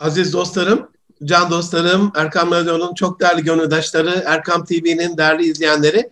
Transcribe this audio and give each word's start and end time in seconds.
Aziz 0.00 0.32
dostlarım, 0.32 0.88
can 1.24 1.50
dostlarım, 1.50 2.12
Erkam 2.16 2.50
Radyo'nun 2.50 2.94
çok 2.94 3.20
değerli 3.20 3.44
gönüldaşları, 3.44 4.22
Erkam 4.26 4.64
TV'nin 4.64 5.16
değerli 5.16 5.44
izleyenleri, 5.44 6.10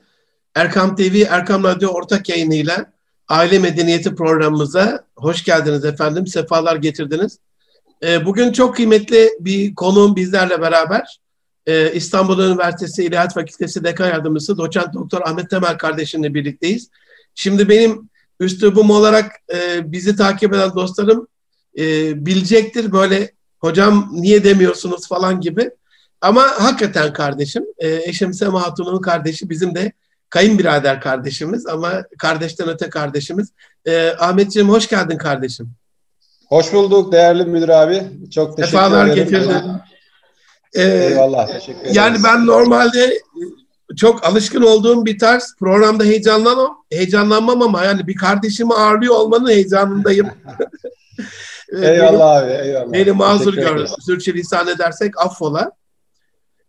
Erkam 0.54 0.96
TV, 0.96 1.22
Erkam 1.30 1.64
Radyo 1.64 1.90
ortak 1.90 2.28
yayınıyla 2.28 2.92
Aile 3.28 3.58
Medeniyeti 3.58 4.14
programımıza 4.14 5.04
hoş 5.16 5.44
geldiniz 5.44 5.84
efendim, 5.84 6.26
sefalar 6.26 6.76
getirdiniz. 6.76 7.38
Ee, 8.02 8.26
bugün 8.26 8.52
çok 8.52 8.76
kıymetli 8.76 9.30
bir 9.40 9.74
konuğum 9.74 10.16
bizlerle 10.16 10.60
beraber. 10.60 11.20
Ee, 11.66 11.92
İstanbul 11.92 12.38
Üniversitesi 12.38 13.04
İlahiyat 13.04 13.34
Fakültesi 13.34 13.84
Dekan 13.84 14.08
Yardımcısı 14.08 14.58
Doçent 14.58 14.94
Doktor 14.94 15.20
Ahmet 15.20 15.50
Temel 15.50 15.78
kardeşimle 15.78 16.34
birlikteyiz. 16.34 16.88
Şimdi 17.34 17.68
benim 17.68 18.08
üslubum 18.40 18.90
olarak 18.90 19.32
e, 19.54 19.92
bizi 19.92 20.16
takip 20.16 20.54
eden 20.54 20.74
dostlarım 20.74 21.28
bilecektir 22.26 22.92
böyle 22.92 23.32
hocam 23.62 24.08
niye 24.12 24.44
demiyorsunuz 24.44 25.08
falan 25.08 25.40
gibi. 25.40 25.70
Ama 26.20 26.42
hakikaten 26.42 27.12
kardeşim, 27.12 27.64
e, 27.78 27.88
eşim 28.04 28.34
Sema 28.34 28.62
Hatun'un 28.66 29.00
kardeşi 29.00 29.50
bizim 29.50 29.74
de 29.74 29.92
kayınbirader 30.30 31.00
kardeşimiz 31.00 31.66
ama 31.66 31.92
kardeşten 32.18 32.68
öte 32.68 32.90
kardeşimiz. 32.90 33.48
E, 33.86 34.10
Ahmetciğim 34.18 34.68
hoş 34.68 34.88
geldin 34.88 35.18
kardeşim. 35.18 35.70
Hoş 36.48 36.72
bulduk 36.72 37.12
değerli 37.12 37.44
müdür 37.44 37.68
abi. 37.68 38.02
Çok 38.34 38.56
teşekkür 38.56 38.76
Defalar 38.76 39.06
ederim. 39.06 39.24
getirdin. 39.24 39.62
Ee, 40.74 40.82
Eyvallah 40.82 41.46
teşekkür 41.46 41.80
ederim. 41.80 41.94
Yani 41.94 42.18
ben 42.24 42.46
normalde 42.46 43.18
çok 43.96 44.24
alışkın 44.24 44.62
olduğum 44.62 45.04
bir 45.04 45.18
tarz 45.18 45.54
programda 45.58 46.04
heyecanlanmam, 46.04 46.76
heyecanlanmam 46.92 47.62
ama 47.62 47.84
yani 47.84 48.06
bir 48.06 48.14
kardeşimi 48.16 48.74
ağırlıyor 48.74 49.14
olmanın 49.14 49.48
heyecanındayım. 49.50 50.26
Eyvallah 51.72 52.36
abi 52.36 52.50
eyvallah. 52.50 52.92
Beni 52.92 53.12
mazur 53.12 53.54
gör. 53.54 53.86
Sürçülisan 54.06 54.68
edersek 54.68 55.20
affola. 55.20 55.72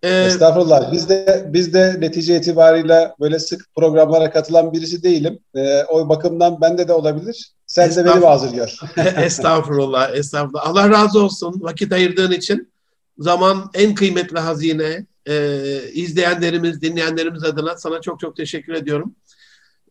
Ee, 0.03 0.23
Estağfurullah. 0.23 0.91
Biz 0.91 1.09
de 1.09 1.45
biz 1.48 1.73
de 1.73 1.95
netice 1.99 2.37
itibariyle 2.37 3.13
böyle 3.20 3.40
sık 3.40 3.76
programlara 3.76 4.31
katılan 4.31 4.73
birisi 4.73 5.03
değilim. 5.03 5.40
Ee, 5.55 5.84
o 5.84 6.09
bakımdan 6.09 6.62
bende 6.62 6.87
de 6.87 6.93
olabilir. 6.93 7.53
Sen 7.68 7.95
de 7.95 8.05
beni 8.05 8.20
mazur 8.20 8.53
gör. 8.53 8.79
estağfurullah, 9.18 10.15
estağfurullah. 10.15 10.68
Allah 10.68 10.90
razı 10.90 11.20
olsun 11.20 11.55
vakit 11.62 11.93
ayırdığın 11.93 12.31
için. 12.31 12.73
Zaman 13.18 13.70
en 13.73 13.96
kıymetli 13.96 14.40
hazine. 14.40 15.05
Ee, 15.29 15.79
izleyenlerimiz, 15.93 16.81
dinleyenlerimiz 16.81 17.43
adına 17.43 17.77
sana 17.77 18.01
çok 18.01 18.20
çok 18.20 18.35
teşekkür 18.35 18.73
ediyorum. 18.73 19.15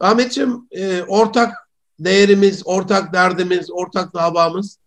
Ahmetciğim, 0.00 0.68
e, 0.70 1.02
ortak 1.02 1.54
değerimiz, 1.98 2.62
ortak 2.64 3.12
derdimiz, 3.12 3.70
ortak 3.70 4.14
davamız. 4.14 4.78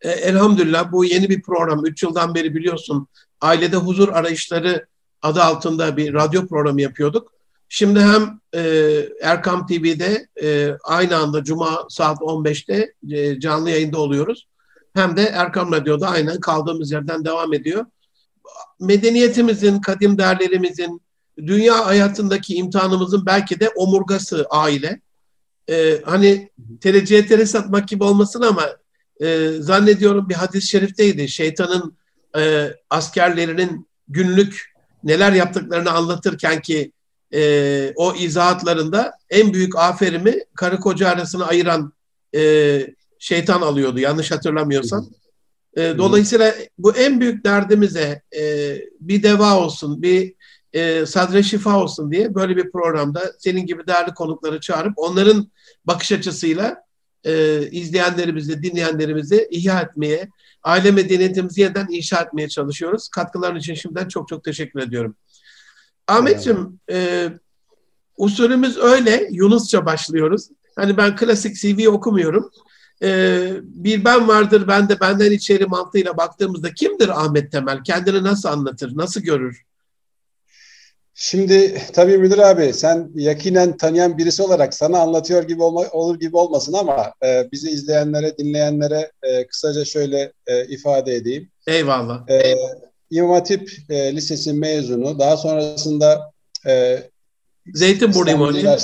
E, 0.00 0.10
elhamdülillah 0.10 0.92
bu 0.92 1.04
yeni 1.04 1.28
bir 1.28 1.42
program. 1.42 1.86
Üç 1.86 2.02
yıldan 2.02 2.34
beri 2.34 2.54
biliyorsun 2.54 3.08
Ailede 3.40 3.76
Huzur 3.76 4.08
Arayışları 4.08 4.86
adı 5.22 5.42
altında 5.42 5.96
bir 5.96 6.14
radyo 6.14 6.46
programı 6.46 6.82
yapıyorduk. 6.82 7.32
Şimdi 7.68 8.00
hem 8.00 8.40
e, 8.54 8.62
Erkam 9.22 9.66
TV'de 9.66 10.28
e, 10.42 10.72
aynı 10.84 11.16
anda 11.16 11.44
Cuma 11.44 11.86
saat 11.88 12.18
15'te 12.18 12.94
e, 13.10 13.40
canlı 13.40 13.70
yayında 13.70 14.00
oluyoruz. 14.00 14.48
Hem 14.94 15.16
de 15.16 15.22
Erkam 15.22 15.72
Radyo'da 15.72 16.08
aynen 16.08 16.40
kaldığımız 16.40 16.92
yerden 16.92 17.24
devam 17.24 17.54
ediyor. 17.54 17.86
Medeniyetimizin, 18.80 19.80
kadim 19.80 20.18
değerlerimizin, 20.18 21.02
dünya 21.36 21.86
hayatındaki 21.86 22.54
imtihanımızın 22.54 23.26
belki 23.26 23.60
de 23.60 23.68
omurgası 23.68 24.46
aile. 24.50 25.00
E, 25.70 26.02
hani 26.04 26.50
tereciye 26.80 27.26
tere 27.26 27.46
satmak 27.46 27.88
gibi 27.88 28.04
olmasın 28.04 28.42
ama 28.42 28.68
e, 29.20 29.50
zannediyorum 29.60 30.28
bir 30.28 30.34
hadis-i 30.34 30.68
şerifteydi. 30.68 31.28
Şeytanın 31.28 31.96
e, 32.38 32.72
askerlerinin 32.90 33.88
günlük 34.08 34.72
neler 35.04 35.32
yaptıklarını 35.32 35.90
anlatırken 35.90 36.62
ki 36.62 36.92
e, 37.34 37.92
o 37.96 38.14
izahatlarında 38.14 39.12
en 39.30 39.54
büyük 39.54 39.76
aferimi 39.76 40.34
karı 40.54 40.80
koca 40.80 41.08
arasını 41.08 41.46
ayıran 41.46 41.92
e, 42.34 42.80
şeytan 43.18 43.60
alıyordu 43.60 43.98
yanlış 43.98 44.30
hatırlamıyorsam. 44.30 45.08
E, 45.76 45.98
dolayısıyla 45.98 46.54
bu 46.78 46.96
en 46.96 47.20
büyük 47.20 47.44
derdimize 47.44 48.22
e, 48.36 48.76
bir 49.00 49.22
deva 49.22 49.58
olsun, 49.58 50.02
bir 50.02 50.34
e, 50.72 51.06
sadre 51.06 51.42
şifa 51.42 51.82
olsun 51.82 52.12
diye 52.12 52.34
böyle 52.34 52.56
bir 52.56 52.72
programda 52.72 53.32
senin 53.38 53.66
gibi 53.66 53.86
değerli 53.86 54.14
konukları 54.14 54.60
çağırıp 54.60 54.92
onların 54.96 55.48
bakış 55.84 56.12
açısıyla 56.12 56.76
e, 57.24 57.62
izleyenlerimizi, 57.70 58.62
dinleyenlerimizi 58.62 59.48
ihya 59.50 59.80
etmeye, 59.80 60.28
aile 60.62 60.90
medeniyetimizi 60.90 61.60
yeniden 61.60 61.86
inşa 61.90 62.20
etmeye 62.20 62.48
çalışıyoruz. 62.48 63.08
Katkıların 63.08 63.56
için 63.56 63.74
şimdiden 63.74 64.08
çok 64.08 64.28
çok 64.28 64.44
teşekkür 64.44 64.80
ediyorum. 64.80 65.16
Ahmetciğim, 66.06 66.80
e, 66.90 67.28
usulümüz 68.16 68.78
öyle, 68.78 69.28
Yunusça 69.30 69.86
başlıyoruz. 69.86 70.48
Hani 70.76 70.96
ben 70.96 71.16
klasik 71.16 71.56
CV 71.56 71.88
okumuyorum. 71.88 72.50
E, 73.02 73.50
bir 73.62 74.04
ben 74.04 74.28
vardır, 74.28 74.68
ben 74.68 74.88
de 74.88 75.00
benden 75.00 75.30
içeri 75.30 75.66
mantığıyla 75.66 76.16
baktığımızda 76.16 76.74
kimdir 76.74 77.08
Ahmet 77.08 77.52
Temel? 77.52 77.82
Kendini 77.84 78.22
nasıl 78.24 78.48
anlatır, 78.48 78.96
nasıl 78.96 79.20
görür? 79.20 79.64
Şimdi 81.20 81.82
tabii 81.92 82.18
müdür 82.18 82.38
abi 82.38 82.72
sen 82.72 83.10
yakinen 83.14 83.76
tanıyan 83.76 84.18
birisi 84.18 84.42
olarak 84.42 84.74
sana 84.74 84.98
anlatıyor 84.98 85.42
gibi 85.42 85.62
olma, 85.62 85.84
olur 85.92 86.20
gibi 86.20 86.36
olmasın 86.36 86.72
ama 86.72 87.12
e, 87.24 87.48
bizi 87.52 87.70
izleyenlere, 87.70 88.38
dinleyenlere 88.38 89.12
e, 89.22 89.46
kısaca 89.46 89.84
şöyle 89.84 90.32
e, 90.46 90.64
ifade 90.66 91.14
edeyim. 91.14 91.50
Eyvallah. 91.66 92.30
E, 92.30 92.54
İmam 93.10 93.30
Hatip 93.30 93.70
e, 93.88 94.16
Lisesi 94.16 94.52
mezunu. 94.52 95.18
Daha 95.18 95.36
sonrasında 95.36 96.32
e, 96.66 97.02
Zeytinburnu 97.74 98.30
İmam 98.30 98.54
mi? 98.54 98.78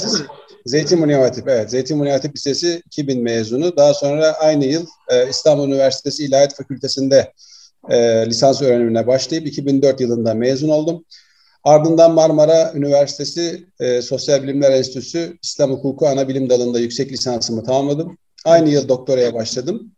Zeytinburnu 0.66 1.12
İmam 1.12 1.22
Hatip, 1.22 1.48
evet. 1.48 1.70
Zeytinburnu 1.70 2.06
İmam 2.06 2.16
Hatip 2.16 2.36
Lisesi 2.36 2.82
2000 2.86 3.22
mezunu. 3.22 3.76
Daha 3.76 3.94
sonra 3.94 4.32
aynı 4.32 4.64
yıl 4.64 4.86
e, 5.08 5.28
İstanbul 5.28 5.68
Üniversitesi 5.68 6.24
İlahiyat 6.24 6.56
Fakültesi'nde 6.56 7.32
e, 7.90 8.26
lisans 8.26 8.62
öğrenimine 8.62 9.06
başlayıp 9.06 9.46
2004 9.46 10.00
yılında 10.00 10.34
mezun 10.34 10.68
oldum. 10.68 11.04
Ardından 11.64 12.14
Marmara 12.14 12.72
Üniversitesi 12.74 13.66
e, 13.80 14.02
Sosyal 14.02 14.42
Bilimler 14.42 14.72
Enstitüsü 14.72 15.38
İslam 15.42 15.70
Hukuku 15.72 16.08
Ana 16.08 16.28
Bilim 16.28 16.50
Dalı'nda 16.50 16.78
yüksek 16.78 17.12
lisansımı 17.12 17.64
tamamladım. 17.64 18.18
Aynı 18.44 18.68
yıl 18.68 18.88
doktoraya 18.88 19.34
başladım. 19.34 19.92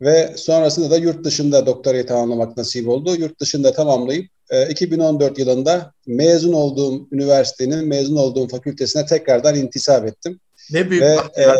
Ve 0.00 0.32
sonrasında 0.36 0.90
da 0.90 0.96
yurt 0.96 1.24
dışında 1.24 1.66
doktorayı 1.66 2.06
tamamlamak 2.06 2.56
nasip 2.56 2.88
oldu. 2.88 3.16
Yurt 3.16 3.40
dışında 3.40 3.72
tamamlayıp 3.72 4.30
e, 4.50 4.68
2014 4.68 5.38
yılında 5.38 5.92
mezun 6.06 6.52
olduğum 6.52 7.08
üniversitenin, 7.12 7.88
mezun 7.88 8.16
olduğum 8.16 8.48
fakültesine 8.48 9.06
tekrardan 9.06 9.54
intisap 9.54 10.06
ettim. 10.06 10.40
Ne 10.70 10.90
büyük 10.90 11.02
Ve 11.02 11.16
bahtiyar. 11.16 11.56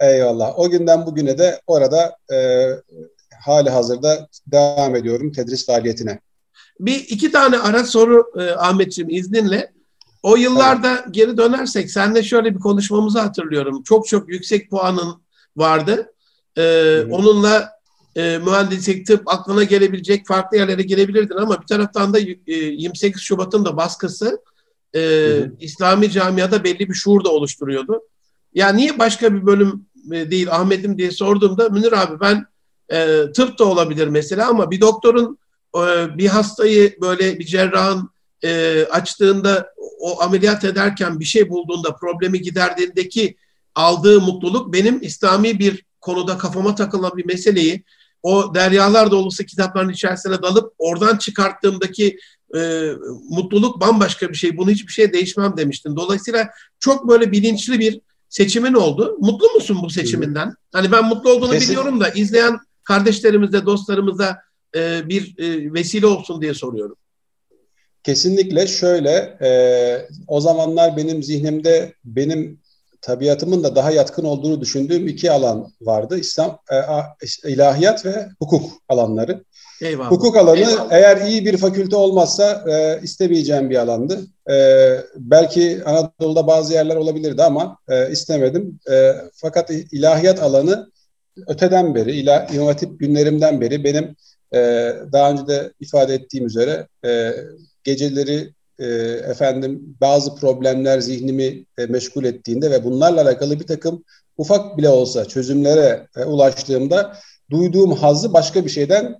e, 0.00 0.06
eyvallah. 0.06 0.58
O 0.58 0.70
günden 0.70 1.06
bugüne 1.06 1.38
de 1.38 1.60
orada 1.66 2.16
e, 2.32 2.68
hali 3.40 3.70
hazırda 3.70 4.28
devam 4.46 4.96
ediyorum 4.96 5.32
tedris 5.32 5.66
faaliyetine. 5.66 6.20
Bir 6.80 6.94
iki 6.94 7.32
tane 7.32 7.58
ara 7.58 7.84
soru 7.84 8.32
e, 8.38 8.50
Ahmetciğim 8.50 9.10
izninle. 9.10 9.72
O 10.22 10.36
yıllarda 10.36 11.04
geri 11.10 11.36
dönersek 11.36 11.90
senle 11.90 12.22
şöyle 12.22 12.54
bir 12.54 12.60
konuşmamızı 12.60 13.20
hatırlıyorum. 13.20 13.82
Çok 13.82 14.08
çok 14.08 14.28
yüksek 14.28 14.70
puanın 14.70 15.22
vardı. 15.56 16.12
E, 16.58 16.62
hı. 16.62 17.08
onunla 17.10 17.70
e, 18.16 18.38
mühendislik, 18.38 19.06
tıp 19.06 19.28
aklına 19.28 19.64
gelebilecek 19.64 20.26
farklı 20.26 20.56
yerlere 20.56 20.82
girebilirdin 20.82 21.36
ama 21.36 21.62
bir 21.62 21.66
taraftan 21.66 22.14
da 22.14 22.18
e, 22.18 22.54
28 22.54 23.22
Şubat'ın 23.22 23.64
da 23.64 23.76
baskısı 23.76 24.40
e, 24.94 25.00
hı. 25.00 25.52
İslami 25.60 26.10
camiada 26.10 26.64
belli 26.64 26.88
bir 26.88 26.94
şuur 26.94 27.24
da 27.24 27.28
oluşturuyordu. 27.28 28.02
Ya 28.54 28.68
niye 28.68 28.98
başka 28.98 29.34
bir 29.34 29.46
bölüm 29.46 29.86
e, 30.12 30.30
değil 30.30 30.52
Ahmet'im 30.52 30.98
diye 30.98 31.10
sorduğumda 31.10 31.68
Münir 31.68 32.02
abi 32.02 32.20
ben 32.20 32.46
e, 32.88 33.32
tıp 33.32 33.58
da 33.58 33.64
olabilir 33.64 34.08
mesela 34.08 34.48
ama 34.48 34.70
bir 34.70 34.80
doktorun 34.80 35.38
bir 36.18 36.26
hastayı 36.26 36.96
böyle 37.00 37.38
bir 37.38 37.44
cerrahın 37.44 38.10
e, 38.44 38.82
açtığında 38.84 39.74
o 40.00 40.22
ameliyat 40.22 40.64
ederken 40.64 41.20
bir 41.20 41.24
şey 41.24 41.48
bulduğunda 41.48 41.96
problemi 41.96 42.40
giderdiğindeki 42.40 43.36
aldığı 43.74 44.20
mutluluk 44.20 44.72
benim 44.72 45.02
İslami 45.02 45.58
bir 45.58 45.84
konuda 46.00 46.38
kafama 46.38 46.74
takılan 46.74 47.16
bir 47.16 47.26
meseleyi 47.26 47.84
o 48.22 48.54
deryalar 48.54 49.10
dolusu 49.10 49.44
kitapların 49.44 49.88
içerisine 49.88 50.42
dalıp 50.42 50.72
oradan 50.78 51.16
çıkarttığımdaki 51.16 52.18
e, 52.56 52.90
mutluluk 53.30 53.80
bambaşka 53.80 54.28
bir 54.28 54.34
şey. 54.34 54.56
Bunu 54.56 54.70
hiçbir 54.70 54.92
şey 54.92 55.12
değişmem 55.12 55.56
demiştin. 55.56 55.96
Dolayısıyla 55.96 56.48
çok 56.80 57.08
böyle 57.08 57.32
bilinçli 57.32 57.78
bir 57.78 58.00
seçimin 58.28 58.74
oldu. 58.74 59.16
Mutlu 59.20 59.48
musun 59.48 59.78
bu 59.82 59.90
seçiminden? 59.90 60.54
Hani 60.72 60.92
ben 60.92 61.04
mutlu 61.04 61.30
olduğunu 61.30 61.52
Kesin. 61.52 61.68
biliyorum 61.68 62.00
da 62.00 62.08
izleyen 62.08 62.58
kardeşlerimize, 62.84 63.66
dostlarımıza 63.66 64.38
e, 64.74 65.08
bir 65.08 65.34
e, 65.38 65.72
vesile 65.72 66.06
olsun 66.06 66.42
diye 66.42 66.54
soruyorum. 66.54 66.96
Kesinlikle 68.02 68.66
şöyle, 68.66 69.38
e, 69.42 70.08
o 70.28 70.40
zamanlar 70.40 70.96
benim 70.96 71.22
zihnimde 71.22 71.92
benim 72.04 72.60
tabiatımın 73.00 73.64
da 73.64 73.76
daha 73.76 73.90
yatkın 73.90 74.24
olduğunu 74.24 74.60
düşündüğüm 74.60 75.08
iki 75.08 75.30
alan 75.30 75.72
vardı. 75.80 76.18
İslam, 76.18 76.58
e, 76.72 77.50
ilahiyat 77.50 78.06
ve 78.06 78.28
hukuk 78.38 78.70
alanları. 78.88 79.44
Eyvallah. 79.82 80.10
Hukuk 80.10 80.36
alanı 80.36 80.58
Eyvallah. 80.58 80.92
eğer 80.92 81.26
iyi 81.26 81.46
bir 81.46 81.56
fakülte 81.56 81.96
olmazsa 81.96 82.64
e, 82.70 83.00
istemeyeceğim 83.02 83.70
bir 83.70 83.76
alandı. 83.76 84.20
E, 84.50 84.56
belki 85.16 85.82
Anadolu'da 85.84 86.46
bazı 86.46 86.72
yerler 86.72 86.96
olabilirdi 86.96 87.42
ama 87.42 87.78
e, 87.88 88.10
istemedim. 88.10 88.78
E, 88.90 89.12
fakat 89.34 89.70
ilahiyat 89.70 90.42
alanı 90.42 90.90
öteden 91.46 91.94
beri, 91.94 92.12
ilah, 92.12 92.54
inovatif 92.54 92.98
günlerimden 92.98 93.60
beri 93.60 93.84
benim 93.84 94.16
e, 94.54 94.92
daha 95.12 95.30
önce 95.30 95.46
de 95.46 95.72
ifade 95.80 96.14
ettiğim 96.14 96.46
üzere 96.46 96.86
e, 97.04 97.34
geceleri 97.84 98.52
e, 98.78 98.86
efendim 99.30 99.96
bazı 100.00 100.34
problemler 100.34 101.00
zihnimi 101.00 101.64
e, 101.78 101.86
meşgul 101.86 102.24
ettiğinde 102.24 102.70
ve 102.70 102.84
bunlarla 102.84 103.22
alakalı 103.22 103.60
bir 103.60 103.66
takım 103.66 104.04
ufak 104.36 104.78
bile 104.78 104.88
olsa 104.88 105.24
çözümlere 105.24 106.08
ulaştığımda 106.26 107.16
duyduğum 107.50 107.92
hazzı 107.92 108.32
başka 108.32 108.64
bir 108.64 108.70
şeyden 108.70 109.16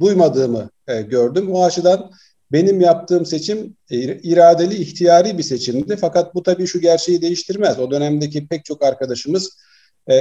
duymadığımı 0.00 0.70
gördüm. 0.86 1.52
O 1.52 1.64
açıdan 1.64 2.10
benim 2.52 2.80
yaptığım 2.80 3.26
seçim 3.26 3.76
iradeli, 4.22 4.74
ihtiyari 4.74 5.38
bir 5.38 5.42
seçimdi. 5.42 5.96
Fakat 5.96 6.34
bu 6.34 6.42
tabii 6.42 6.66
şu 6.66 6.80
gerçeği 6.80 7.22
değiştirmez. 7.22 7.78
O 7.78 7.90
dönemdeki 7.90 8.48
pek 8.48 8.64
çok 8.64 8.84
arkadaşımız 8.84 9.56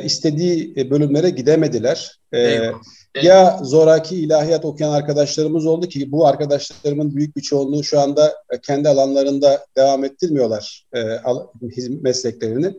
istediği 0.04 0.75
bölümlere 0.89 1.30
gidemediler. 1.30 2.19
E, 2.33 2.72
Ya 3.21 3.59
zoraki 3.63 4.15
ilahiyat 4.15 4.65
okuyan 4.65 4.91
arkadaşlarımız 4.91 5.65
oldu 5.65 5.88
ki 5.88 6.12
bu 6.12 6.27
arkadaşlarımın 6.27 7.15
büyük 7.15 7.35
bir 7.35 7.41
çoğunluğu 7.41 7.83
şu 7.83 8.00
anda 8.00 8.33
kendi 8.62 8.89
alanlarında 8.89 9.65
devam 9.77 10.03
ettirmiyorlar 10.03 10.85
e, 10.95 11.01
mesleklerini. 12.01 12.73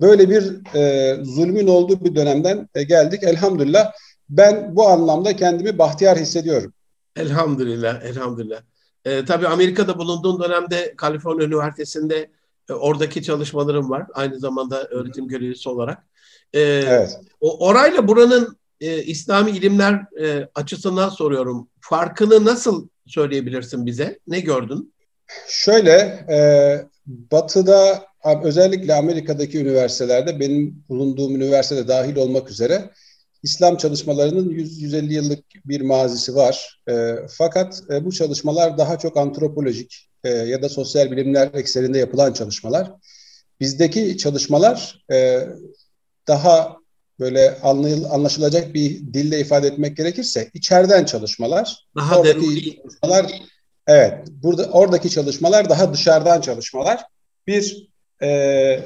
Böyle 0.00 0.30
bir 0.30 0.74
e, 0.76 1.14
zulmün 1.24 1.66
olduğu 1.66 2.04
bir 2.04 2.14
dönemden 2.14 2.68
e, 2.74 2.82
geldik. 2.82 3.22
Elhamdülillah 3.22 3.92
ben 4.28 4.76
bu 4.76 4.88
anlamda 4.88 5.36
kendimi 5.36 5.78
bahtiyar 5.78 6.18
hissediyorum. 6.18 6.72
Elhamdülillah, 7.16 8.02
elhamdülillah. 8.02 8.60
E, 9.04 9.24
tabii 9.24 9.46
Amerika'da 9.46 9.98
bulunduğum 9.98 10.42
dönemde 10.42 10.94
Kaliforniya 10.96 11.48
Üniversitesi'nde 11.48 12.30
e, 12.70 12.72
oradaki 12.72 13.22
çalışmalarım 13.22 13.90
var. 13.90 14.06
Aynı 14.14 14.38
zamanda 14.38 14.84
öğretim 14.84 15.28
görevlisi 15.28 15.68
olarak. 15.68 16.06
E, 16.52 16.60
evet. 16.60 17.18
O, 17.40 17.66
orayla 17.66 18.08
buranın 18.08 18.58
e, 18.80 19.02
İslami 19.02 19.50
ilimler 19.50 20.20
e, 20.22 20.48
açısından 20.54 21.08
soruyorum. 21.08 21.68
Farkını 21.80 22.44
nasıl 22.44 22.88
söyleyebilirsin 23.06 23.86
bize? 23.86 24.18
Ne 24.26 24.40
gördün? 24.40 24.94
Şöyle, 25.48 25.90
e, 26.30 26.38
Batı'da 27.06 28.08
özellikle 28.42 28.94
Amerika'daki 28.94 29.58
üniversitelerde 29.58 30.40
benim 30.40 30.84
bulunduğum 30.88 31.36
üniversitede 31.36 31.88
dahil 31.88 32.16
olmak 32.16 32.50
üzere 32.50 32.90
İslam 33.42 33.76
çalışmalarının 33.76 34.50
100-150 34.50 35.12
yıllık 35.12 35.44
bir 35.64 35.80
mazisi 35.80 36.34
var. 36.34 36.80
E, 36.90 37.14
fakat 37.30 37.82
e, 37.90 38.04
bu 38.04 38.12
çalışmalar 38.12 38.78
daha 38.78 38.98
çok 38.98 39.16
antropolojik 39.16 40.08
e, 40.24 40.28
ya 40.28 40.62
da 40.62 40.68
sosyal 40.68 41.10
bilimler 41.10 41.50
ekseninde 41.54 41.98
yapılan 41.98 42.32
çalışmalar. 42.32 42.92
Bizdeki 43.60 44.18
çalışmalar 44.18 45.04
e, 45.12 45.48
daha 46.28 46.76
böyle 47.20 47.58
anlaşılacak 48.10 48.74
bir 48.74 49.00
dille 49.12 49.40
ifade 49.40 49.66
etmek 49.66 49.96
gerekirse 49.96 50.50
içeriden 50.54 51.04
çalışmalar. 51.04 51.86
Daha 51.96 52.20
oradaki 52.20 52.76
çalışmalar 52.76 53.26
evet 53.86 54.28
burada 54.42 54.64
oradaki 54.64 55.10
çalışmalar 55.10 55.68
daha 55.68 55.92
dışarıdan 55.92 56.40
çalışmalar. 56.40 57.04
Bir 57.46 57.88
e, 58.22 58.80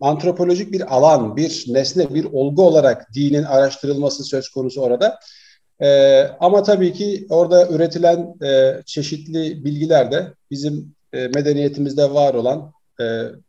antropolojik 0.00 0.72
bir 0.72 0.94
alan, 0.96 1.36
bir 1.36 1.64
nesne, 1.68 2.14
bir 2.14 2.24
olgu 2.24 2.62
olarak 2.66 3.14
dinin 3.14 3.42
araştırılması 3.42 4.24
söz 4.24 4.48
konusu 4.48 4.80
orada. 4.80 5.18
E, 5.80 6.20
ama 6.40 6.62
tabii 6.62 6.92
ki 6.92 7.26
orada 7.30 7.68
üretilen 7.68 8.34
e, 8.44 8.82
çeşitli 8.86 9.64
bilgiler 9.64 10.12
de 10.12 10.32
bizim 10.50 10.94
e, 11.12 11.28
medeniyetimizde 11.28 12.14
var 12.14 12.34
olan 12.34 12.72
e, 13.00 13.04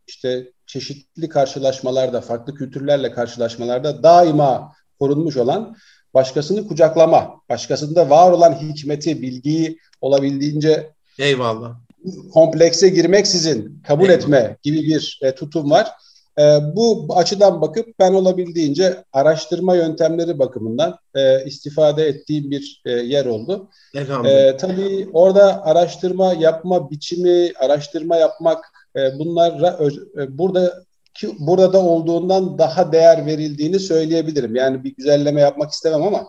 işte 0.06 0.52
çeşitli 0.68 1.28
karşılaşmalarda, 1.28 2.20
farklı 2.20 2.54
kültürlerle 2.54 3.12
karşılaşmalarda 3.12 4.02
daima 4.02 4.72
korunmuş 4.98 5.36
olan 5.36 5.76
başkasını 6.14 6.68
kucaklama, 6.68 7.40
başkasında 7.48 8.10
var 8.10 8.32
olan 8.32 8.52
hikmeti, 8.52 9.22
bilgiyi 9.22 9.78
olabildiğince 10.00 10.92
Eyvallah 11.18 11.88
komplekse 12.32 12.88
girmeksizin 12.88 13.82
kabul 13.86 14.08
evet. 14.08 14.22
etme 14.22 14.56
gibi 14.62 14.82
bir 14.82 15.20
e, 15.22 15.34
tutum 15.34 15.70
var. 15.70 15.88
E, 16.38 16.42
bu 16.76 17.06
açıdan 17.16 17.60
bakıp 17.60 17.98
ben 17.98 18.14
olabildiğince 18.14 19.04
araştırma 19.12 19.76
yöntemleri 19.76 20.38
bakımından 20.38 20.98
e, 21.14 21.44
istifade 21.44 22.06
ettiğim 22.06 22.50
bir 22.50 22.82
e, 22.84 22.90
yer 22.90 23.26
oldu. 23.26 23.68
E, 24.24 24.56
tabii 24.56 25.08
orada 25.12 25.64
araştırma 25.64 26.32
yapma 26.32 26.90
biçimi, 26.90 27.52
araştırma 27.60 28.16
yapmak 28.16 28.72
e, 28.98 29.18
bunlar 29.18 29.80
e, 30.18 30.38
burada 30.38 30.82
ki 31.14 31.36
burada 31.38 31.72
da 31.72 31.78
olduğundan 31.78 32.58
daha 32.58 32.92
değer 32.92 33.26
verildiğini 33.26 33.78
söyleyebilirim. 33.78 34.56
Yani 34.56 34.84
bir 34.84 34.94
güzelleme 34.94 35.40
yapmak 35.40 35.70
istemem 35.70 36.02
ama 36.02 36.26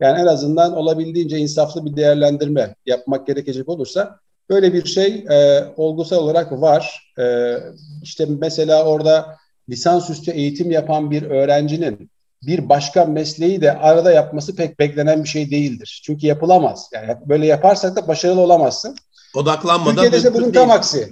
yani 0.00 0.20
en 0.20 0.26
azından 0.26 0.76
olabildiğince 0.76 1.38
insaflı 1.38 1.86
bir 1.86 1.96
değerlendirme 1.96 2.74
yapmak 2.86 3.26
gerekecek 3.26 3.68
olursa 3.68 4.20
Böyle 4.50 4.72
bir 4.72 4.84
şey 4.84 5.24
e, 5.30 5.64
olgusal 5.76 6.16
olarak 6.16 6.52
var. 6.52 7.12
E, 7.18 7.56
işte 8.02 8.26
mesela 8.40 8.84
orada 8.84 9.36
lisansüstü 9.68 10.30
eğitim 10.30 10.70
yapan 10.70 11.10
bir 11.10 11.22
öğrencinin 11.22 12.10
bir 12.42 12.68
başka 12.68 13.04
mesleği 13.04 13.60
de 13.60 13.78
arada 13.78 14.12
yapması 14.12 14.56
pek 14.56 14.78
beklenen 14.78 15.24
bir 15.24 15.28
şey 15.28 15.50
değildir. 15.50 16.02
Çünkü 16.04 16.26
yapılamaz. 16.26 16.90
Yani 16.92 17.16
böyle 17.26 17.46
yaparsak 17.46 17.96
da 17.96 18.08
başarılı 18.08 18.40
olamazsın. 18.40 18.96
Odaklanmadan 19.34 19.94
Türkiye'de 19.94 20.16
ise 20.16 20.34
bunun 20.34 20.50
tam 20.50 20.70
aksi. 20.70 21.08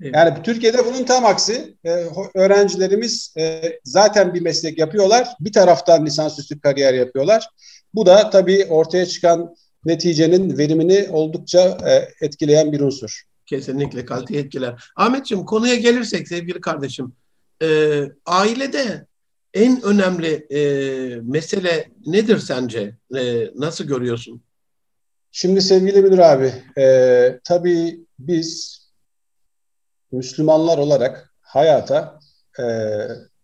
Yani 0.00 0.42
Türkiye'de 0.42 0.86
bunun 0.86 1.04
tam 1.04 1.24
aksi. 1.24 1.74
Ee, 1.84 2.06
öğrencilerimiz 2.34 3.34
e, 3.38 3.62
zaten 3.84 4.34
bir 4.34 4.40
meslek 4.40 4.78
yapıyorlar. 4.78 5.28
Bir 5.40 5.52
taraftan 5.52 6.06
lisansüstü 6.06 6.60
kariyer 6.60 6.94
yapıyorlar. 6.94 7.48
Bu 7.94 8.06
da 8.06 8.30
tabii 8.30 8.66
ortaya 8.70 9.06
çıkan 9.06 9.54
neticenin 9.84 10.58
verimini 10.58 11.08
oldukça 11.10 11.78
e, 11.86 12.24
etkileyen 12.26 12.72
bir 12.72 12.80
unsur. 12.80 13.22
Kesinlikle 13.46 14.04
kaliteyi 14.04 14.40
etkiler. 14.40 14.84
Ahmetciğim 14.96 15.44
konuya 15.44 15.74
gelirsek 15.74 16.28
sevgili 16.28 16.60
kardeşim, 16.60 17.12
e, 17.62 18.00
ailede 18.26 19.06
en 19.54 19.82
önemli 19.82 20.46
e, 20.50 20.60
mesele 21.22 21.88
nedir 22.06 22.38
sence? 22.38 22.94
E, 23.16 23.50
nasıl 23.54 23.84
görüyorsun? 23.84 24.42
Şimdi 25.32 25.62
sevgili 25.62 26.02
müdür 26.02 26.18
abi, 26.18 26.52
e, 26.78 27.38
tabii 27.44 28.00
biz 28.18 28.83
Müslümanlar 30.14 30.78
olarak 30.78 31.34
hayata 31.40 32.18
e, 32.58 32.64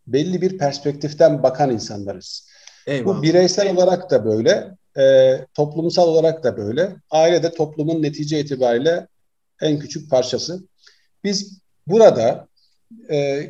belli 0.06 0.42
bir 0.42 0.58
perspektiften 0.58 1.42
bakan 1.42 1.70
insanlarız. 1.70 2.48
Eyvallah. 2.86 3.18
Bu 3.18 3.22
bireysel 3.22 3.76
olarak 3.76 4.10
da 4.10 4.24
böyle, 4.24 4.76
e, 4.98 5.36
toplumsal 5.54 6.08
olarak 6.08 6.44
da 6.44 6.56
böyle. 6.56 6.96
Aile 7.10 7.42
de 7.42 7.52
toplumun 7.52 8.02
netice 8.02 8.40
itibariyle 8.40 9.06
en 9.60 9.78
küçük 9.78 10.10
parçası. 10.10 10.62
Biz 11.24 11.58
burada 11.86 12.48
e, 13.10 13.46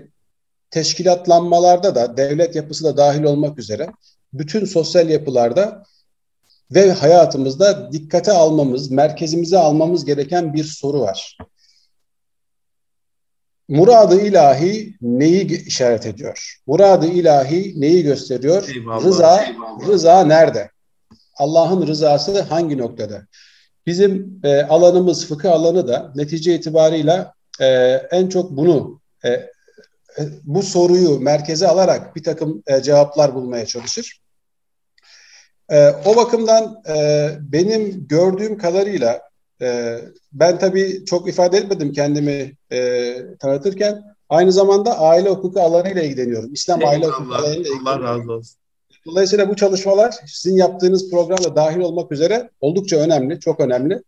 teşkilatlanmalarda 0.70 1.94
da 1.94 2.16
devlet 2.16 2.56
yapısı 2.56 2.84
da 2.84 2.96
dahil 2.96 3.22
olmak 3.22 3.58
üzere 3.58 3.90
bütün 4.32 4.64
sosyal 4.64 5.10
yapılarda 5.10 5.84
ve 6.70 6.92
hayatımızda 6.92 7.92
dikkate 7.92 8.32
almamız, 8.32 8.90
merkezimize 8.90 9.58
almamız 9.58 10.04
gereken 10.04 10.54
bir 10.54 10.64
soru 10.64 11.00
var. 11.00 11.38
Muradı 13.70 14.20
ilahi 14.20 14.94
neyi 15.00 15.66
işaret 15.66 16.06
ediyor? 16.06 16.60
Muradı 16.66 17.06
ilahi 17.06 17.80
neyi 17.80 18.02
gösteriyor? 18.02 18.68
Eyvallah, 18.68 19.04
rıza, 19.04 19.44
eyvallah. 19.44 19.88
rıza 19.88 20.24
nerede? 20.24 20.70
Allah'ın 21.36 21.86
rızası 21.86 22.40
hangi 22.42 22.78
noktada? 22.78 23.26
Bizim 23.86 24.40
e, 24.44 24.62
alanımız 24.62 25.26
fıkıh 25.26 25.52
alanı 25.52 25.88
da 25.88 26.12
netice 26.14 26.54
itibarıyla 26.54 27.34
e, 27.60 27.66
en 28.10 28.28
çok 28.28 28.50
bunu 28.50 29.00
e, 29.24 29.30
e, 29.30 29.50
bu 30.42 30.62
soruyu 30.62 31.20
merkeze 31.20 31.68
alarak 31.68 32.16
bir 32.16 32.22
takım 32.22 32.62
e, 32.66 32.82
cevaplar 32.82 33.34
bulmaya 33.34 33.66
çalışır. 33.66 34.20
E, 35.68 35.88
o 36.04 36.16
bakımdan 36.16 36.82
e, 36.88 37.28
benim 37.40 38.08
gördüğüm 38.08 38.58
kadarıyla 38.58 39.29
e, 39.62 39.98
ben 40.32 40.58
tabii 40.58 41.04
çok 41.04 41.28
ifade 41.28 41.58
etmedim 41.58 41.92
kendimi 41.92 42.52
e, 42.72 43.14
tanıtırken. 43.38 44.02
Aynı 44.28 44.52
zamanda 44.52 44.98
aile 44.98 45.28
hukuku 45.28 45.60
alanıyla 45.60 46.02
ilgileniyorum. 46.02 46.52
İslam 46.52 46.80
Eyvallah. 46.80 46.94
aile 46.94 47.06
hukuku 47.06 47.34
alanıyla 47.34 47.60
ilgileniyorum. 47.60 47.86
Allah 47.86 48.00
razı 48.02 48.32
olsun. 48.32 48.60
Dolayısıyla 49.06 49.48
bu 49.48 49.56
çalışmalar 49.56 50.14
sizin 50.26 50.56
yaptığınız 50.56 51.10
programda 51.10 51.56
dahil 51.56 51.78
olmak 51.78 52.12
üzere 52.12 52.50
oldukça 52.60 52.96
önemli, 52.96 53.40
çok 53.40 53.60
önemli. 53.60 54.02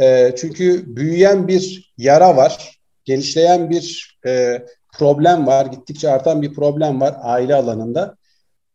E, 0.00 0.34
çünkü 0.36 0.96
büyüyen 0.96 1.48
bir 1.48 1.94
yara 1.98 2.36
var, 2.36 2.80
genişleyen 3.04 3.70
bir 3.70 4.18
e, 4.26 4.62
problem 4.92 5.46
var, 5.46 5.66
gittikçe 5.66 6.10
artan 6.10 6.42
bir 6.42 6.54
problem 6.54 7.00
var 7.00 7.16
aile 7.22 7.54
alanında. 7.54 8.16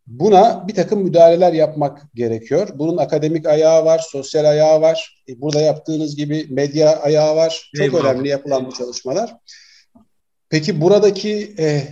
Buna 0.07 0.67
bir 0.67 0.75
takım 0.75 1.03
müdahaleler 1.03 1.53
yapmak 1.53 2.15
gerekiyor. 2.15 2.69
Bunun 2.75 2.97
akademik 2.97 3.45
ayağı 3.45 3.85
var, 3.85 3.99
sosyal 4.09 4.45
ayağı 4.45 4.81
var. 4.81 5.23
E, 5.29 5.41
burada 5.41 5.61
yaptığınız 5.61 6.15
gibi 6.15 6.47
medya 6.49 7.01
ayağı 7.01 7.35
var. 7.35 7.71
Çok 7.75 7.85
Eyvallah. 7.85 8.03
önemli 8.03 8.27
yapılan 8.27 8.65
bu 8.65 8.71
çalışmalar. 8.71 9.35
Peki 10.49 10.81
buradaki 10.81 11.55
e, 11.59 11.83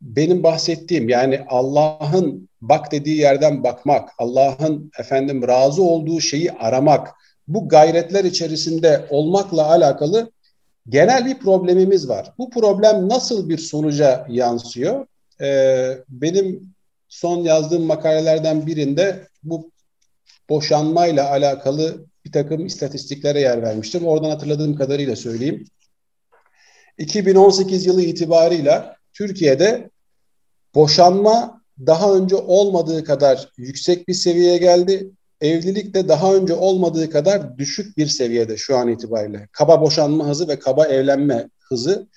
benim 0.00 0.42
bahsettiğim 0.42 1.08
yani 1.08 1.40
Allah'ın 1.48 2.48
bak 2.60 2.92
dediği 2.92 3.16
yerden 3.16 3.64
bakmak, 3.64 4.10
Allah'ın 4.18 4.90
efendim 4.98 5.48
razı 5.48 5.82
olduğu 5.82 6.20
şeyi 6.20 6.52
aramak, 6.52 7.08
bu 7.48 7.68
gayretler 7.68 8.24
içerisinde 8.24 9.06
olmakla 9.10 9.70
alakalı 9.70 10.30
genel 10.88 11.26
bir 11.26 11.38
problemimiz 11.38 12.08
var. 12.08 12.32
Bu 12.38 12.50
problem 12.50 13.08
nasıl 13.08 13.48
bir 13.48 13.58
sonuca 13.58 14.26
yansıyor? 14.28 15.06
Ee, 15.40 15.98
benim 16.08 16.74
son 17.10 17.44
yazdığım 17.44 17.82
makalelerden 17.82 18.66
birinde 18.66 19.26
bu 19.42 19.70
boşanmayla 20.48 21.30
alakalı 21.30 22.06
bir 22.24 22.32
takım 22.32 22.66
istatistiklere 22.66 23.40
yer 23.40 23.62
vermiştim. 23.62 24.06
Oradan 24.06 24.30
hatırladığım 24.30 24.76
kadarıyla 24.76 25.16
söyleyeyim. 25.16 25.66
2018 26.98 27.86
yılı 27.86 28.02
itibarıyla 28.02 28.96
Türkiye'de 29.12 29.90
boşanma 30.74 31.62
daha 31.86 32.14
önce 32.14 32.36
olmadığı 32.36 33.04
kadar 33.04 33.48
yüksek 33.56 34.08
bir 34.08 34.14
seviyeye 34.14 34.58
geldi. 34.58 35.10
Evlilik 35.40 35.94
de 35.94 36.08
daha 36.08 36.34
önce 36.34 36.54
olmadığı 36.54 37.10
kadar 37.10 37.58
düşük 37.58 37.96
bir 37.96 38.06
seviyede 38.06 38.56
şu 38.56 38.76
an 38.76 38.88
itibariyle. 38.88 39.48
Kaba 39.52 39.80
boşanma 39.80 40.26
hızı 40.26 40.48
ve 40.48 40.58
kaba 40.58 40.86
evlenme 40.86 41.48
hızı 41.60 42.08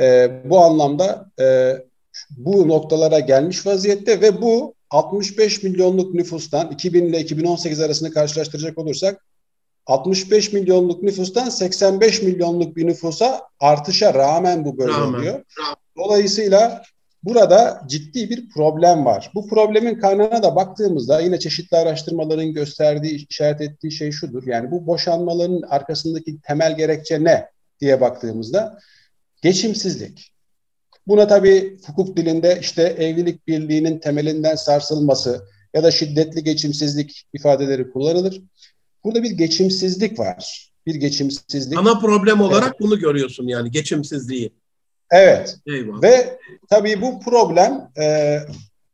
e, 0.00 0.30
bu 0.44 0.58
anlamda 0.58 1.30
e, 1.40 1.76
bu 2.30 2.68
noktalara 2.68 3.20
gelmiş 3.20 3.66
vaziyette 3.66 4.20
ve 4.20 4.42
bu 4.42 4.74
65 4.90 5.62
milyonluk 5.62 6.14
nüfustan 6.14 6.70
2000 6.70 7.04
ile 7.04 7.20
2018 7.20 7.80
arasını 7.80 8.10
karşılaştıracak 8.10 8.78
olursak 8.78 9.26
65 9.86 10.52
milyonluk 10.52 11.02
nüfustan 11.02 11.48
85 11.48 12.22
milyonluk 12.22 12.76
bir 12.76 12.86
nüfusa 12.86 13.42
artışa 13.60 14.14
rağmen 14.14 14.64
bu 14.64 14.78
böyle 14.78 14.92
rağmen. 14.92 15.18
oluyor. 15.18 15.44
Dolayısıyla 15.96 16.82
burada 17.22 17.82
ciddi 17.86 18.30
bir 18.30 18.48
problem 18.48 19.04
var. 19.04 19.30
Bu 19.34 19.48
problemin 19.48 20.00
kaynağına 20.00 20.42
da 20.42 20.56
baktığımızda 20.56 21.20
yine 21.20 21.38
çeşitli 21.38 21.76
araştırmaların 21.76 22.52
gösterdiği, 22.52 23.26
işaret 23.28 23.60
ettiği 23.60 23.92
şey 23.92 24.12
şudur. 24.12 24.46
Yani 24.46 24.70
bu 24.70 24.86
boşanmaların 24.86 25.62
arkasındaki 25.62 26.40
temel 26.40 26.76
gerekçe 26.76 27.24
ne 27.24 27.50
diye 27.80 28.00
baktığımızda 28.00 28.78
geçimsizlik. 29.42 30.35
Buna 31.06 31.26
tabii 31.26 31.78
hukuk 31.86 32.16
dilinde 32.16 32.58
işte 32.60 32.82
evlilik 32.82 33.46
birliğinin 33.46 33.98
temelinden 33.98 34.54
sarsılması 34.54 35.46
ya 35.74 35.82
da 35.82 35.90
şiddetli 35.90 36.44
geçimsizlik 36.44 37.26
ifadeleri 37.32 37.90
kullanılır. 37.90 38.42
Burada 39.04 39.22
bir 39.22 39.30
geçimsizlik 39.30 40.18
var. 40.18 40.70
Bir 40.86 40.94
geçimsizlik. 40.94 41.78
Ana 41.78 41.98
problem 41.98 42.40
olarak 42.40 42.68
evet. 42.68 42.80
bunu 42.80 42.98
görüyorsun 42.98 43.48
yani 43.48 43.70
geçimsizliği. 43.70 44.52
Evet. 45.10 45.56
Eyvallah. 45.66 46.02
Ve 46.02 46.38
tabii 46.70 47.02
bu 47.02 47.20
problem 47.20 47.90
e, 48.00 48.38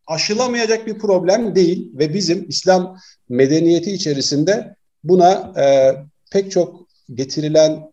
aşılamayacak 0.06 0.86
bir 0.86 0.98
problem 0.98 1.54
değil 1.54 1.90
ve 1.98 2.14
bizim 2.14 2.48
İslam 2.48 2.98
medeniyeti 3.28 3.92
içerisinde 3.92 4.76
buna 5.04 5.52
e, 5.62 5.94
pek 6.30 6.50
çok 6.50 6.88
getirilen 7.14 7.91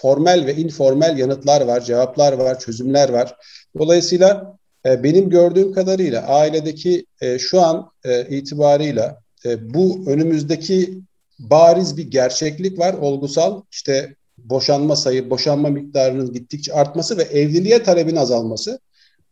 formel 0.00 0.46
ve 0.46 0.54
informel 0.54 1.18
yanıtlar 1.18 1.60
var, 1.60 1.80
cevaplar 1.80 2.32
var, 2.32 2.58
çözümler 2.58 3.08
var. 3.08 3.36
Dolayısıyla 3.78 4.56
e, 4.86 5.02
benim 5.02 5.30
gördüğüm 5.30 5.72
kadarıyla 5.72 6.22
ailedeki 6.26 7.06
e, 7.20 7.38
şu 7.38 7.60
an 7.60 7.90
e, 8.04 8.36
itibarıyla 8.36 9.20
e, 9.44 9.74
bu 9.74 10.04
önümüzdeki 10.06 11.00
bariz 11.38 11.96
bir 11.96 12.10
gerçeklik 12.10 12.78
var, 12.78 12.94
olgusal. 12.94 13.62
İşte 13.70 14.14
boşanma 14.38 14.96
sayı, 14.96 15.30
boşanma 15.30 15.68
miktarının 15.68 16.32
gittikçe 16.32 16.72
artması 16.72 17.18
ve 17.18 17.22
evliliğe 17.22 17.82
talebin 17.82 18.16
azalması. 18.16 18.80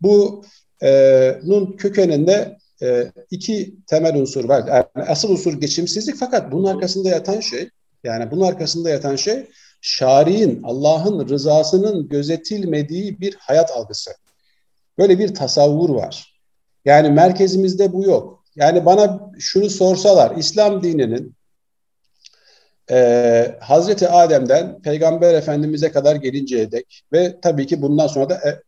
Bunun 0.02 0.44
e, 0.82 1.76
kökeninde 1.78 2.58
e, 2.82 3.12
iki 3.30 3.74
temel 3.86 4.14
unsur 4.16 4.44
var. 4.44 4.64
Yani 4.68 5.08
asıl 5.08 5.30
unsur 5.30 5.60
geçimsizlik 5.60 6.16
fakat 6.16 6.52
bunun 6.52 6.64
arkasında 6.64 7.08
yatan 7.08 7.40
şey, 7.40 7.68
yani 8.04 8.30
bunun 8.30 8.46
arkasında 8.46 8.90
yatan 8.90 9.16
şey 9.16 9.46
şari'in, 9.86 10.62
Allah'ın 10.62 11.28
rızasının 11.28 12.08
gözetilmediği 12.08 13.20
bir 13.20 13.34
hayat 13.34 13.70
algısı. 13.70 14.10
Böyle 14.98 15.18
bir 15.18 15.34
tasavvur 15.34 15.90
var. 15.90 16.40
Yani 16.84 17.10
merkezimizde 17.10 17.92
bu 17.92 18.04
yok. 18.04 18.44
Yani 18.56 18.86
bana 18.86 19.30
şunu 19.38 19.70
sorsalar, 19.70 20.36
İslam 20.36 20.82
dininin 20.82 21.34
e, 22.90 23.58
Hazreti 23.60 24.08
Adem'den 24.08 24.82
Peygamber 24.82 25.34
Efendimiz'e 25.34 25.92
kadar 25.92 26.16
gelinceye 26.16 26.72
dek 26.72 27.02
ve 27.12 27.40
tabii 27.42 27.66
ki 27.66 27.82
bundan 27.82 28.06
sonra 28.06 28.30
da 28.30 28.34
e, 28.34 28.62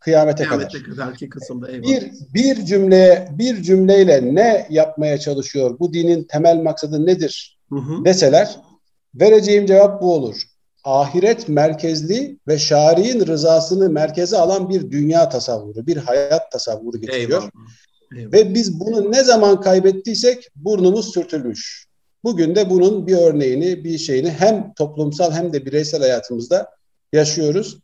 kıyamete, 0.00 0.44
kıyamete 0.44 0.44
kadar. 0.44 0.72
kadarki 0.90 1.28
kısımda 1.28 1.70
eyvallah. 1.70 1.88
Bir, 1.88 2.12
bir 2.34 2.64
cümleye 2.64 3.28
bir 3.30 3.62
cümleyle 3.62 4.34
ne 4.34 4.66
yapmaya 4.70 5.18
çalışıyor? 5.18 5.78
Bu 5.78 5.92
dinin 5.92 6.24
temel 6.24 6.56
maksadı 6.56 7.06
nedir? 7.06 7.58
Hı 7.68 7.78
hı. 7.78 8.04
deseler 8.04 8.60
vereceğim 9.14 9.66
cevap 9.66 10.02
bu 10.02 10.14
olur. 10.14 10.42
Ahiret 10.84 11.48
merkezli 11.48 12.38
ve 12.48 12.58
şari'in 12.58 13.26
rızasını 13.26 13.90
merkeze 13.90 14.36
alan 14.36 14.68
bir 14.68 14.90
dünya 14.90 15.28
tasavvuru, 15.28 15.86
bir 15.86 15.96
hayat 15.96 16.52
tasavvuru 16.52 17.00
getiriyor. 17.00 17.42
Eyvallah. 17.42 17.50
Eyvallah. 18.16 18.32
Ve 18.32 18.54
biz 18.54 18.80
bunu 18.80 19.12
ne 19.12 19.24
zaman 19.24 19.60
kaybettiysek 19.60 20.48
burnumuz 20.56 21.12
sürtülmüş. 21.12 21.86
Bugün 22.24 22.54
de 22.54 22.70
bunun 22.70 23.06
bir 23.06 23.16
örneğini, 23.16 23.84
bir 23.84 23.98
şeyini 23.98 24.30
hem 24.30 24.72
toplumsal 24.74 25.32
hem 25.32 25.52
de 25.52 25.66
bireysel 25.66 26.00
hayatımızda 26.00 26.70
yaşıyoruz. 27.12 27.78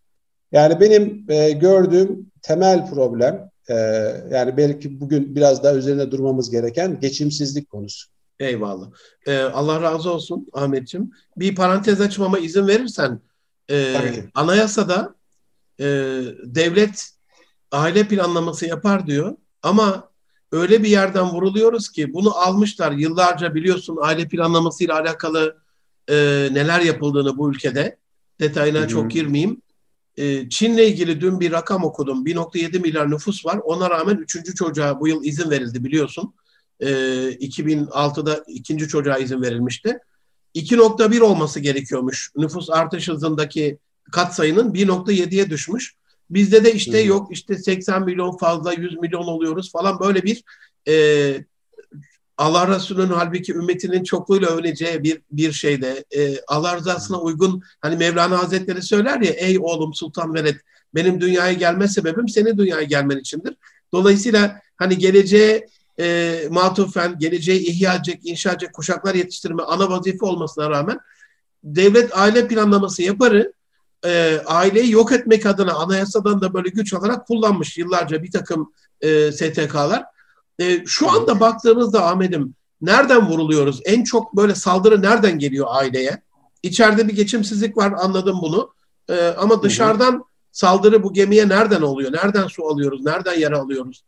Yani 0.52 0.80
benim 0.80 1.25
e, 1.28 1.50
gördüğüm 1.50 2.26
temel 2.42 2.87
problem, 2.90 3.50
e, 3.70 3.75
yani 4.30 4.56
belki 4.56 5.00
bugün 5.00 5.37
biraz 5.37 5.62
daha 5.62 5.75
üzerine 5.75 6.11
durmamız 6.11 6.50
gereken 6.50 7.00
geçimsizlik 7.00 7.70
konusu. 7.70 8.08
Eyvallah. 8.40 8.90
Ee, 9.26 9.38
Allah 9.38 9.83
razı 9.83 10.11
olsun 10.12 10.49
Ahmetciğim. 10.52 11.11
Bir 11.37 11.54
parantez 11.54 12.00
açmama 12.00 12.38
izin 12.38 12.66
verirsen, 12.66 13.21
e, 13.71 13.97
anayasada 14.35 15.14
e, 15.80 15.85
devlet 16.45 17.11
aile 17.73 18.09
planlaması 18.09 18.66
yapar 18.66 19.07
diyor 19.07 19.37
ama 19.62 20.11
öyle 20.52 20.83
bir 20.83 20.88
yerden 20.88 21.25
vuruluyoruz 21.25 21.88
ki 21.88 22.14
bunu 22.14 22.37
almışlar 22.37 22.92
yıllarca 22.92 23.54
biliyorsun 23.54 23.99
aile 24.00 24.28
planlamasıyla 24.28 24.95
alakalı 24.95 25.59
e, 26.09 26.14
neler 26.52 26.80
yapıldığını 26.80 27.38
bu 27.38 27.50
ülkede 27.50 27.99
detayına 28.40 28.78
Hı-hı. 28.78 28.88
çok 28.88 29.11
girmeyeyim. 29.11 29.62
E, 30.16 30.49
Çin'le 30.49 30.78
ilgili 30.78 31.21
dün 31.21 31.40
bir 31.40 31.52
rakam 31.52 31.85
okudum. 31.85 32.26
1.7 32.26 32.78
milyar 32.78 33.11
nüfus 33.11 33.47
var. 33.47 33.61
Ona 33.64 33.90
rağmen 33.90 34.16
üçüncü 34.16 34.54
çocuğa 34.54 35.00
bu 35.00 35.09
yıl 35.09 35.25
izin 35.25 35.50
verildi 35.50 35.85
biliyorsun. 35.85 36.35
E, 36.80 36.87
2006'da 36.87 38.44
ikinci 38.47 38.88
çocuğa 38.88 39.18
izin 39.18 39.42
verilmişti. 39.42 39.99
2.1 40.54 41.20
olması 41.20 41.61
gerekiyormuş. 41.61 42.32
Nüfus 42.37 42.70
artış 42.70 43.08
hızındaki 43.08 43.78
katsayının 44.12 44.73
1.7'ye 44.75 45.50
düşmüş. 45.50 45.94
Bizde 46.30 46.64
de 46.64 46.73
işte 46.73 47.02
hmm. 47.02 47.08
yok 47.08 47.28
işte 47.30 47.58
80 47.58 48.04
milyon 48.04 48.37
fazla 48.37 48.73
100 48.73 48.99
milyon 48.99 49.26
oluyoruz 49.26 49.73
falan 49.73 50.00
böyle 50.00 50.23
bir 50.23 50.44
e, 50.88 50.94
Allah 52.38 52.76
Resulü'nün 52.76 53.12
halbuki 53.12 53.52
ümmetinin 53.52 54.04
çokluğuyla 54.04 54.49
övüneceği 54.49 55.02
bir 55.02 55.20
bir 55.30 55.52
şeyde 55.52 56.04
e, 56.16 56.40
Allah 56.49 56.76
rızasına 56.76 57.20
uygun 57.20 57.62
hani 57.80 57.97
Mevlana 57.97 58.42
Hazretleri 58.42 58.82
söyler 58.82 59.20
ya 59.20 59.30
ey 59.30 59.58
oğlum 59.61 59.94
Sultan 59.94 60.35
Veled 60.35 60.56
benim 60.94 61.20
dünyaya 61.20 61.52
gelme 61.52 61.88
sebebim 61.88 62.28
senin 62.28 62.58
dünyaya 62.58 62.82
gelmen 62.82 63.18
içindir. 63.18 63.54
Dolayısıyla 63.92 64.61
hani 64.76 64.99
geleceğe 64.99 65.66
e, 66.00 66.40
matufen, 66.50 67.19
geleceği 67.19 67.61
ihya 67.61 67.95
edecek, 67.95 68.21
inşa 68.25 68.50
edecek 68.50 68.73
kuşaklar 68.73 69.14
yetiştirme 69.14 69.62
ana 69.62 69.90
vazife 69.90 70.26
olmasına 70.26 70.71
rağmen 70.71 71.00
devlet 71.64 72.19
aile 72.19 72.49
planlaması 72.49 73.02
yaparı 73.02 73.52
e, 74.05 74.40
aileyi 74.47 74.90
yok 74.90 75.12
etmek 75.12 75.47
adına 75.47 75.75
anayasadan 75.75 76.40
da 76.40 76.55
böyle 76.55 76.69
güç 76.69 76.95
alarak 76.95 77.26
kullanmış 77.26 77.78
yıllarca 77.78 78.23
bir 78.23 78.31
takım 78.31 78.73
e, 79.00 79.33
STK'lar. 79.33 80.05
E, 80.59 80.87
şu 80.87 81.11
anda 81.11 81.40
baktığımızda 81.40 82.07
Ahmet'im 82.07 82.55
nereden 82.81 83.28
vuruluyoruz? 83.28 83.81
En 83.85 84.05
çok 84.05 84.37
böyle 84.37 84.55
saldırı 84.55 85.02
nereden 85.02 85.38
geliyor 85.38 85.67
aileye? 85.71 86.23
İçeride 86.62 87.09
bir 87.09 87.17
geçimsizlik 87.17 87.76
var 87.76 87.95
anladım 87.99 88.38
bunu. 88.43 88.73
E, 89.09 89.26
ama 89.28 89.62
dışarıdan 89.62 90.25
saldırı 90.52 91.02
bu 91.02 91.12
gemiye 91.12 91.49
nereden 91.49 91.83
oluyor? 91.83 92.12
Nereden 92.12 92.47
su 92.47 92.67
alıyoruz? 92.69 93.05
Nereden 93.05 93.38
yara 93.38 93.59
alıyoruz? 93.59 94.05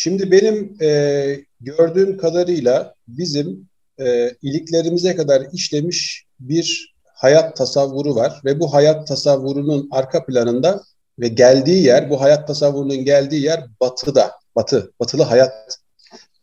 Şimdi 0.00 0.30
benim 0.30 0.76
e, 0.82 1.40
gördüğüm 1.60 2.18
kadarıyla 2.18 2.94
bizim 3.08 3.68
e, 4.00 4.30
iliklerimize 4.42 5.16
kadar 5.16 5.42
işlemiş 5.52 6.24
bir 6.40 6.94
hayat 7.04 7.56
tasavvuru 7.56 8.14
var 8.14 8.40
ve 8.44 8.60
bu 8.60 8.74
hayat 8.74 9.08
tasavvurunun 9.08 9.88
arka 9.90 10.26
planında 10.26 10.82
ve 11.18 11.28
geldiği 11.28 11.84
yer, 11.84 12.10
bu 12.10 12.20
hayat 12.20 12.46
tasavvurunun 12.46 13.04
geldiği 13.04 13.42
yer 13.42 13.64
batıda, 13.80 14.32
batı, 14.56 14.92
batılı 15.00 15.22
hayat 15.22 15.78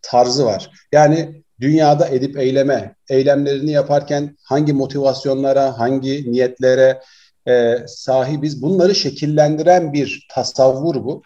tarzı 0.02 0.46
var. 0.46 0.72
Yani 0.92 1.44
dünyada 1.62 2.08
edip 2.08 2.38
eyleme, 2.38 2.96
eylemlerini 3.10 3.72
yaparken 3.72 4.38
hangi 4.44 4.74
motivasyonlara, 4.74 5.80
hangi 5.80 6.32
niyetlere 6.32 7.02
e, 7.48 7.78
sahibiz 7.88 8.62
bunları 8.62 8.96
şekillendiren 8.96 9.94
bir 9.94 10.28
tasavvur 10.32 10.96
bu. 10.96 11.24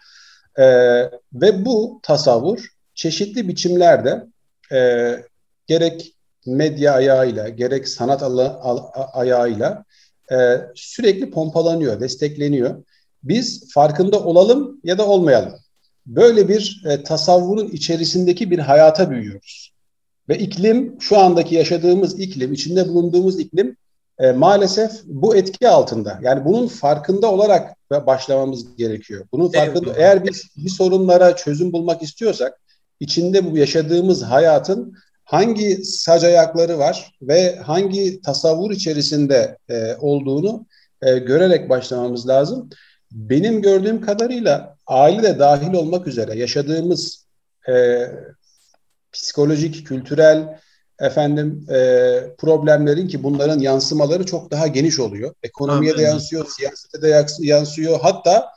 E, 0.58 0.64
ve 1.32 1.64
bu 1.64 2.00
tasavvur 2.02 2.68
çeşitli 2.94 3.48
biçimlerde 3.48 4.26
e, 4.72 5.16
gerek 5.66 6.14
medya 6.46 6.92
ayağıyla, 6.92 7.48
gerek 7.48 7.88
sanat 7.88 8.22
ayağıyla 9.12 9.84
e, 10.32 10.60
sürekli 10.74 11.30
pompalanıyor, 11.30 12.00
destekleniyor. 12.00 12.84
Biz 13.22 13.72
farkında 13.72 14.24
olalım 14.24 14.80
ya 14.84 14.98
da 14.98 15.06
olmayalım. 15.06 15.54
Böyle 16.06 16.48
bir 16.48 16.82
e, 16.88 17.02
tasavvurun 17.02 17.68
içerisindeki 17.68 18.50
bir 18.50 18.58
hayata 18.58 19.10
büyüyoruz. 19.10 19.72
Ve 20.28 20.38
iklim, 20.38 20.96
şu 21.00 21.18
andaki 21.18 21.54
yaşadığımız 21.54 22.20
iklim, 22.20 22.52
içinde 22.52 22.88
bulunduğumuz 22.88 23.40
iklim 23.40 23.76
e, 24.18 24.32
maalesef 24.32 24.92
bu 25.04 25.36
etki 25.36 25.68
altında. 25.68 26.18
Yani 26.22 26.44
bunun 26.44 26.66
farkında 26.66 27.32
olarak 27.32 27.76
başlamamız 27.90 28.76
gerekiyor. 28.76 29.26
Bunun 29.32 29.52
farkında, 29.52 29.90
evet. 29.90 29.98
eğer 29.98 30.24
biz 30.24 30.44
bir 30.56 30.70
sorunlara 30.70 31.36
çözüm 31.36 31.72
bulmak 31.72 32.02
istiyorsak, 32.02 32.60
içinde 33.00 33.50
bu 33.50 33.56
yaşadığımız 33.56 34.22
hayatın 34.22 34.94
hangi 35.24 35.84
sac 35.84 36.24
ayakları 36.24 36.78
var 36.78 37.12
ve 37.22 37.56
hangi 37.56 38.20
tasavvur 38.20 38.70
içerisinde 38.70 39.56
e, 39.68 39.94
olduğunu 40.00 40.66
e, 41.02 41.18
görerek 41.18 41.68
başlamamız 41.68 42.28
lazım. 42.28 42.70
Benim 43.12 43.62
gördüğüm 43.62 44.00
kadarıyla 44.00 44.76
aile 44.86 45.22
de 45.22 45.38
dahil 45.38 45.74
olmak 45.74 46.06
üzere 46.06 46.38
yaşadığımız 46.38 47.26
e, 47.68 48.06
psikolojik, 49.12 49.86
kültürel 49.86 50.58
efendim 51.00 51.66
e, 51.70 51.76
problemlerin 52.38 53.08
ki 53.08 53.22
bunların 53.22 53.58
yansımaları 53.58 54.26
çok 54.26 54.50
daha 54.50 54.66
geniş 54.66 54.98
oluyor. 54.98 55.34
Ekonomiye 55.42 55.92
Anladım. 55.92 56.06
de 56.06 56.10
yansıyor, 56.10 56.46
siyasete 56.46 57.02
de 57.02 57.24
yansıyor. 57.40 58.00
Hatta 58.00 58.48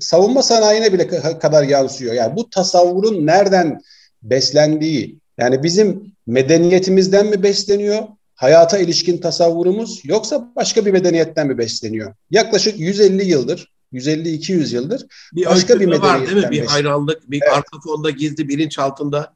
savunma 0.00 0.42
sanayine 0.42 0.92
bile 0.92 1.06
kadar 1.38 1.62
yansıyor. 1.62 2.14
Yani 2.14 2.36
bu 2.36 2.50
tasavvurun 2.50 3.26
nereden 3.26 3.80
beslendiği, 4.22 5.18
yani 5.38 5.62
bizim 5.62 6.12
medeniyetimizden 6.26 7.26
mi 7.26 7.42
besleniyor, 7.42 8.02
hayata 8.34 8.78
ilişkin 8.78 9.18
tasavvurumuz 9.18 10.00
yoksa 10.04 10.52
başka 10.56 10.86
bir 10.86 10.90
medeniyetten 10.90 11.46
mi 11.46 11.58
besleniyor? 11.58 12.14
Yaklaşık 12.30 12.78
150 12.78 13.24
yıldır, 13.24 13.72
150-200 13.92 14.74
yıldır 14.74 15.06
bir 15.34 15.46
başka 15.46 15.80
bir 15.80 15.86
medeniyetten 15.86 16.20
var 16.20 16.26
değil 16.26 16.46
mi? 16.46 16.50
Bir 16.50 16.66
hayranlık, 16.66 17.30
bir 17.30 17.42
evet. 17.42 17.52
arka 17.56 17.80
fonda 17.84 18.10
gizli 18.10 18.48
bilinç 18.48 18.78
altında 18.78 19.34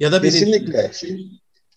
ya 0.00 0.12
da 0.12 0.22
Kesinlikle. 0.22 0.90
Şimdi, 0.94 1.22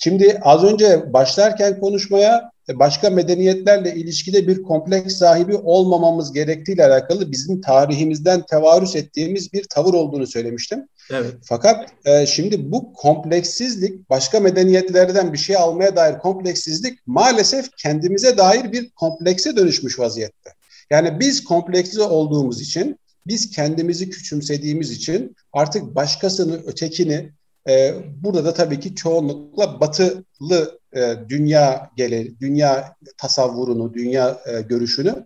şimdi 0.03 0.39
az 0.41 0.63
önce 0.63 1.13
başlarken 1.13 1.79
konuşmaya 1.79 2.51
başka 2.73 3.09
medeniyetlerle 3.09 3.95
ilişkide 3.95 4.47
bir 4.47 4.63
kompleks 4.63 5.15
sahibi 5.15 5.55
olmamamız 5.55 6.33
gerektiğiyle 6.33 6.85
alakalı 6.85 7.31
bizim 7.31 7.61
tarihimizden 7.61 8.45
tevarüs 8.45 8.95
ettiğimiz 8.95 9.53
bir 9.53 9.63
tavır 9.63 9.93
olduğunu 9.93 10.27
söylemiştim. 10.27 10.87
Evet. 11.11 11.33
Fakat 11.43 11.89
e, 12.05 12.25
şimdi 12.25 12.71
bu 12.71 12.93
kompleksizlik 12.93 14.09
başka 14.09 14.39
medeniyetlerden 14.39 15.33
bir 15.33 15.37
şey 15.37 15.55
almaya 15.55 15.95
dair 15.95 16.17
kompleksizlik 16.17 16.99
maalesef 17.05 17.69
kendimize 17.77 18.37
dair 18.37 18.71
bir 18.71 18.89
komplekse 18.89 19.55
dönüşmüş 19.55 19.99
vaziyette. 19.99 20.49
Yani 20.89 21.19
biz 21.19 21.43
kompleksiz 21.43 21.99
olduğumuz 21.99 22.61
için, 22.61 22.99
biz 23.27 23.51
kendimizi 23.51 24.09
küçümsediğimiz 24.09 24.91
için 24.91 25.35
artık 25.53 25.95
başkasını, 25.95 26.55
ötekini, 26.65 27.29
e, 27.69 27.95
burada 28.23 28.45
da 28.45 28.53
tabii 28.53 28.79
ki 28.79 28.95
çoğunlukla 28.95 29.79
batılı 29.79 30.79
e, 30.95 31.15
dünya 31.29 31.89
gele, 31.97 32.39
dünya 32.39 32.95
tasavvurunu, 33.17 33.93
dünya 33.93 34.41
e, 34.45 34.61
görüşünü 34.61 35.25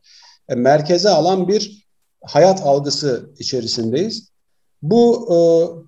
e, 0.50 0.56
merkeze 0.56 1.10
alan 1.10 1.48
bir 1.48 1.88
hayat 2.22 2.62
algısı 2.62 3.30
içerisindeyiz. 3.40 4.30
Bu 4.82 5.28
e, 5.34 5.38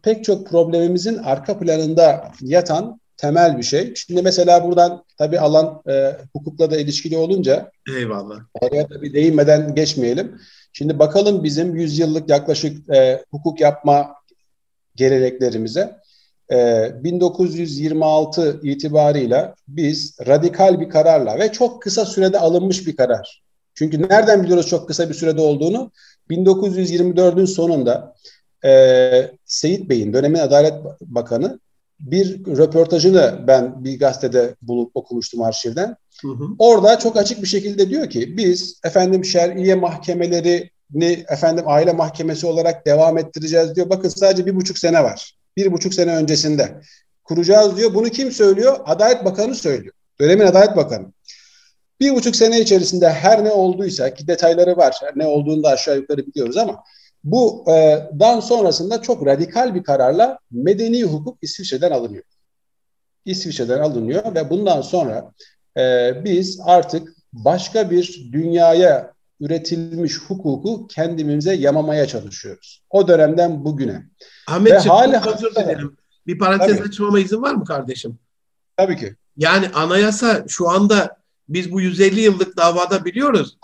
pek 0.01 0.23
çok 0.23 0.47
problemimizin 0.47 1.17
arka 1.17 1.59
planında 1.59 2.31
yatan 2.41 2.99
temel 3.17 3.57
bir 3.57 3.63
şey. 3.63 3.93
Şimdi 3.95 4.21
mesela 4.21 4.63
buradan 4.63 5.03
tabii 5.17 5.39
alan 5.39 5.81
e, 5.89 6.17
hukukla 6.33 6.71
da 6.71 6.77
ilişkili 6.77 7.17
olunca 7.17 7.71
Eyvallah. 7.97 8.39
Oraya 8.61 8.87
tabii 8.87 9.13
değinmeden 9.13 9.75
geçmeyelim. 9.75 10.39
Şimdi 10.73 10.99
bakalım 10.99 11.43
bizim 11.43 11.75
100 11.75 11.99
yıllık 11.99 12.29
yaklaşık 12.29 12.89
e, 12.89 13.23
hukuk 13.31 13.61
yapma 13.61 14.15
geleneklerimize. 14.95 15.97
E, 16.51 16.91
1926 17.03 18.59
itibarıyla 18.63 19.55
biz 19.67 20.17
radikal 20.27 20.79
bir 20.79 20.89
kararla 20.89 21.39
ve 21.39 21.51
çok 21.51 21.81
kısa 21.81 22.05
sürede 22.05 22.39
alınmış 22.39 22.87
bir 22.87 22.95
karar. 22.95 23.41
Çünkü 23.75 24.01
nereden 24.01 24.43
biliyoruz 24.43 24.67
çok 24.67 24.87
kısa 24.87 25.09
bir 25.09 25.13
sürede 25.13 25.41
olduğunu? 25.41 25.91
1924'ün 26.29 27.45
sonunda 27.45 28.15
e, 28.65 29.31
Seyit 29.45 29.89
Bey'in 29.89 30.13
dönemin 30.13 30.39
Adalet 30.39 30.73
Bakanı 31.01 31.59
bir 31.99 32.45
röportajını 32.45 33.43
ben 33.47 33.83
bir 33.83 33.99
gazetede 33.99 34.55
bulup 34.61 34.91
okumuştum 34.93 35.41
arşivden. 35.41 35.95
Hı 36.21 36.27
hı. 36.27 36.47
Orada 36.59 36.99
çok 36.99 37.17
açık 37.17 37.41
bir 37.41 37.47
şekilde 37.47 37.89
diyor 37.89 38.09
ki 38.09 38.37
biz 38.37 38.79
efendim 38.83 39.25
şer'iye 39.25 39.75
mahkemelerini 39.75 41.25
efendim 41.29 41.63
aile 41.67 41.93
mahkemesi 41.93 42.47
olarak 42.47 42.85
devam 42.85 43.17
ettireceğiz 43.17 43.75
diyor. 43.75 43.89
Bakın 43.89 44.09
sadece 44.09 44.45
bir 44.45 44.55
buçuk 44.55 44.77
sene 44.77 45.03
var. 45.03 45.36
Bir 45.57 45.71
buçuk 45.71 45.93
sene 45.93 46.15
öncesinde 46.15 46.81
kuracağız 47.23 47.77
diyor. 47.77 47.93
Bunu 47.93 48.09
kim 48.09 48.31
söylüyor? 48.31 48.79
Adalet 48.85 49.25
Bakanı 49.25 49.55
söylüyor. 49.55 49.93
Dönemin 50.19 50.45
Adalet 50.45 50.75
Bakanı. 50.75 51.13
Bir 51.99 52.15
buçuk 52.15 52.35
sene 52.35 52.61
içerisinde 52.61 53.09
her 53.09 53.43
ne 53.43 53.51
olduysa 53.51 54.13
ki 54.13 54.27
detayları 54.27 54.77
var. 54.77 54.95
Ne 55.15 55.25
olduğunu 55.25 55.63
da 55.63 55.69
aşağı 55.69 55.95
yukarı 55.95 56.27
biliyoruz 56.27 56.57
ama 56.57 56.83
bu 57.23 57.65
e, 57.71 58.07
dan 58.19 58.39
sonrasında 58.39 59.01
çok 59.01 59.25
radikal 59.25 59.75
bir 59.75 59.83
kararla 59.83 60.39
medeni 60.51 61.03
hukuk 61.03 61.37
İsviçre'den 61.41 61.91
alınıyor. 61.91 62.23
İsviçre'den 63.25 63.79
alınıyor 63.79 64.35
ve 64.35 64.49
bundan 64.49 64.81
sonra 64.81 65.31
e, 65.77 66.11
biz 66.23 66.59
artık 66.63 67.13
başka 67.33 67.91
bir 67.91 68.29
dünyaya 68.31 69.13
üretilmiş 69.39 70.17
hukuku 70.17 70.87
kendimize 70.87 71.53
yamamaya 71.53 72.07
çalışıyoruz. 72.07 72.83
O 72.89 73.07
dönemden 73.07 73.65
bugüne. 73.65 74.03
Ahmetciğim 74.47 74.89
hala 74.89 75.33
özür 75.33 75.55
dilerim. 75.55 75.97
Bir 76.27 76.37
parantez 76.37 76.77
Tabii. 76.77 76.87
açmama 76.87 77.19
izin 77.19 77.41
var 77.41 77.53
mı 77.53 77.65
kardeşim? 77.65 78.19
Tabii 78.77 78.97
ki. 78.97 79.15
Yani 79.37 79.69
anayasa 79.69 80.45
şu 80.47 80.69
anda 80.69 81.17
biz 81.49 81.71
bu 81.71 81.81
150 81.81 82.21
yıllık 82.21 82.57
davada 82.57 83.05
biliyoruz 83.05 83.57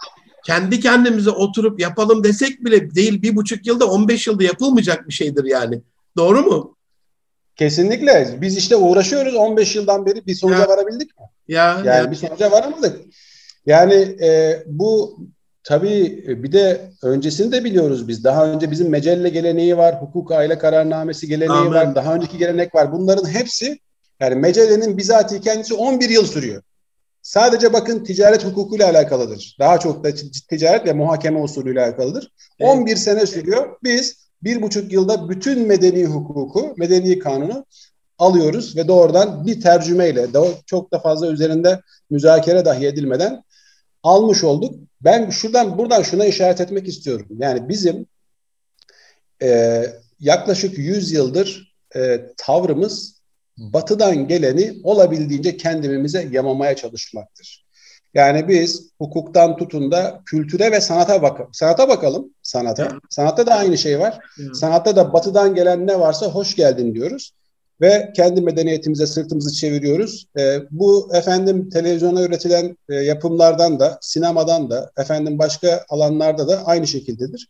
kendi 0.43 0.79
kendimize 0.79 1.29
oturup 1.29 1.79
yapalım 1.79 2.23
desek 2.23 2.65
bile 2.65 2.95
değil 2.95 3.21
bir 3.21 3.35
buçuk 3.35 3.67
yılda 3.67 3.85
15 3.85 4.27
yılda 4.27 4.43
yapılmayacak 4.43 5.07
bir 5.07 5.13
şeydir 5.13 5.43
yani. 5.43 5.81
Doğru 6.17 6.41
mu? 6.41 6.77
Kesinlikle. 7.55 8.37
Biz 8.41 8.57
işte 8.57 8.75
uğraşıyoruz 8.75 9.35
15 9.35 9.75
yıldan 9.75 10.05
beri 10.05 10.25
bir 10.25 10.35
sonuca 10.35 10.59
ya. 10.59 10.67
varabildik 10.67 11.19
mi? 11.19 11.25
Ya, 11.47 11.81
yani 11.85 11.87
ya. 11.87 12.11
bir 12.11 12.15
sonuca 12.15 12.51
varamadık. 12.51 12.99
Yani 13.65 13.93
e, 14.21 14.63
bu 14.65 15.19
tabii 15.63 16.23
bir 16.43 16.51
de 16.51 16.91
öncesini 17.03 17.51
de 17.51 17.63
biliyoruz 17.63 18.07
biz. 18.07 18.23
Daha 18.23 18.45
önce 18.45 18.71
bizim 18.71 18.89
mecelle 18.89 19.29
geleneği 19.29 19.77
var, 19.77 20.01
hukuk 20.01 20.31
aile 20.31 20.57
kararnamesi 20.57 21.27
geleneği 21.27 21.59
Amen. 21.59 21.73
var, 21.73 21.95
daha 21.95 22.15
önceki 22.15 22.37
gelenek 22.37 22.75
var. 22.75 22.91
Bunların 22.91 23.29
hepsi 23.29 23.79
yani 24.19 24.35
mecellenin 24.35 24.97
bizatihi 24.97 25.41
kendisi 25.41 25.73
11 25.73 26.09
yıl 26.09 26.25
sürüyor. 26.25 26.61
Sadece 27.21 27.73
bakın 27.73 28.03
ticaret 28.03 28.45
hukukuyla 28.45 28.89
alakalıdır. 28.89 29.55
Daha 29.59 29.79
çok 29.79 30.03
da 30.03 30.09
ticaret 30.49 30.85
ve 30.85 30.93
muhakeme 30.93 31.41
usulüyle 31.41 31.83
alakalıdır. 31.83 32.31
Evet. 32.59 32.71
11 32.71 32.95
sene 32.95 33.25
sürüyor. 33.25 33.77
Biz 33.83 34.23
bir 34.43 34.61
buçuk 34.61 34.91
yılda 34.91 35.29
bütün 35.29 35.67
medeni 35.67 36.05
hukuku, 36.05 36.73
medeni 36.77 37.19
kanunu 37.19 37.65
alıyoruz 38.17 38.77
ve 38.77 38.87
doğrudan 38.87 39.45
bir 39.45 39.61
tercümeyle 39.61 40.27
çok 40.65 40.91
da 40.91 40.99
fazla 40.99 41.27
üzerinde 41.27 41.81
müzakere 42.09 42.65
dahi 42.65 42.87
edilmeden 42.87 43.43
almış 44.03 44.43
olduk. 44.43 44.75
Ben 45.01 45.29
şuradan 45.29 45.77
buradan 45.77 46.01
şuna 46.01 46.25
işaret 46.25 46.61
etmek 46.61 46.87
istiyorum. 46.87 47.27
Yani 47.37 47.69
bizim 47.69 48.05
e, 49.41 49.83
yaklaşık 50.19 50.77
100 50.77 51.11
yıldır 51.11 51.75
e, 51.95 52.21
tavrımız 52.37 53.21
batıdan 53.57 54.27
geleni 54.27 54.73
olabildiğince 54.83 55.57
kendimize 55.57 56.27
yamamaya 56.31 56.75
çalışmaktır. 56.75 57.63
Yani 58.13 58.47
biz 58.47 58.89
hukuktan 58.97 59.57
tutun 59.57 59.91
da 59.91 60.21
kültüre 60.25 60.71
ve 60.71 60.81
sanata 60.81 61.21
bakalım. 61.21 61.53
Sanata 61.53 61.89
bakalım. 61.89 62.33
Sanata. 62.41 62.91
Sanatta 63.09 63.45
da 63.45 63.55
aynı 63.55 63.77
şey 63.77 63.99
var. 63.99 64.19
Sanatta 64.53 64.95
da 64.95 65.13
batıdan 65.13 65.55
gelen 65.55 65.87
ne 65.87 65.99
varsa 65.99 66.25
hoş 66.25 66.55
geldin 66.55 66.95
diyoruz. 66.95 67.33
Ve 67.81 68.11
kendi 68.15 68.41
medeniyetimize 68.41 69.07
sırtımızı 69.07 69.55
çeviriyoruz. 69.55 70.27
E, 70.39 70.59
bu 70.71 71.09
efendim 71.13 71.69
televizyona 71.69 72.21
üretilen 72.21 72.77
e, 72.89 72.95
yapımlardan 72.95 73.79
da, 73.79 73.97
sinemadan 74.01 74.69
da, 74.69 74.91
efendim 74.97 75.39
başka 75.39 75.85
alanlarda 75.89 76.47
da 76.47 76.65
aynı 76.65 76.87
şekildedir. 76.87 77.47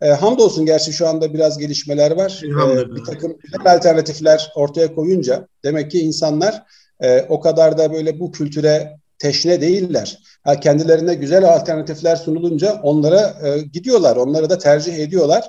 E, 0.00 0.08
hamdolsun 0.08 0.66
gerçi 0.66 0.92
şu 0.92 1.08
anda 1.08 1.34
biraz 1.34 1.58
gelişmeler 1.58 2.10
var. 2.10 2.42
E, 2.44 2.94
bir 2.96 3.04
takım 3.04 3.38
alternatifler 3.64 4.52
ortaya 4.56 4.94
koyunca 4.94 5.48
demek 5.64 5.90
ki 5.90 6.00
insanlar 6.00 6.62
e, 7.00 7.22
o 7.28 7.40
kadar 7.40 7.78
da 7.78 7.92
böyle 7.92 8.20
bu 8.20 8.32
kültüre 8.32 8.98
teşne 9.18 9.60
değiller. 9.60 10.18
Ha, 10.44 10.60
kendilerine 10.60 11.14
güzel 11.14 11.54
alternatifler 11.54 12.16
sunulunca 12.16 12.80
onlara 12.82 13.36
e, 13.42 13.60
gidiyorlar, 13.60 14.16
onları 14.16 14.50
da 14.50 14.58
tercih 14.58 14.98
ediyorlar. 14.98 15.44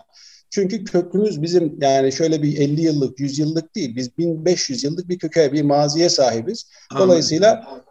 Çünkü 0.50 0.84
kökümüz 0.84 1.42
bizim 1.42 1.78
yani 1.82 2.12
şöyle 2.12 2.44
bir 2.44 2.58
50 2.58 2.82
yıllık, 2.82 3.20
100 3.20 3.40
yıllık 3.40 3.76
değil. 3.76 3.96
Biz 3.96 4.18
1500 4.18 4.84
yıllık 4.84 5.10
bir 5.10 5.20
köke, 5.20 5.54
bir 5.54 5.62
maziye 5.62 6.10
sahibiz. 6.10 6.66
Dolayısıyla 6.98 7.82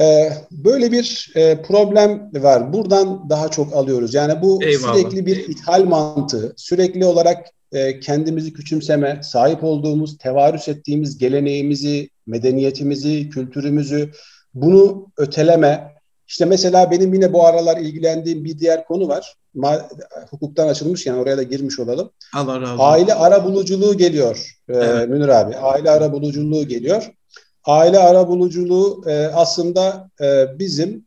e, 0.00 0.32
böyle 0.50 0.92
bir 0.92 1.32
e, 1.34 1.62
problem 1.62 2.30
var. 2.34 2.72
Buradan 2.72 3.30
daha 3.30 3.48
çok 3.48 3.72
alıyoruz. 3.72 4.14
Yani 4.14 4.42
bu 4.42 4.62
Eyvallah. 4.62 4.94
sürekli 4.94 5.26
bir 5.26 5.48
ithal 5.48 5.84
mantığı, 5.84 6.54
sürekli 6.56 7.04
olarak 7.04 7.46
e, 7.72 8.00
kendimizi 8.00 8.52
küçümseme, 8.52 9.20
sahip 9.22 9.64
olduğumuz, 9.64 10.18
tevarüs 10.18 10.68
ettiğimiz 10.68 11.18
geleneğimizi, 11.18 12.10
medeniyetimizi, 12.26 13.28
kültürümüzü 13.28 14.10
bunu 14.54 15.06
öteleme. 15.16 15.98
İşte 16.28 16.44
mesela 16.44 16.90
benim 16.90 17.14
yine 17.14 17.32
bu 17.32 17.46
aralar 17.46 17.76
ilgilendiğim 17.76 18.44
bir 18.44 18.58
diğer 18.58 18.84
konu 18.84 19.08
var. 19.08 19.34
Ma 19.58 19.88
hukuktan 20.30 20.68
açılmış 20.68 21.06
yani 21.06 21.20
oraya 21.20 21.36
da 21.36 21.42
girmiş 21.42 21.78
olalım. 21.78 22.10
Allah 22.34 22.60
razı 22.60 22.72
olsun. 22.72 22.84
Aile 22.84 23.14
ara 23.14 23.44
buluculuğu 23.44 23.96
geliyor 23.96 24.56
e, 24.68 24.76
evet. 24.76 25.08
Münir 25.08 25.28
abi. 25.28 25.56
Aile 25.56 25.90
ara 25.90 26.12
buluculuğu 26.12 26.68
geliyor. 26.68 27.10
Aile 27.64 27.98
ara 27.98 28.28
buluculuğu 28.28 29.04
e, 29.06 29.26
aslında 29.26 30.10
e, 30.20 30.58
bizim 30.58 31.06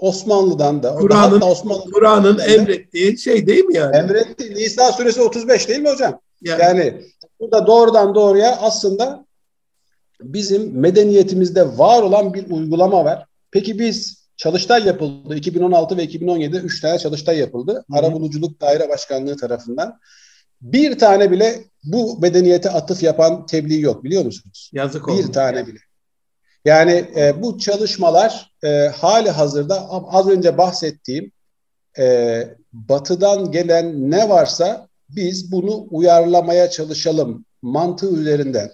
Osmanlı'dan 0.00 0.82
da 0.82 0.94
Kur'an'ın 0.94 1.40
Osmanlı 1.40 1.90
Kur'an'ın 1.90 2.38
emrettiği 2.38 3.18
şey 3.18 3.46
değil 3.46 3.64
mi 3.64 3.76
yani? 3.76 3.96
Emretti. 3.96 4.54
Nisa 4.54 4.92
suresi 4.92 5.22
35 5.22 5.68
değil 5.68 5.80
mi 5.80 5.90
hocam? 5.90 6.20
Yani, 6.42 6.62
yani 6.62 7.02
burada 7.40 7.66
doğrudan 7.66 8.14
doğruya 8.14 8.56
aslında 8.56 9.26
bizim 10.20 10.80
medeniyetimizde 10.80 11.78
var 11.78 12.02
olan 12.02 12.34
bir 12.34 12.50
uygulama 12.50 13.04
var. 13.04 13.26
Peki 13.50 13.78
biz 13.78 14.23
çalıştay 14.36 14.86
yapıldı. 14.86 15.36
2016 15.36 15.96
ve 15.96 16.04
2017'de 16.04 16.56
3 16.56 16.80
tane 16.80 16.98
çalıştay 16.98 17.38
yapıldı. 17.38 17.84
Arabuluculuk 17.92 18.60
Daire 18.60 18.88
Başkanlığı 18.88 19.36
tarafından. 19.36 19.98
Bir 20.62 20.98
tane 20.98 21.30
bile 21.30 21.64
bu 21.84 22.18
medeniyete 22.20 22.70
atıf 22.70 23.02
yapan 23.02 23.46
tebliğ 23.46 23.80
yok 23.80 24.04
biliyor 24.04 24.24
musunuz? 24.24 24.70
Yazık 24.72 25.08
oldu. 25.08 25.18
Bir 25.18 25.32
tane 25.32 25.66
bile. 25.66 25.78
Yani 26.64 27.10
e, 27.16 27.42
bu 27.42 27.58
çalışmalar 27.58 28.52
e, 28.64 28.68
hali 28.88 29.30
hazırda 29.30 29.88
az 29.90 30.28
önce 30.28 30.58
bahsettiğim 30.58 31.32
e, 31.98 32.44
batıdan 32.72 33.50
gelen 33.50 34.10
ne 34.10 34.28
varsa 34.28 34.88
biz 35.08 35.52
bunu 35.52 35.86
uyarlamaya 35.90 36.70
çalışalım 36.70 37.44
mantığı 37.62 38.16
üzerinden 38.20 38.70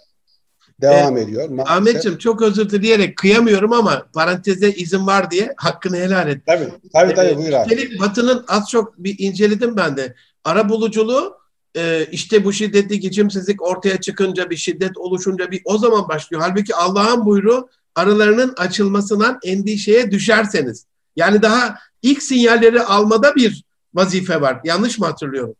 devam 0.81 1.17
e, 1.17 1.21
ediyor. 1.21 1.49
Maalesef. 1.49 1.77
Ahmetciğim 1.77 2.19
çok 2.19 2.43
özür 2.43 2.71
dileyerek 2.71 3.17
kıyamıyorum 3.17 3.73
ama 3.73 4.07
paranteze 4.15 4.73
izin 4.73 5.07
var 5.07 5.31
diye 5.31 5.55
hakkını 5.57 5.97
helal 5.97 6.29
et. 6.29 6.43
Tabii 6.47 6.69
tabii, 6.93 7.15
tabii 7.15 7.37
buyur 7.37 7.53
abi. 7.53 7.73
Üstelik 7.73 8.01
Batı'nın 8.01 8.45
az 8.49 8.71
çok 8.71 8.99
bir 8.99 9.17
inceledim 9.19 9.77
ben 9.77 9.97
de. 9.97 10.15
Ara 10.45 10.69
buluculuğu 10.69 11.41
e, 11.77 12.07
işte 12.13 12.45
bu 12.45 12.53
şiddetli 12.53 13.01
geçimsizlik 13.01 13.63
ortaya 13.63 14.01
çıkınca 14.01 14.51
bir 14.51 14.57
şiddet 14.57 14.99
oluşunca 14.99 15.51
bir 15.51 15.63
o 15.65 15.79
zaman 15.79 16.09
başlıyor. 16.09 16.43
Halbuki 16.47 16.75
Allah'ın 16.75 17.27
buyruğu 17.27 17.69
aralarının 17.95 18.55
açılmasından 18.57 19.39
endişeye 19.45 20.11
düşerseniz. 20.11 20.87
Yani 21.17 21.43
daha 21.43 21.79
ilk 22.03 22.23
sinyalleri 22.23 22.83
almada 22.83 23.35
bir 23.35 23.65
vazife 23.95 24.41
var. 24.41 24.61
Yanlış 24.65 24.99
mı 24.99 25.07
hatırlıyorum? 25.07 25.55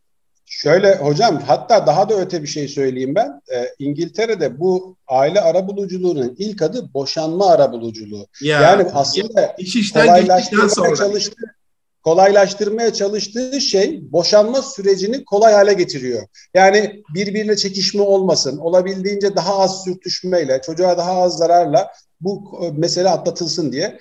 Şöyle 0.45 0.95
hocam 0.95 1.41
hatta 1.47 1.87
daha 1.87 2.09
da 2.09 2.15
öte 2.15 2.43
bir 2.43 2.47
şey 2.47 2.67
söyleyeyim 2.67 3.15
ben. 3.15 3.41
Ee, 3.53 3.69
İngiltere'de 3.79 4.59
bu 4.59 4.97
aile 5.07 5.41
arabuluculuğunun 5.41 6.35
ilk 6.37 6.61
adı 6.61 6.93
boşanma 6.93 7.49
arabuluculuğu. 7.49 8.27
Ya, 8.41 8.61
yani 8.61 8.87
aslında 8.93 9.55
iş 9.57 9.75
işten 9.75 10.07
kolaylaştırmaya 10.07 10.69
sonra. 10.69 10.95
çalıştığı, 10.95 11.55
kolaylaştırmaya 12.03 12.93
çalıştığı 12.93 13.61
şey 13.61 14.11
boşanma 14.11 14.61
sürecini 14.61 15.25
kolay 15.25 15.53
hale 15.53 15.73
getiriyor. 15.73 16.27
Yani 16.53 17.03
birbirine 17.15 17.55
çekişme 17.55 18.01
olmasın, 18.01 18.57
olabildiğince 18.57 19.35
daha 19.35 19.59
az 19.59 19.83
sürtüşmeyle, 19.83 20.61
çocuğa 20.65 20.97
daha 20.97 21.21
az 21.21 21.37
zararla 21.37 21.91
bu 22.21 22.59
e, 22.63 22.79
mesele 22.79 23.09
atlatılsın 23.09 23.71
diye. 23.71 23.97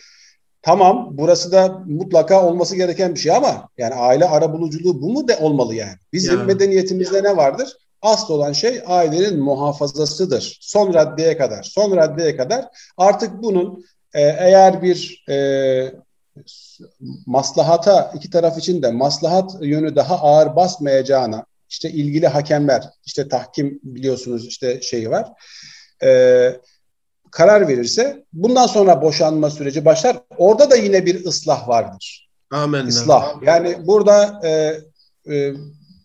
Tamam 0.63 1.09
burası 1.13 1.53
da 1.53 1.83
mutlaka 1.87 2.47
olması 2.47 2.77
gereken 2.77 3.15
bir 3.15 3.21
şey 3.21 3.33
ama 3.33 3.69
yani 3.79 3.95
aile 3.95 4.25
arabuluculuğu 4.25 5.03
bu 5.03 5.13
mu 5.13 5.29
de 5.29 5.37
olmalı 5.37 5.75
yani. 5.75 5.97
Bizim 6.13 6.39
yani. 6.39 6.47
medeniyetimizde 6.47 7.23
ne 7.23 7.37
vardır? 7.37 7.77
Asıl 8.03 8.35
olan 8.35 8.53
şey 8.53 8.83
ailenin 8.87 9.41
muhafazasıdır. 9.41 10.59
Son 10.61 10.95
raddeye 10.95 11.37
kadar. 11.37 11.63
Son 11.63 11.97
raddeye 11.97 12.37
kadar 12.37 12.65
artık 12.97 13.43
bunun 13.43 13.85
e, 14.15 14.21
eğer 14.23 14.83
bir 14.83 15.25
e, 15.29 15.37
maslahata 17.27 18.13
iki 18.15 18.31
taraf 18.31 18.59
için 18.59 18.83
de 18.83 18.91
maslahat 18.91 19.57
yönü 19.61 19.97
daha 19.97 20.19
ağır 20.19 20.57
basmayacağına 20.57 21.45
işte 21.69 21.91
ilgili 21.91 22.29
hakemler 22.29 22.85
işte 23.07 23.29
tahkim 23.29 23.81
biliyorsunuz 23.83 24.47
işte 24.47 24.81
şeyi 24.81 25.11
var. 25.11 25.29
E, 26.03 26.61
karar 27.31 27.69
verirse 27.69 28.25
bundan 28.33 28.67
sonra 28.67 29.03
boşanma 29.03 29.51
süreci 29.51 29.85
başlar. 29.85 30.17
Orada 30.39 30.71
da 30.71 30.77
yine 30.77 31.07
bir 31.07 31.25
ıslah 31.25 31.69
vardır. 31.69 32.29
Amin. 32.51 32.87
Islah. 32.87 33.43
Yani 33.43 33.87
burada 33.87 34.41
e, 34.45 34.81
e, 35.35 35.53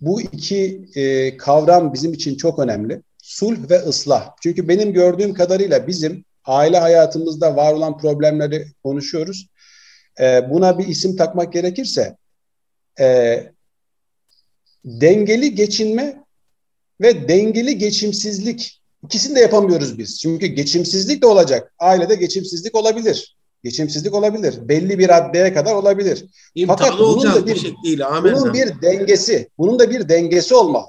bu 0.01 0.21
iki 0.21 0.85
e, 0.95 1.37
kavram 1.37 1.93
bizim 1.93 2.13
için 2.13 2.37
çok 2.37 2.59
önemli. 2.59 3.01
Sulh 3.21 3.69
ve 3.69 3.79
ıslah. 3.79 4.31
Çünkü 4.43 4.67
benim 4.67 4.93
gördüğüm 4.93 5.33
kadarıyla 5.33 5.87
bizim 5.87 6.25
aile 6.45 6.79
hayatımızda 6.79 7.55
var 7.55 7.73
olan 7.73 7.97
problemleri 7.97 8.67
konuşuyoruz. 8.83 9.47
E, 10.19 10.49
buna 10.49 10.79
bir 10.79 10.87
isim 10.87 11.15
takmak 11.15 11.53
gerekirse 11.53 12.17
e, 12.99 13.43
dengeli 14.85 15.55
geçinme 15.55 16.23
ve 17.01 17.27
dengeli 17.27 17.77
geçimsizlik 17.77 18.81
İkisini 19.05 19.35
de 19.35 19.39
yapamıyoruz 19.39 19.97
biz. 19.97 20.19
Çünkü 20.19 20.47
geçimsizlik 20.47 21.21
de 21.21 21.27
olacak. 21.27 21.73
Ailede 21.79 22.15
geçimsizlik 22.15 22.75
olabilir. 22.75 23.35
Geçimsizlik 23.63 24.13
olabilir. 24.13 24.69
Belli 24.69 24.99
bir 24.99 25.09
raddeye 25.09 25.53
kadar 25.53 25.75
olabilir. 25.75 26.25
İmtihanı 26.55 26.79
Fakat 26.79 26.99
bunun 26.99 27.33
da 27.33 27.47
bir, 27.47 27.55
şekliyle. 27.55 28.05
bunun 28.23 28.53
bir 28.53 28.81
dengesi, 28.81 29.49
bunun 29.57 29.79
da 29.79 29.89
bir 29.89 30.09
dengesi 30.09 30.55
olmalı. 30.55 30.85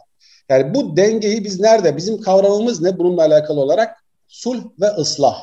Yani 0.48 0.74
bu 0.74 0.96
dengeyi 0.96 1.44
biz 1.44 1.60
nerede? 1.60 1.96
Bizim 1.96 2.20
kavramımız 2.20 2.80
ne 2.80 2.98
bununla 2.98 3.22
alakalı 3.22 3.60
olarak? 3.60 3.96
Sulh 4.28 4.64
ve 4.80 4.86
ıslah. 4.86 5.42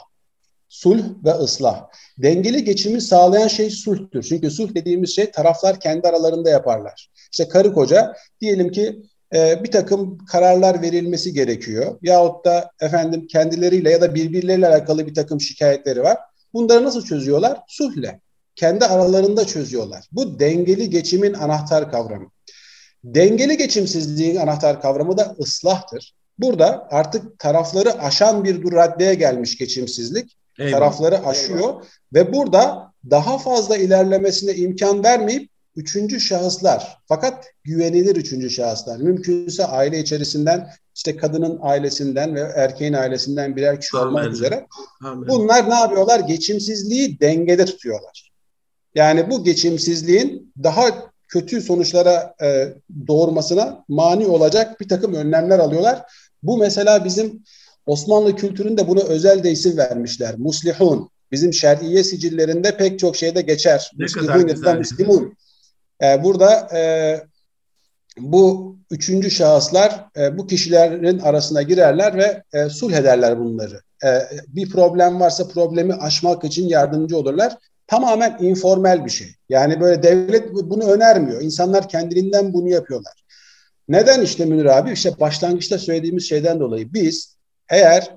Sulh 0.69 1.03
ve 1.25 1.31
ıslah. 1.31 1.85
Dengeli 2.17 2.63
geçimi 2.63 3.01
sağlayan 3.01 3.47
şey 3.47 3.69
sulhtür. 3.69 4.23
Çünkü 4.23 4.51
sulh 4.51 4.75
dediğimiz 4.75 5.15
şey 5.15 5.31
taraflar 5.31 5.79
kendi 5.79 6.07
aralarında 6.07 6.49
yaparlar. 6.49 7.09
İşte 7.31 7.47
karı 7.47 7.73
koca 7.73 8.13
diyelim 8.41 8.71
ki 8.71 9.03
e, 9.33 9.63
bir 9.63 9.71
takım 9.71 10.17
kararlar 10.17 10.81
verilmesi 10.81 11.33
gerekiyor. 11.33 11.97
Yahut 12.01 12.45
da 12.45 12.71
efendim 12.81 13.27
kendileriyle 13.27 13.91
ya 13.91 14.01
da 14.01 14.15
birbirleriyle 14.15 14.67
alakalı 14.67 15.07
bir 15.07 15.13
takım 15.13 15.41
şikayetleri 15.41 16.03
var. 16.03 16.17
Bunları 16.53 16.83
nasıl 16.83 17.05
çözüyorlar? 17.05 17.59
Suhle. 17.67 18.19
Kendi 18.55 18.85
aralarında 18.85 19.45
çözüyorlar. 19.45 20.05
Bu 20.11 20.39
dengeli 20.39 20.89
geçimin 20.89 21.33
anahtar 21.33 21.91
kavramı. 21.91 22.27
Dengeli 23.03 23.57
geçimsizliğin 23.57 24.35
anahtar 24.35 24.81
kavramı 24.81 25.17
da 25.17 25.35
ıslahtır. 25.39 26.13
Burada 26.39 26.87
artık 26.91 27.39
tarafları 27.39 28.01
aşan 28.01 28.43
bir 28.43 28.71
raddeye 28.71 29.13
gelmiş 29.13 29.57
geçimsizlik. 29.57 30.37
Eyvallah. 30.59 30.79
Tarafları 30.79 31.25
aşıyor 31.25 31.59
Eyvallah. 31.59 31.83
ve 32.13 32.33
burada 32.33 32.93
daha 33.09 33.37
fazla 33.37 33.77
ilerlemesine 33.77 34.55
imkan 34.55 35.03
vermeyip 35.03 35.49
üçüncü 35.75 36.19
şahıslar 36.19 36.97
fakat 37.05 37.45
güvenilir 37.63 38.15
üçüncü 38.15 38.49
şahıslar. 38.49 38.97
Mümkünse 38.97 39.65
aile 39.65 39.99
içerisinden 39.99 40.69
işte 40.95 41.17
kadının 41.17 41.59
ailesinden 41.61 42.35
ve 42.35 42.39
erkeğin 42.39 42.93
ailesinden 42.93 43.55
birer 43.55 43.81
kişi 43.81 43.97
Amen. 43.97 44.07
olmak 44.07 44.33
üzere. 44.33 44.67
Amen. 45.03 45.29
Bunlar 45.29 45.69
ne 45.69 45.75
yapıyorlar? 45.75 46.19
Geçimsizliği 46.19 47.19
dengede 47.19 47.65
tutuyorlar. 47.65 48.31
Yani 48.95 49.29
bu 49.29 49.43
geçimsizliğin 49.43 50.53
daha 50.63 51.13
kötü 51.27 51.61
sonuçlara 51.61 52.35
e, 52.41 52.73
doğurmasına 53.07 53.85
mani 53.87 54.27
olacak 54.27 54.81
bir 54.81 54.87
takım 54.87 55.13
önlemler 55.13 55.59
alıyorlar. 55.59 56.01
Bu 56.43 56.57
mesela 56.57 57.05
bizim 57.05 57.43
Osmanlı 57.85 58.35
kültüründe 58.35 58.87
buna 58.87 59.01
özel 59.01 59.43
de 59.43 59.51
isim 59.51 59.77
vermişler. 59.77 60.35
Muslihun. 60.37 61.09
Bizim 61.31 61.53
şer'iye 61.53 62.03
sicillerinde 62.03 62.77
pek 62.77 62.99
çok 62.99 63.15
şeyde 63.15 63.41
geçer. 63.41 63.91
Ne 63.97 64.03
Muslihun 64.03 64.47
ya 64.47 64.61
da 64.61 64.73
Müslümun. 64.73 65.37
E, 66.03 66.23
burada 66.23 66.77
e, 66.77 66.81
bu 68.17 68.75
üçüncü 68.91 69.31
şahıslar 69.31 70.05
e, 70.17 70.37
bu 70.37 70.47
kişilerin 70.47 71.19
arasına 71.19 71.61
girerler 71.61 72.17
ve 72.17 72.43
e, 72.53 72.69
sulh 72.69 72.93
ederler 72.93 73.39
bunları. 73.39 73.81
E, 74.05 74.19
bir 74.47 74.69
problem 74.69 75.19
varsa 75.19 75.47
problemi 75.47 75.93
aşmak 75.93 76.43
için 76.43 76.67
yardımcı 76.67 77.17
olurlar. 77.17 77.57
Tamamen 77.87 78.37
informal 78.39 79.05
bir 79.05 79.09
şey. 79.09 79.27
Yani 79.49 79.79
böyle 79.79 80.03
devlet 80.03 80.53
bunu 80.53 80.91
önermiyor. 80.91 81.41
İnsanlar 81.41 81.89
kendiliğinden 81.89 82.53
bunu 82.53 82.69
yapıyorlar. 82.69 83.23
Neden 83.87 84.21
işte 84.21 84.45
Münir 84.45 84.65
abi? 84.65 84.91
İşte 84.91 85.19
başlangıçta 85.19 85.77
söylediğimiz 85.79 86.29
şeyden 86.29 86.59
dolayı 86.59 86.93
biz 86.93 87.35
eğer 87.69 88.15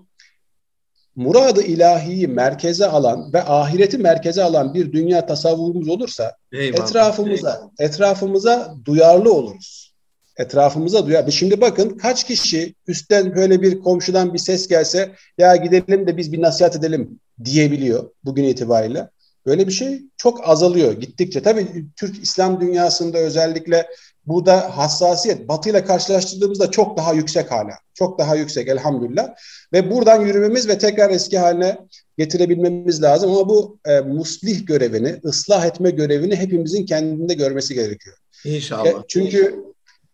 muradı 1.16 1.62
ilahiyi 1.62 2.28
merkeze 2.28 2.86
alan 2.86 3.32
ve 3.32 3.42
ahireti 3.42 3.98
merkeze 3.98 4.42
alan 4.42 4.74
bir 4.74 4.92
dünya 4.92 5.26
tasavvurumuz 5.26 5.88
olursa 5.88 6.36
Eyvallah. 6.52 6.88
etrafımıza 6.88 7.70
etrafımıza 7.78 8.74
duyarlı 8.84 9.32
oluruz. 9.32 9.92
Etrafımıza 10.36 11.06
duyar. 11.06 11.30
Şimdi 11.30 11.60
bakın 11.60 11.90
kaç 11.90 12.24
kişi 12.24 12.74
üstten 12.86 13.34
böyle 13.34 13.62
bir 13.62 13.80
komşudan 13.80 14.34
bir 14.34 14.38
ses 14.38 14.68
gelse 14.68 15.12
ya 15.38 15.56
gidelim 15.56 16.06
de 16.06 16.16
biz 16.16 16.32
bir 16.32 16.42
nasihat 16.42 16.76
edelim 16.76 17.20
diyebiliyor 17.44 18.10
bugün 18.24 18.44
itibariyle. 18.44 19.08
Böyle 19.46 19.66
bir 19.66 19.72
şey 19.72 20.02
çok 20.16 20.48
azalıyor 20.48 20.92
gittikçe. 20.92 21.42
Tabii 21.42 21.66
Türk 21.96 22.22
İslam 22.22 22.60
dünyasında 22.60 23.18
özellikle 23.18 23.86
burada 24.26 24.78
hassasiyet 24.78 25.48
Batı 25.48 25.70
ile 25.70 25.84
karşılaştırdığımızda 25.84 26.70
çok 26.70 26.96
daha 26.96 27.12
yüksek 27.12 27.50
hala. 27.50 27.72
Çok 27.94 28.18
daha 28.18 28.36
yüksek 28.36 28.68
elhamdülillah. 28.68 29.28
Ve 29.72 29.90
buradan 29.90 30.20
yürümemiz 30.20 30.68
ve 30.68 30.78
tekrar 30.78 31.10
eski 31.10 31.38
haline 31.38 31.78
getirebilmemiz 32.18 33.02
lazım. 33.02 33.30
Ama 33.30 33.48
bu 33.48 33.78
e, 33.86 34.00
muslih 34.00 34.66
görevini, 34.66 35.20
ıslah 35.24 35.66
etme 35.66 35.90
görevini 35.90 36.36
hepimizin 36.36 36.86
kendinde 36.86 37.34
görmesi 37.34 37.74
gerekiyor. 37.74 38.16
İnşallah. 38.44 38.86
E, 38.86 38.94
çünkü 39.08 39.64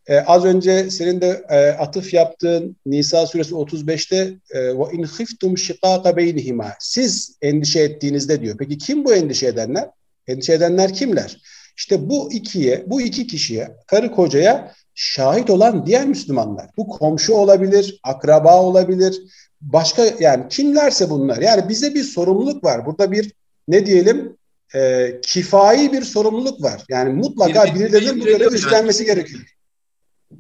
e, 0.07 0.19
az 0.19 0.45
önce 0.45 0.91
senin 0.91 1.21
de 1.21 1.45
e, 1.49 1.69
atıf 1.71 2.15
yaptığın 2.15 2.77
Nisa 2.87 3.27
suresi 3.27 3.55
35'te 3.55 4.17
e, 4.51 4.61
ve 4.61 4.83
in 4.93 5.03
khiftum 5.03 5.59
shiqaqa 5.59 6.17
beynihima. 6.17 6.73
Siz 6.81 7.37
endişe 7.43 7.81
ettiğinizde 7.81 8.41
diyor. 8.41 8.57
Peki 8.59 8.79
kim 8.79 9.05
bu 9.05 9.15
endişe 9.15 9.47
edenler? 9.47 9.89
Endişe 10.27 10.53
edenler 10.53 10.95
kimler? 10.95 11.41
İşte 11.77 12.09
bu 12.09 12.33
ikiye, 12.33 12.85
bu 12.87 13.01
iki 13.01 13.27
kişiye, 13.27 13.77
karı 13.87 14.13
kocaya 14.13 14.75
şahit 14.95 15.51
olan 15.51 15.87
diğer 15.87 16.07
Müslümanlar. 16.07 16.71
Bu 16.77 16.89
komşu 16.89 17.35
olabilir, 17.35 18.01
akraba 18.03 18.63
olabilir, 18.63 19.23
başka 19.61 20.05
yani 20.21 20.49
kimlerse 20.49 21.11
bunlar. 21.11 21.39
Yani 21.39 21.69
bize 21.69 21.95
bir 21.95 22.05
sorumluluk 22.05 22.65
var. 22.65 22.87
Burada 22.87 23.13
bir 23.13 23.33
ne 23.69 23.87
diyelim 23.87 24.37
e, 24.75 25.11
kifai 25.23 25.93
bir 25.93 26.03
sorumluluk 26.03 26.63
var. 26.63 26.85
Yani 26.89 27.13
mutlaka 27.13 27.75
birilerinin 27.75 28.21
bu 28.21 28.25
görevi 28.25 28.55
üstlenmesi 28.55 29.05
gerekiyor. 29.05 29.43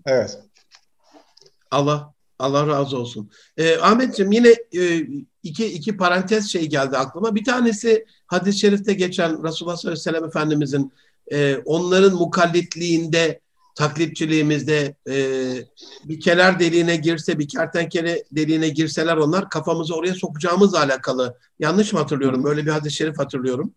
Evet. 0.06 0.38
Allah 1.70 2.12
Allah 2.38 2.66
razı 2.66 2.98
olsun. 2.98 3.30
E, 3.56 3.76
Ahmetciğim 3.76 4.32
yine 4.32 4.54
e, 4.72 5.06
iki, 5.42 5.66
iki 5.66 5.96
parantez 5.96 6.52
şey 6.52 6.66
geldi 6.66 6.96
aklıma. 6.96 7.34
Bir 7.34 7.44
tanesi 7.44 8.04
hadis-i 8.26 8.58
şerifte 8.58 8.92
geçen 8.92 9.44
Resulullah 9.44 9.76
sallallahu 9.76 9.80
aleyhi 9.80 10.08
ve 10.08 10.12
sellem 10.12 10.24
Efendimizin 10.24 10.92
e, 11.32 11.56
onların 11.56 12.14
mukallitliğinde, 12.14 13.40
taklitçiliğimizde 13.74 14.94
e, 15.08 15.16
bir 16.04 16.20
keler 16.20 16.60
deliğine 16.60 16.96
girse, 16.96 17.38
bir 17.38 17.48
kertenkele 17.48 18.24
deliğine 18.32 18.68
girseler 18.68 19.16
onlar 19.16 19.50
kafamızı 19.50 19.94
oraya 19.94 20.14
sokacağımızla 20.14 20.78
alakalı. 20.78 21.38
Yanlış 21.58 21.92
mı 21.92 21.98
hatırlıyorum? 21.98 22.44
Böyle 22.44 22.66
bir 22.66 22.70
hadis-i 22.70 22.96
şerif 22.96 23.18
hatırlıyorum. 23.18 23.74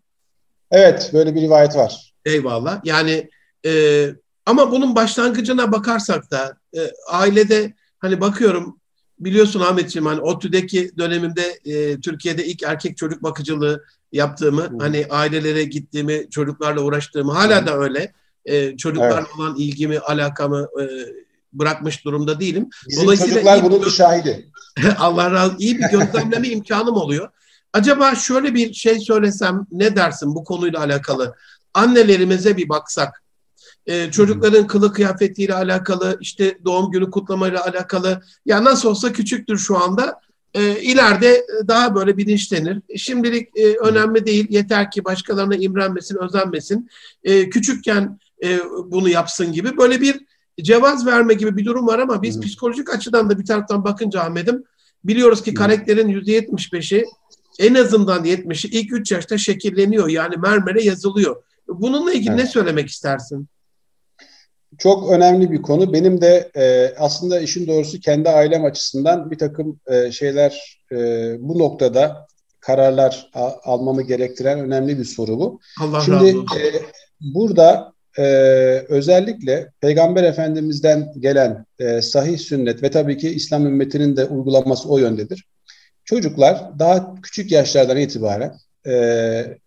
Evet, 0.72 1.10
böyle 1.14 1.36
bir 1.36 1.42
rivayet 1.42 1.76
var. 1.76 2.14
Eyvallah. 2.26 2.82
Yani 2.84 3.30
e, 3.66 4.06
ama 4.46 4.72
bunun 4.72 4.96
başlangıcına 4.96 5.72
bakarsak 5.72 6.32
da 6.32 6.58
e, 6.78 6.80
ailede 7.10 7.74
hani 8.00 8.22
bakıyorum 8.22 8.80
biliyorsun 9.20 9.60
Ahmetciğim 9.60 10.06
hani 10.06 10.22
ODTÜ'deki 10.22 10.92
dönemimde 10.98 11.60
e, 11.66 12.00
Türkiye'de 12.00 12.46
ilk 12.46 12.64
erkek 12.64 12.98
çocuk 12.98 13.24
bakıcılığı 13.24 13.84
yaptığımı, 14.16 14.62
Hı. 14.62 14.78
hani 14.80 15.06
ailelere 15.10 15.64
gittiğimi, 15.64 16.30
çocuklarla 16.30 16.82
uğraştığımı 16.82 17.32
hala 17.32 17.62
Hı. 17.62 17.68
da 17.68 17.78
öyle. 17.78 18.14
E, 18.46 18.78
çocuklarla 18.78 19.20
evet. 19.20 19.40
olan 19.40 19.56
ilgimi, 19.58 20.00
alakamı 20.00 20.68
e, 20.82 20.84
bırakmış 21.54 22.06
durumda 22.06 22.40
değilim. 22.40 22.70
Bizim 22.90 23.04
Dolayısıyla 23.04 23.34
çocuklar 23.34 23.64
bunun 23.64 23.86
bir 23.86 23.92
şahidi. 23.92 24.50
Allah 25.00 25.32
razı 25.32 25.56
iyi 25.60 25.78
bir 25.80 25.90
gözlemleme 25.90 26.48
imkanım 26.50 26.96
oluyor. 26.96 27.30
Acaba 27.74 28.16
şöyle 28.16 28.54
bir 28.54 28.74
şey 28.74 29.00
söylesem 29.00 29.68
ne 29.72 29.96
dersin 29.96 30.36
bu 30.36 30.44
konuyla 30.44 30.80
alakalı? 30.80 31.36
Annelerimize 31.74 32.58
bir 32.58 32.70
baksak 32.70 33.24
e, 33.86 34.12
çocukların 34.12 34.68
kılı 34.68 34.94
kıyafetiyle 34.94 35.54
alakalı, 35.54 36.18
işte 36.22 36.58
doğum 36.66 36.92
günü 36.92 37.12
kutlamayla 37.12 37.66
alakalı. 37.66 38.22
Ya 38.46 38.64
nasıl 38.64 38.90
olsa 38.90 39.12
küçüktür 39.12 39.58
şu 39.58 39.84
anda. 39.84 40.20
E, 40.56 40.82
ileride 40.82 41.46
daha 41.68 41.96
böyle 41.96 42.18
bilinçlenir. 42.18 42.82
Şimdilik 42.96 43.60
e, 43.60 43.78
önemli 43.78 44.26
değil. 44.26 44.48
Yeter 44.50 44.92
ki 44.92 45.06
başkalarına 45.06 45.56
imrenmesin, 45.56 46.18
özenmesin. 46.18 46.90
E, 47.24 47.50
küçükken 47.50 48.20
e, 48.44 48.60
bunu 48.86 49.10
yapsın 49.10 49.52
gibi. 49.52 49.78
Böyle 49.78 50.02
bir 50.02 50.26
cevaz 50.62 51.06
verme 51.06 51.34
gibi 51.34 51.58
bir 51.58 51.66
durum 51.66 51.88
var 51.88 52.00
ama 52.00 52.22
biz 52.22 52.38
Hı. 52.38 52.42
psikolojik 52.42 52.94
açıdan 52.94 53.30
da 53.30 53.40
bir 53.40 53.46
taraftan 53.46 53.84
bakınca 53.84 54.22
Ahmet'im 54.22 54.64
biliyoruz 55.04 55.44
ki 55.44 55.54
karakterin 55.54 56.08
yüzde 56.08 56.32
yetmiş 56.32 56.74
beşi 56.74 57.06
en 57.60 57.76
azından 57.76 58.24
yetmişi 58.24 58.68
ilk 58.68 58.94
üç 58.94 59.12
yaşta 59.12 59.38
şekilleniyor. 59.38 60.10
Yani 60.10 60.36
mermere 60.38 60.84
yazılıyor. 60.84 61.44
Bununla 61.68 62.14
ilgili 62.14 62.30
evet. 62.34 62.44
ne 62.44 62.48
söylemek 62.48 62.90
istersin? 62.90 63.48
Çok 64.78 65.12
önemli 65.12 65.52
bir 65.52 65.62
konu. 65.62 65.94
Benim 65.94 66.22
de 66.22 66.52
e, 66.58 66.94
aslında 66.98 67.40
işin 67.40 67.68
doğrusu 67.68 68.00
kendi 68.00 68.30
ailem 68.30 68.66
açısından 68.66 69.32
bir 69.32 69.38
takım 69.38 69.80
e, 69.88 70.12
şeyler 70.12 70.82
e, 70.92 70.98
bu 71.40 71.60
noktada 71.60 72.28
kararlar 72.60 73.30
a, 73.34 73.52
almamı 73.64 74.02
gerektiren 74.02 74.60
önemli 74.60 75.00
bir 75.00 75.06
soru 75.06 75.40
bu. 75.40 75.60
Allah 75.82 76.02
Şimdi 76.02 76.26
razı 76.26 76.40
olsun. 76.40 76.58
E, 76.58 76.72
burada 77.22 77.94
e, 78.18 78.24
özellikle 78.90 79.72
Peygamber 79.82 80.24
Efendimiz'den 80.24 81.14
gelen 81.20 81.66
e, 81.80 82.02
sahih 82.02 82.38
sünnet 82.38 82.84
ve 82.84 82.92
tabii 82.92 83.18
ki 83.18 83.30
İslam 83.30 83.66
ümmetinin 83.66 84.18
de 84.18 84.26
uygulaması 84.26 84.90
o 84.90 84.98
yöndedir. 84.98 85.46
Çocuklar 86.06 86.80
daha 86.80 87.16
küçük 87.22 87.52
yaşlardan 87.52 87.98
itibaren 87.98 88.56
e, 88.88 88.94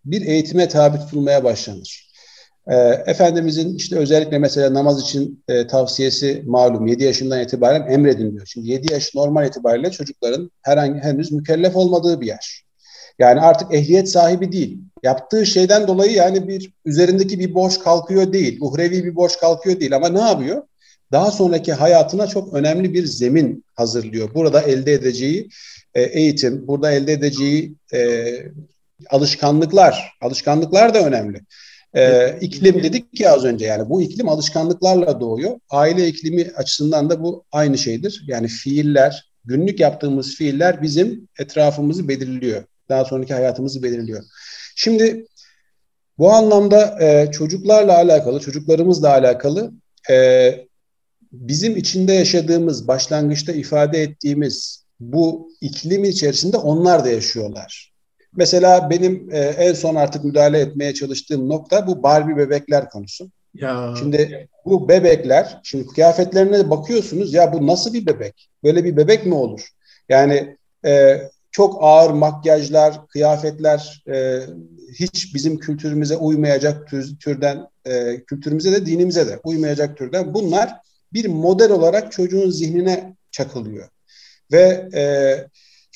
bir 0.05 0.21
eğitime 0.21 0.67
tabi 0.67 0.97
tutulmaya 0.97 1.43
başlanır. 1.43 2.08
E, 2.69 2.75
Efendimizin 3.05 3.75
işte 3.75 3.95
özellikle 3.95 4.39
mesela 4.39 4.73
namaz 4.73 5.01
için 5.01 5.43
e, 5.47 5.67
tavsiyesi 5.67 6.43
malum 6.45 6.87
7 6.87 7.03
yaşından 7.03 7.41
itibaren 7.41 7.91
emredin 7.91 8.31
diyor. 8.31 8.45
Şimdi 8.45 8.69
7 8.69 8.93
yaş 8.93 9.15
normal 9.15 9.47
itibariyle 9.47 9.91
çocukların 9.91 10.51
herhangi 10.61 10.99
henüz 10.99 11.31
mükellef 11.31 11.75
olmadığı 11.75 12.21
bir 12.21 12.27
yaş. 12.27 12.63
Yani 13.19 13.41
artık 13.41 13.73
ehliyet 13.73 14.09
sahibi 14.09 14.51
değil. 14.51 14.79
Yaptığı 15.03 15.45
şeyden 15.45 15.87
dolayı 15.87 16.11
yani 16.11 16.47
bir 16.47 16.73
üzerindeki 16.85 17.39
bir 17.39 17.53
boş 17.53 17.77
kalkıyor 17.77 18.33
değil. 18.33 18.57
Uhrevi 18.61 19.05
bir 19.05 19.15
boş 19.15 19.35
kalkıyor 19.35 19.79
değil 19.79 19.95
ama 19.95 20.09
ne 20.09 20.21
yapıyor? 20.21 20.63
Daha 21.11 21.31
sonraki 21.31 21.73
hayatına 21.73 22.27
çok 22.27 22.53
önemli 22.53 22.93
bir 22.93 23.05
zemin 23.05 23.65
hazırlıyor. 23.75 24.33
Burada 24.33 24.61
elde 24.61 24.93
edeceği 24.93 25.49
e, 25.93 26.01
eğitim, 26.01 26.67
burada 26.67 26.91
elde 26.91 27.13
edeceği 27.13 27.75
e, 27.93 28.25
alışkanlıklar, 29.09 30.17
alışkanlıklar 30.21 30.93
da 30.93 30.99
önemli. 30.99 31.41
Ee, 31.95 32.37
iklim 32.41 32.83
dedik 32.83 33.13
ki 33.13 33.29
az 33.29 33.45
önce 33.45 33.65
yani 33.65 33.89
bu 33.89 34.01
iklim 34.01 34.29
alışkanlıklarla 34.29 35.19
doğuyor. 35.19 35.59
Aile 35.69 36.07
iklimi 36.07 36.51
açısından 36.55 37.09
da 37.09 37.23
bu 37.23 37.45
aynı 37.51 37.77
şeydir. 37.77 38.23
Yani 38.27 38.47
fiiller, 38.47 39.31
günlük 39.45 39.79
yaptığımız 39.79 40.35
fiiller 40.35 40.81
bizim 40.81 41.27
etrafımızı 41.39 42.07
belirliyor. 42.07 42.63
Daha 42.89 43.05
sonraki 43.05 43.33
hayatımızı 43.33 43.83
belirliyor. 43.83 44.23
Şimdi 44.75 45.25
bu 46.17 46.31
anlamda 46.31 46.97
e, 47.01 47.31
çocuklarla 47.31 47.95
alakalı, 47.97 48.39
çocuklarımızla 48.39 49.09
alakalı 49.09 49.71
e, 50.09 50.51
bizim 51.31 51.77
içinde 51.77 52.13
yaşadığımız, 52.13 52.87
başlangıçta 52.87 53.51
ifade 53.51 54.01
ettiğimiz 54.01 54.85
bu 54.99 55.51
iklim 55.61 56.03
içerisinde 56.03 56.57
onlar 56.57 57.05
da 57.05 57.09
yaşıyorlar. 57.09 57.93
Mesela 58.39 58.89
benim 58.89 59.29
e, 59.31 59.39
en 59.39 59.73
son 59.73 59.95
artık 59.95 60.23
müdahale 60.23 60.59
etmeye 60.59 60.93
çalıştığım 60.93 61.49
nokta 61.49 61.87
bu 61.87 62.03
Barbie 62.03 62.37
bebekler 62.37 62.89
konusu. 62.89 63.29
Ya. 63.53 63.93
Şimdi 63.99 64.47
bu 64.65 64.89
bebekler, 64.89 65.59
şimdi 65.63 65.87
kıyafetlerine 65.87 66.69
bakıyorsunuz 66.69 67.33
ya 67.33 67.53
bu 67.53 67.67
nasıl 67.67 67.93
bir 67.93 68.05
bebek? 68.05 68.49
Böyle 68.63 68.83
bir 68.83 68.97
bebek 68.97 69.25
mi 69.25 69.33
olur? 69.33 69.67
Yani 70.09 70.57
e, 70.85 71.21
çok 71.51 71.77
ağır 71.81 72.09
makyajlar, 72.09 73.07
kıyafetler 73.07 74.03
e, 74.07 74.39
hiç 74.99 75.35
bizim 75.35 75.57
kültürümüze 75.57 76.17
uymayacak 76.17 76.87
tür, 76.87 77.19
türden, 77.19 77.67
e, 77.85 78.23
kültürümüze 78.23 78.71
de 78.71 78.85
dinimize 78.85 79.27
de 79.27 79.39
uymayacak 79.43 79.97
türden. 79.97 80.33
Bunlar 80.33 80.75
bir 81.13 81.25
model 81.25 81.71
olarak 81.71 82.11
çocuğun 82.11 82.49
zihnine 82.49 83.15
çakılıyor. 83.31 83.89
Ve 84.51 84.89
e, 84.93 85.03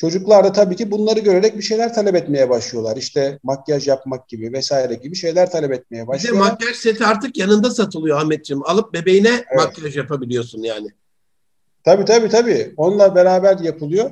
Çocuklar 0.04 0.44
da 0.44 0.52
tabii 0.52 0.76
ki 0.76 0.92
bunları 0.92 1.20
görerek 1.20 1.58
bir 1.58 1.64
şeyler 1.64 1.94
talep 1.94 2.16
etmeye 2.16 2.50
başlıyorlar. 2.50 2.98
İşte 2.98 3.40
makyaj 3.44 3.88
yapmak 3.88 4.30
gibi 4.30 4.54
vesaire 4.54 4.94
gibi 4.94 5.16
şeyler 5.16 5.52
talep 5.52 5.72
etmeye 5.72 6.08
başlıyorlar. 6.08 6.44
Bir 6.44 6.50
de 6.50 6.52
makyaj 6.52 6.76
seti 6.76 7.06
artık 7.06 7.38
yanında 7.38 7.72
satılıyor 7.72 8.18
Ahmetciğim. 8.18 8.64
Alıp 8.66 8.94
bebeğine 8.94 9.30
evet. 9.30 9.56
makyaj 9.56 9.98
yapabiliyorsun 9.98 10.62
yani. 10.62 10.88
Tabii 11.84 12.06
tabii 12.06 12.30
tabii. 12.30 12.74
Onunla 12.78 13.16
beraber 13.16 13.60
yapılıyor. 13.60 14.12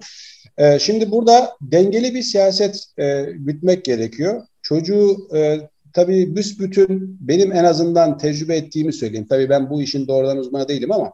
Ee, 0.58 0.80
şimdi 0.80 1.12
burada 1.12 1.56
dengeli 1.62 2.14
bir 2.16 2.24
siyaset 2.24 2.86
e, 2.98 3.26
gütmek 3.36 3.86
gerekiyor. 3.86 4.42
Çocuğu 4.62 5.28
e, 5.36 5.60
tabii 5.94 6.36
büsbütün 6.36 7.18
benim 7.20 7.52
en 7.52 7.64
azından 7.64 8.18
tecrübe 8.18 8.58
ettiğimi 8.58 8.94
söyleyeyim. 8.94 9.28
Tabii 9.30 9.50
ben 9.50 9.70
bu 9.70 9.82
işin 9.82 10.08
doğrudan 10.08 10.38
uzmanı 10.38 10.68
değilim 10.68 10.92
ama 10.92 11.12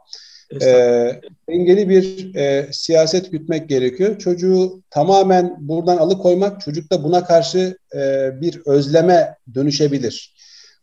e, 0.62 1.22
dengeli 1.50 1.90
bir 1.90 2.36
e, 2.36 2.68
siyaset 2.72 3.32
gütmek 3.32 3.70
gerekiyor. 3.70 4.18
Çocuğu 4.18 4.82
tamamen 4.90 5.56
buradan 5.60 5.98
alıkoymak 5.98 6.62
çocukta 6.62 7.04
buna 7.04 7.24
karşı 7.24 7.78
e, 7.96 8.32
bir 8.42 8.62
özleme 8.66 9.36
dönüşebilir. 9.54 10.36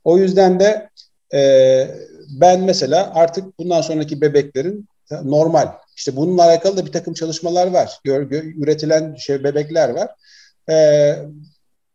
O 0.04 0.18
yüzden 0.18 0.60
de 0.60 0.88
e, 1.34 1.88
ben 2.40 2.60
mesela 2.60 3.12
artık 3.14 3.58
bundan 3.58 3.80
sonraki 3.80 4.20
bebeklerin 4.20 4.88
normal. 5.22 5.68
İşte 5.96 6.16
bununla 6.16 6.44
alakalı 6.44 6.76
da 6.76 6.86
bir 6.86 6.92
takım 6.92 7.14
çalışmalar 7.14 7.66
var. 7.66 7.98
Gör, 8.04 8.22
gör, 8.22 8.44
üretilen 8.44 9.14
şey 9.14 9.44
bebekler 9.44 9.88
var. 9.88 10.08
E, 10.70 11.16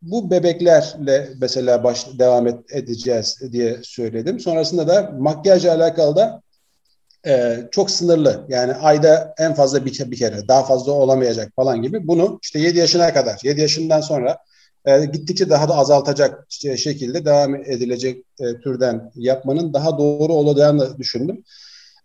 bu 0.02 0.32
bebeklerle 0.32 1.30
mesela 1.42 1.84
baş, 1.84 2.08
devam 2.20 2.48
et, 2.48 2.60
edeceğiz 2.72 3.40
diye 3.52 3.78
söyledim. 3.84 4.40
Sonrasında 4.40 4.88
da 4.88 5.16
makyajla 5.20 5.76
alakalı 5.76 6.16
da 6.16 6.42
e, 7.28 7.58
çok 7.72 7.92
sınırlı. 7.92 8.46
Yani 8.50 8.74
ayda 8.74 9.34
en 9.38 9.54
fazla 9.54 9.86
bir, 9.86 10.12
bir 10.12 10.18
kere 10.18 10.48
daha 10.48 10.64
fazla 10.64 10.92
olamayacak 10.92 11.52
falan 11.56 11.82
gibi. 11.82 12.08
Bunu 12.08 12.40
işte 12.44 12.60
7 12.60 12.78
yaşına 12.78 13.14
kadar 13.14 13.40
7 13.44 13.62
yaşından 13.62 14.02
sonra 14.02 14.38
e, 14.86 15.06
gittikçe 15.06 15.50
daha 15.50 15.70
da 15.70 15.76
azaltacak 15.76 16.48
şekilde 16.78 17.26
devam 17.26 17.56
edilecek 17.56 18.26
e, 18.40 18.60
türden 18.60 19.12
yapmanın 19.16 19.74
daha 19.74 19.98
doğru 19.98 20.34
olacağını 20.34 20.98
düşündüm. 20.98 21.44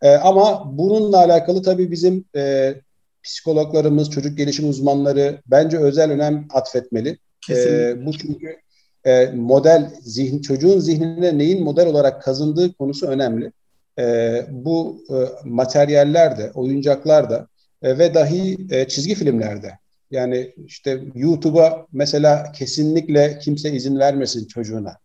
E, 0.03 0.11
ama 0.11 0.79
bununla 0.79 1.19
alakalı 1.19 1.63
tabii 1.63 1.91
bizim 1.91 2.25
e, 2.37 2.75
psikologlarımız, 3.23 4.11
çocuk 4.11 4.39
gelişim 4.39 4.69
uzmanları 4.69 5.43
bence 5.47 5.79
özel 5.79 6.11
önem 6.11 6.47
atfetmeli. 6.51 7.19
E, 7.51 8.07
bu 8.07 8.13
çünkü 8.13 8.57
e, 9.05 9.27
model 9.27 9.91
zihin 10.03 10.41
çocuğun 10.41 10.79
zihnine 10.79 11.39
neyin 11.39 11.65
model 11.65 11.87
olarak 11.87 12.23
kazındığı 12.23 12.73
konusu 12.73 13.07
önemli. 13.07 13.53
E, 13.99 14.41
bu 14.51 15.05
e, 15.11 15.49
materyaller 15.49 16.39
de, 16.39 16.51
oyuncaklar 16.55 17.31
da 17.31 17.49
e, 17.83 17.99
ve 17.99 18.15
dahi 18.15 18.57
e, 18.71 18.89
çizgi 18.89 19.15
filmlerde 19.15 19.79
yani 20.11 20.55
işte 20.67 21.05
YouTube'a 21.15 21.87
mesela 21.93 22.53
kesinlikle 22.53 23.39
kimse 23.43 23.73
izin 23.73 23.99
vermesin 23.99 24.47
çocuğuna. 24.47 24.97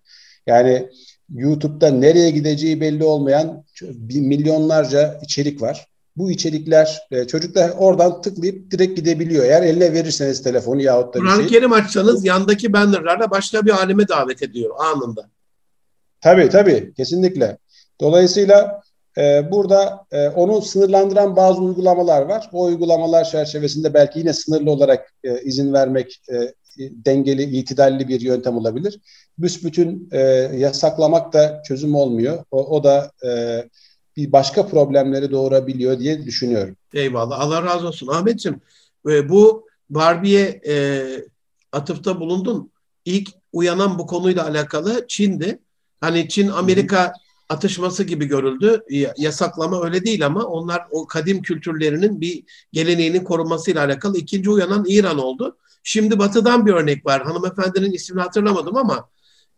Yani 0.48 0.90
YouTube'da 1.34 1.90
nereye 1.90 2.30
gideceği 2.30 2.82
belli 2.82 3.04
olmayan 3.04 3.66
milyonlarca 4.02 5.20
içerik 5.24 5.62
var. 5.62 5.88
Bu 6.18 6.32
içerikler 6.32 7.00
e, 7.12 7.28
çocuklar 7.28 7.72
oradan 7.78 8.22
tıklayıp 8.22 8.72
direkt 8.72 8.96
gidebiliyor. 8.96 9.46
Eğer 9.46 9.64
eline 9.64 9.94
verirseniz 9.94 10.44
telefonu 10.44 10.82
yahut 10.82 11.14
da 11.14 11.20
bir 11.20 11.26
Kur'an-ı 11.26 11.48
Kerim 11.48 11.74
açsanız 11.74 12.26
yandaki 12.26 12.74
bannerlarla 12.74 13.32
başka 13.32 13.66
bir 13.66 13.72
aleme 13.72 14.08
davet 14.08 14.44
ediyor 14.44 14.72
anında. 14.80 15.30
Tabii 16.22 16.50
tabii 16.50 16.94
kesinlikle. 16.98 17.58
Dolayısıyla 18.02 18.82
e, 19.18 19.52
burada 19.52 20.06
e, 20.12 20.30
onu 20.30 20.62
sınırlandıran 20.62 21.36
bazı 21.36 21.62
uygulamalar 21.62 22.22
var. 22.22 22.50
O 22.54 22.64
uygulamalar 22.64 23.24
çerçevesinde 23.24 23.94
belki 23.94 24.20
yine 24.20 24.34
sınırlı 24.34 24.72
olarak 24.72 25.14
e, 25.24 25.42
izin 25.42 25.74
vermek 25.74 26.22
e, 26.32 26.54
dengeli, 26.80 27.44
itidalli 27.44 28.08
bir 28.08 28.22
yöntem 28.22 28.58
olabilir. 28.58 29.00
Büsbütün 29.38 30.10
e, 30.12 30.20
yasaklamak 30.58 31.34
da 31.34 31.62
çözüm 31.68 31.96
olmuyor. 31.96 32.44
O, 32.52 32.66
o 32.66 32.84
da 32.84 33.12
e, 33.26 33.64
bir 34.18 34.32
başka 34.32 34.68
problemleri 34.68 35.32
doğurabiliyor 35.32 36.00
diye 36.00 36.26
düşünüyorum. 36.26 36.76
Eyvallah. 36.94 37.40
Allah 37.40 37.64
razı 37.64 37.88
olsun. 37.88 38.08
Ahmetciğim 38.08 38.62
e, 39.10 39.30
bu 39.30 39.68
Barbie'ye 39.90 40.62
e, 40.68 41.06
atıfta 41.72 42.20
bulundun. 42.20 42.72
İlk 43.06 43.30
uyanan 43.54 44.00
bu 44.00 44.08
konuyla 44.08 44.48
alakalı 44.48 45.06
Çin'di. 45.08 45.60
Hani 46.02 46.30
Çin 46.30 46.48
Amerika 46.48 47.14
atışması 47.50 48.04
gibi 48.04 48.26
görüldü. 48.26 48.84
Yasaklama 49.18 49.84
öyle 49.84 50.06
değil 50.06 50.26
ama 50.26 50.44
onlar 50.44 50.82
o 50.92 51.08
kadim 51.08 51.42
kültürlerinin 51.42 52.22
bir 52.22 52.44
geleneğinin 52.74 53.24
korunmasıyla 53.24 53.86
alakalı 53.86 54.18
ikinci 54.18 54.50
uyanan 54.50 54.86
İran 54.88 55.20
oldu. 55.20 55.58
Şimdi 55.84 56.20
batıdan 56.20 56.66
bir 56.66 56.74
örnek 56.74 57.06
var. 57.06 57.24
Hanımefendinin 57.24 57.92
ismini 57.92 58.22
hatırlamadım 58.22 58.76
ama 58.76 59.10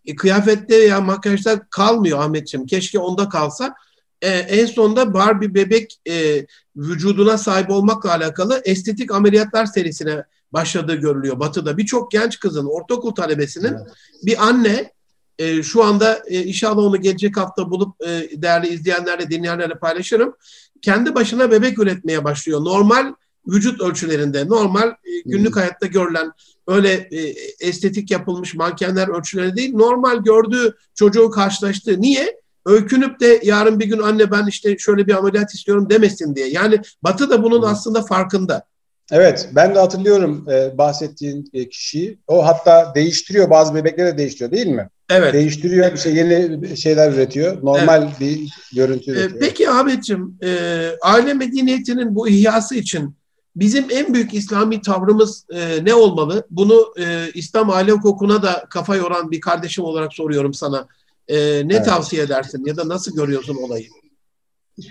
e, 0.06 0.16
kıyafette 0.16 0.76
ya 0.76 1.02
makyajda 1.02 1.68
kalmıyor 1.70 2.20
Ahmetciğim. 2.20 2.66
Keşke 2.66 3.00
onda 3.00 3.30
kalsa. 3.30 3.76
E, 4.22 4.30
en 4.30 4.66
sonunda 4.66 5.14
Barbie 5.14 5.54
bebek 5.54 6.00
e, 6.10 6.46
vücuduna 6.76 7.38
sahip 7.38 7.70
olmakla 7.70 8.12
alakalı 8.12 8.62
estetik 8.66 9.12
ameliyatlar 9.12 9.66
serisine 9.66 10.24
başladığı 10.54 10.96
görülüyor 10.96 11.40
Batı'da. 11.40 11.78
Birçok 11.78 12.12
genç 12.12 12.40
kızın, 12.40 12.66
ortaokul 12.66 13.12
talebesinin 13.12 13.74
evet. 13.74 13.94
bir 14.24 14.48
anne 14.48 14.92
e, 15.40 15.64
şu 15.64 15.84
anda 15.84 16.22
e, 16.28 16.44
inşallah 16.44 16.84
onu 16.84 17.02
gelecek 17.02 17.38
hafta 17.38 17.70
bulup 17.70 17.96
e, 18.08 18.42
değerli 18.42 18.68
izleyenlerle, 18.68 19.30
dinleyenlerle 19.30 19.74
paylaşırım. 19.74 20.36
Kendi 20.82 21.16
başına 21.16 21.52
bebek 21.52 21.80
üretmeye 21.80 22.24
başlıyor. 22.24 22.66
Normal 22.66 23.14
vücut 23.48 23.82
ölçülerinde, 23.82 24.48
normal 24.48 24.88
e, 24.88 25.20
günlük 25.26 25.56
hmm. 25.56 25.62
hayatta 25.62 25.88
görülen 25.88 26.32
öyle 26.68 27.08
e, 27.12 27.36
estetik 27.60 28.12
yapılmış 28.12 28.56
mankenler 28.56 29.08
ölçüleri 29.08 29.56
değil, 29.56 29.76
normal 29.76 30.18
gördüğü 30.18 30.76
çocuğu 30.96 31.30
karşılaştığı. 31.30 32.02
Niye? 32.02 32.42
Öykünüp 32.66 33.20
de 33.20 33.40
yarın 33.44 33.80
bir 33.80 33.86
gün 33.86 34.00
anne 34.00 34.32
ben 34.32 34.48
işte 34.48 34.78
şöyle 34.78 35.08
bir 35.08 35.18
ameliyat 35.18 35.54
istiyorum 35.54 35.90
demesin 35.90 36.36
diye. 36.36 36.48
Yani 36.48 36.82
Batı 37.04 37.30
da 37.30 37.44
bunun 37.44 37.62
hmm. 37.62 37.68
aslında 37.68 38.02
farkında. 38.02 38.66
Evet, 39.12 39.50
ben 39.56 39.76
de 39.76 39.80
hatırlıyorum 39.80 40.46
e, 40.50 40.78
bahsettiğin 40.78 41.50
e, 41.54 41.70
kişiyi. 41.70 42.20
O 42.28 42.46
hatta 42.46 42.92
değiştiriyor, 42.96 43.50
bazı 43.50 43.76
bebekleri 43.76 44.08
de 44.08 44.18
değiştiriyor 44.18 44.52
değil 44.52 44.68
mi? 44.68 44.90
Evet. 45.12 45.34
Değiştiriyor, 45.34 45.94
bir 45.94 45.98
şey 45.98 46.16
yeni 46.16 46.78
şeyler 46.78 47.12
üretiyor. 47.12 47.64
Normal 47.64 48.04
evet. 48.04 48.20
bir 48.20 48.50
görüntü 48.76 49.12
e, 49.12 49.14
üretiyor. 49.14 49.40
Peki 49.40 49.70
Ahmetciğim, 49.70 50.38
e, 50.44 50.90
aile 51.02 51.34
medeniyetinin 51.34 52.16
bu 52.16 52.30
ihyası 52.30 52.76
için 52.76 53.16
bizim 53.56 53.86
en 53.92 54.14
büyük 54.14 54.34
İslami 54.34 54.82
tavrımız 54.82 55.46
e, 55.54 55.86
ne 55.86 55.94
olmalı? 55.94 56.48
Bunu 56.50 56.94
e, 57.00 57.32
İslam 57.34 57.70
aile 57.70 57.92
hukukuna 57.92 58.44
da 58.44 58.66
kafa 58.70 58.96
yoran 58.96 59.32
bir 59.32 59.42
kardeşim 59.42 59.84
olarak 59.84 60.14
soruyorum 60.14 60.54
sana. 60.54 60.88
E, 61.28 61.38
ne 61.38 61.74
evet. 61.76 61.86
tavsiye 61.86 62.24
edersin 62.24 62.66
ya 62.66 62.78
da 62.78 62.90
nasıl 62.90 63.16
görüyorsun 63.16 63.56
olayı? 63.56 63.88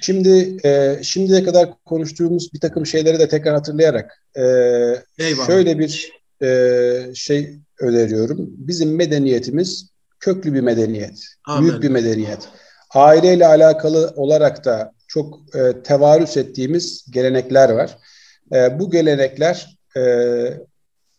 Şimdi 0.03 0.57
e, 0.65 0.99
şimdiye 1.03 1.45
kadar 1.45 1.71
konuştuğumuz 1.85 2.53
bir 2.55 2.61
takım 2.61 2.87
şeyleri 2.87 3.19
de 3.19 3.29
tekrar 3.29 3.55
hatırlayarak 3.55 4.25
e, 4.37 4.45
şöyle 5.47 5.79
bir 5.79 6.13
e, 6.43 7.15
şey 7.15 7.59
öneriyorum. 7.81 8.37
Bizim 8.49 8.97
medeniyetimiz 8.97 9.91
köklü 10.21 10.55
bir 10.55 10.61
medeniyet, 10.61 11.25
Amen. 11.47 11.63
büyük 11.63 11.83
bir 11.83 11.89
medeniyet. 11.89 12.49
Aileyle 12.95 13.47
alakalı 13.47 14.13
olarak 14.17 14.65
da 14.65 14.93
çok 15.09 15.57
e, 15.57 15.83
tevarüs 15.83 16.37
ettiğimiz 16.37 17.07
gelenekler 17.11 17.71
var. 17.71 17.99
E, 18.53 18.79
bu 18.79 18.91
gelenekler 18.91 19.79
e, 19.97 20.03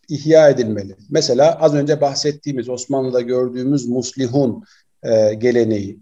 ihya 0.09 0.49
edilmeli. 0.49 0.95
Mesela 1.09 1.57
az 1.59 1.73
önce 1.73 2.01
bahsettiğimiz 2.01 2.69
Osmanlı'da 2.69 3.21
gördüğümüz 3.21 3.87
muslihun 3.87 4.63
e, 5.03 5.33
geleneği. 5.33 5.99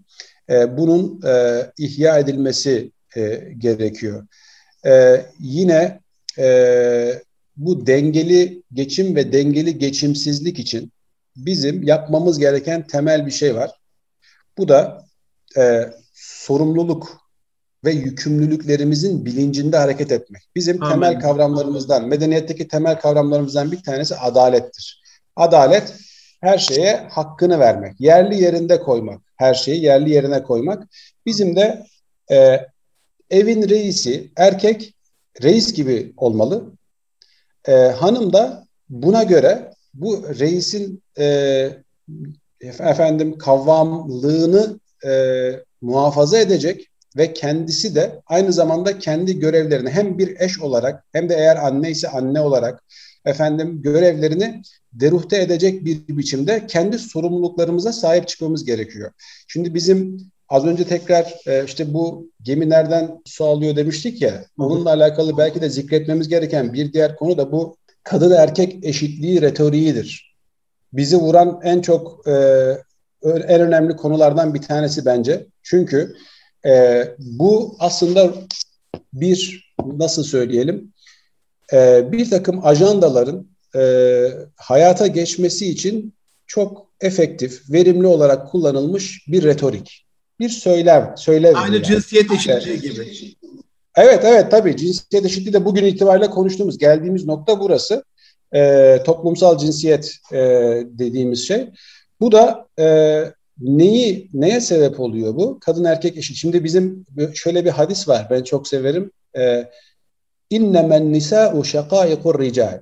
E, 0.49 0.77
bunun 0.77 1.21
e, 1.27 1.65
ihya 1.77 2.19
edilmesi 2.19 2.91
e, 3.15 3.53
gerekiyor. 3.57 4.27
E, 4.85 5.25
yine 5.39 5.99
e, 6.37 7.21
bu 7.57 7.87
dengeli 7.87 8.63
geçim 8.73 9.15
ve 9.15 9.33
dengeli 9.33 9.77
geçimsizlik 9.77 10.59
için 10.59 10.91
bizim 11.45 11.83
yapmamız 11.83 12.39
gereken 12.39 12.87
temel 12.87 13.25
bir 13.25 13.31
şey 13.31 13.55
var. 13.55 13.71
Bu 14.57 14.67
da 14.67 15.05
e, 15.57 15.89
sorumluluk 16.13 17.29
ve 17.85 17.91
yükümlülüklerimizin 17.91 19.25
bilincinde 19.25 19.77
hareket 19.77 20.11
etmek. 20.11 20.43
Bizim 20.55 20.83
Amin. 20.83 20.93
temel 20.93 21.19
kavramlarımızdan, 21.19 22.07
medeniyetteki 22.07 22.67
temel 22.67 22.99
kavramlarımızdan 22.99 23.71
bir 23.71 23.83
tanesi 23.83 24.15
adalettir. 24.15 25.01
Adalet 25.35 25.93
her 26.41 26.57
şeye 26.57 27.07
hakkını 27.11 27.59
vermek, 27.59 28.01
yerli 28.01 28.41
yerinde 28.41 28.79
koymak, 28.79 29.21
her 29.35 29.53
şeyi 29.53 29.83
yerli 29.83 30.09
yerine 30.09 30.43
koymak. 30.43 30.87
Bizim 31.25 31.55
de 31.55 31.85
e, 32.31 32.67
evin 33.29 33.69
reisi 33.69 34.31
erkek 34.37 34.93
reis 35.41 35.73
gibi 35.73 36.13
olmalı. 36.17 36.63
E, 37.67 37.71
hanım 37.71 38.33
da 38.33 38.65
buna 38.89 39.23
göre 39.23 39.71
bu 40.01 40.39
reisin 40.39 41.03
e, 41.19 41.69
efendim 42.61 43.37
kavvamlığını 43.37 44.79
e, 45.05 45.11
muhafaza 45.81 46.37
edecek 46.37 46.89
ve 47.17 47.33
kendisi 47.33 47.95
de 47.95 48.21
aynı 48.25 48.53
zamanda 48.53 48.99
kendi 48.99 49.39
görevlerini 49.39 49.89
hem 49.89 50.17
bir 50.17 50.39
eş 50.39 50.59
olarak 50.59 51.03
hem 51.11 51.29
de 51.29 51.35
eğer 51.35 51.55
anne 51.55 51.91
ise 51.91 52.07
anne 52.07 52.41
olarak 52.41 52.83
efendim 53.25 53.81
görevlerini 53.81 54.61
deruhte 54.93 55.41
edecek 55.41 55.85
bir 55.85 56.07
biçimde 56.07 56.67
kendi 56.67 56.99
sorumluluklarımıza 56.99 57.93
sahip 57.93 58.27
çıkmamız 58.27 58.65
gerekiyor. 58.65 59.11
Şimdi 59.47 59.73
bizim 59.73 60.31
az 60.49 60.65
önce 60.65 60.83
tekrar 60.83 61.35
e, 61.47 61.65
işte 61.65 61.93
bu 61.93 62.29
gemi 62.41 62.69
nereden 62.69 63.21
su 63.25 63.45
alıyor 63.45 63.75
demiştik 63.75 64.21
ya. 64.21 64.45
Onunla 64.57 64.89
alakalı 64.89 65.37
belki 65.37 65.61
de 65.61 65.69
zikretmemiz 65.69 66.27
gereken 66.27 66.73
bir 66.73 66.93
diğer 66.93 67.15
konu 67.15 67.37
da 67.37 67.51
bu 67.51 67.77
kadın 68.03 68.31
erkek 68.31 68.85
eşitliği 68.85 69.41
retoriğidir. 69.41 70.35
Bizi 70.93 71.17
vuran 71.17 71.59
en 71.63 71.81
çok 71.81 72.27
e, 72.27 72.33
en 73.23 73.61
önemli 73.61 73.95
konulardan 73.95 74.53
bir 74.53 74.61
tanesi 74.61 75.05
bence. 75.05 75.45
Çünkü 75.63 76.15
e, 76.65 77.03
bu 77.17 77.75
aslında 77.79 78.33
bir 79.13 79.71
nasıl 79.85 80.23
söyleyelim 80.23 80.93
e, 81.73 82.11
bir 82.11 82.29
takım 82.29 82.65
ajandaların 82.65 83.47
e, 83.75 83.81
hayata 84.55 85.07
geçmesi 85.07 85.69
için 85.69 86.13
çok 86.47 86.89
efektif, 87.01 87.69
verimli 87.69 88.07
olarak 88.07 88.47
kullanılmış 88.51 89.27
bir 89.27 89.43
retorik. 89.43 90.05
Bir 90.39 90.49
söylem, 90.49 91.13
söylem. 91.17 91.55
Aynı 91.55 91.75
yani. 91.75 91.85
cinsiyet 91.85 92.31
eşitliği 92.31 92.73
evet. 92.73 92.81
gibi. 92.81 93.35
Evet, 93.99 94.25
evet 94.25 94.51
tabii. 94.51 94.77
Cinsiyet 94.77 95.25
eşitliği 95.25 95.53
de 95.53 95.65
bugün 95.65 95.85
itibariyle 95.85 96.29
konuştuğumuz, 96.29 96.77
geldiğimiz 96.77 97.25
nokta 97.25 97.59
burası. 97.59 98.03
E, 98.55 98.97
toplumsal 99.05 99.57
cinsiyet 99.57 100.15
e, 100.31 100.37
dediğimiz 100.85 101.47
şey. 101.47 101.69
Bu 102.19 102.31
da 102.31 102.67
e, 102.79 102.85
neyi, 103.59 104.29
neye 104.33 104.61
sebep 104.61 104.99
oluyor 104.99 105.35
bu? 105.35 105.59
Kadın 105.59 105.83
erkek 105.83 106.17
eşit. 106.17 106.37
Şimdi 106.37 106.63
bizim 106.63 107.05
şöyle 107.33 107.65
bir 107.65 107.69
hadis 107.69 108.07
var, 108.07 108.27
ben 108.29 108.43
çok 108.43 108.67
severim. 108.67 109.11
E, 109.37 109.69
İnnemen 110.49 111.13
nisa'u 111.13 111.63
şakaikur 111.65 112.41
rical. 112.41 112.81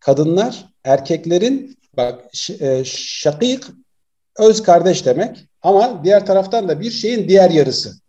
Kadınlar 0.00 0.66
erkeklerin 0.84 1.78
bak 1.96 2.24
e, 2.60 2.82
şakik 2.84 3.64
öz 4.38 4.62
kardeş 4.62 5.06
demek 5.06 5.36
ama 5.62 6.04
diğer 6.04 6.26
taraftan 6.26 6.68
da 6.68 6.80
bir 6.80 6.90
şeyin 6.90 7.28
diğer 7.28 7.50
yarısı. 7.50 8.01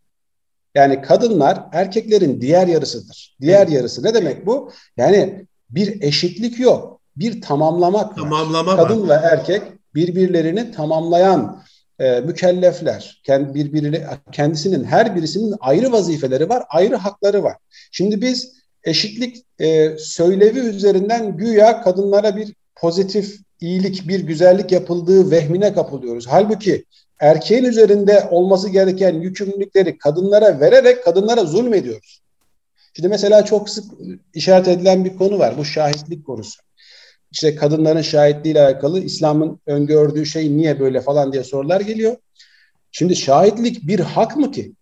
Yani 0.76 1.01
kadınlar 1.01 1.63
erkeklerin 1.71 2.41
diğer 2.41 2.67
yarısıdır. 2.67 3.38
Diğer 3.41 3.67
yarısı 3.67 4.03
ne 4.03 4.13
demek 4.13 4.45
bu? 4.45 4.71
Yani 4.97 5.45
bir 5.69 6.01
eşitlik 6.01 6.59
yok. 6.59 7.01
Bir 7.15 7.41
tamamlamak 7.41 8.15
Tamamlama 8.15 8.78
var. 8.78 8.88
Kadın 8.88 9.09
ve 9.09 9.13
erkek 9.13 9.61
birbirlerini 9.95 10.71
tamamlayan 10.71 11.63
e, 11.99 12.19
mükellefler. 12.19 13.21
Kendi 13.26 13.53
birbirini 13.53 14.01
kendisinin 14.32 14.84
her 14.84 15.15
birisinin 15.15 15.55
ayrı 15.59 15.91
vazifeleri 15.91 16.49
var, 16.49 16.63
ayrı 16.69 16.95
hakları 16.95 17.43
var. 17.43 17.57
Şimdi 17.91 18.21
biz 18.21 18.53
eşitlik 18.84 19.45
e, 19.59 19.97
söylevi 19.97 20.59
üzerinden 20.59 21.38
güya 21.38 21.82
kadınlara 21.82 22.36
bir 22.36 22.53
pozitif 22.76 23.39
iyilik, 23.59 24.07
bir 24.07 24.19
güzellik 24.19 24.71
yapıldığı 24.71 25.32
vehmine 25.32 25.74
kapılıyoruz. 25.74 26.28
Halbuki 26.28 26.86
erkeğin 27.20 27.64
üzerinde 27.64 28.28
olması 28.32 28.70
gereken 28.70 29.14
yükümlülükleri 29.14 29.97
kadınlara 29.97 30.59
vererek 30.59 31.03
kadınlara 31.03 31.45
zulmediyoruz. 31.45 32.22
Şimdi 32.93 33.09
mesela 33.09 33.45
çok 33.45 33.70
sık 33.70 33.86
işaret 34.34 34.68
edilen 34.68 35.05
bir 35.05 35.18
konu 35.18 35.39
var. 35.39 35.57
Bu 35.57 35.66
şahitlik 35.66 36.26
konusu. 36.26 36.61
İşte 37.32 37.55
kadınların 37.55 38.01
şahitliği 38.01 38.53
ile 38.53 38.61
alakalı 38.61 38.99
İslam'ın 38.99 39.59
öngördüğü 39.66 40.26
şey 40.26 40.57
niye 40.57 40.80
böyle 40.80 41.01
falan 41.01 41.34
diye 41.34 41.43
sorular 41.43 41.82
geliyor. 41.82 42.16
Şimdi 42.91 43.16
şahitlik 43.16 43.88
bir 43.88 43.99
hak 43.99 44.38
mı 44.38 44.51
ki? 44.51 44.74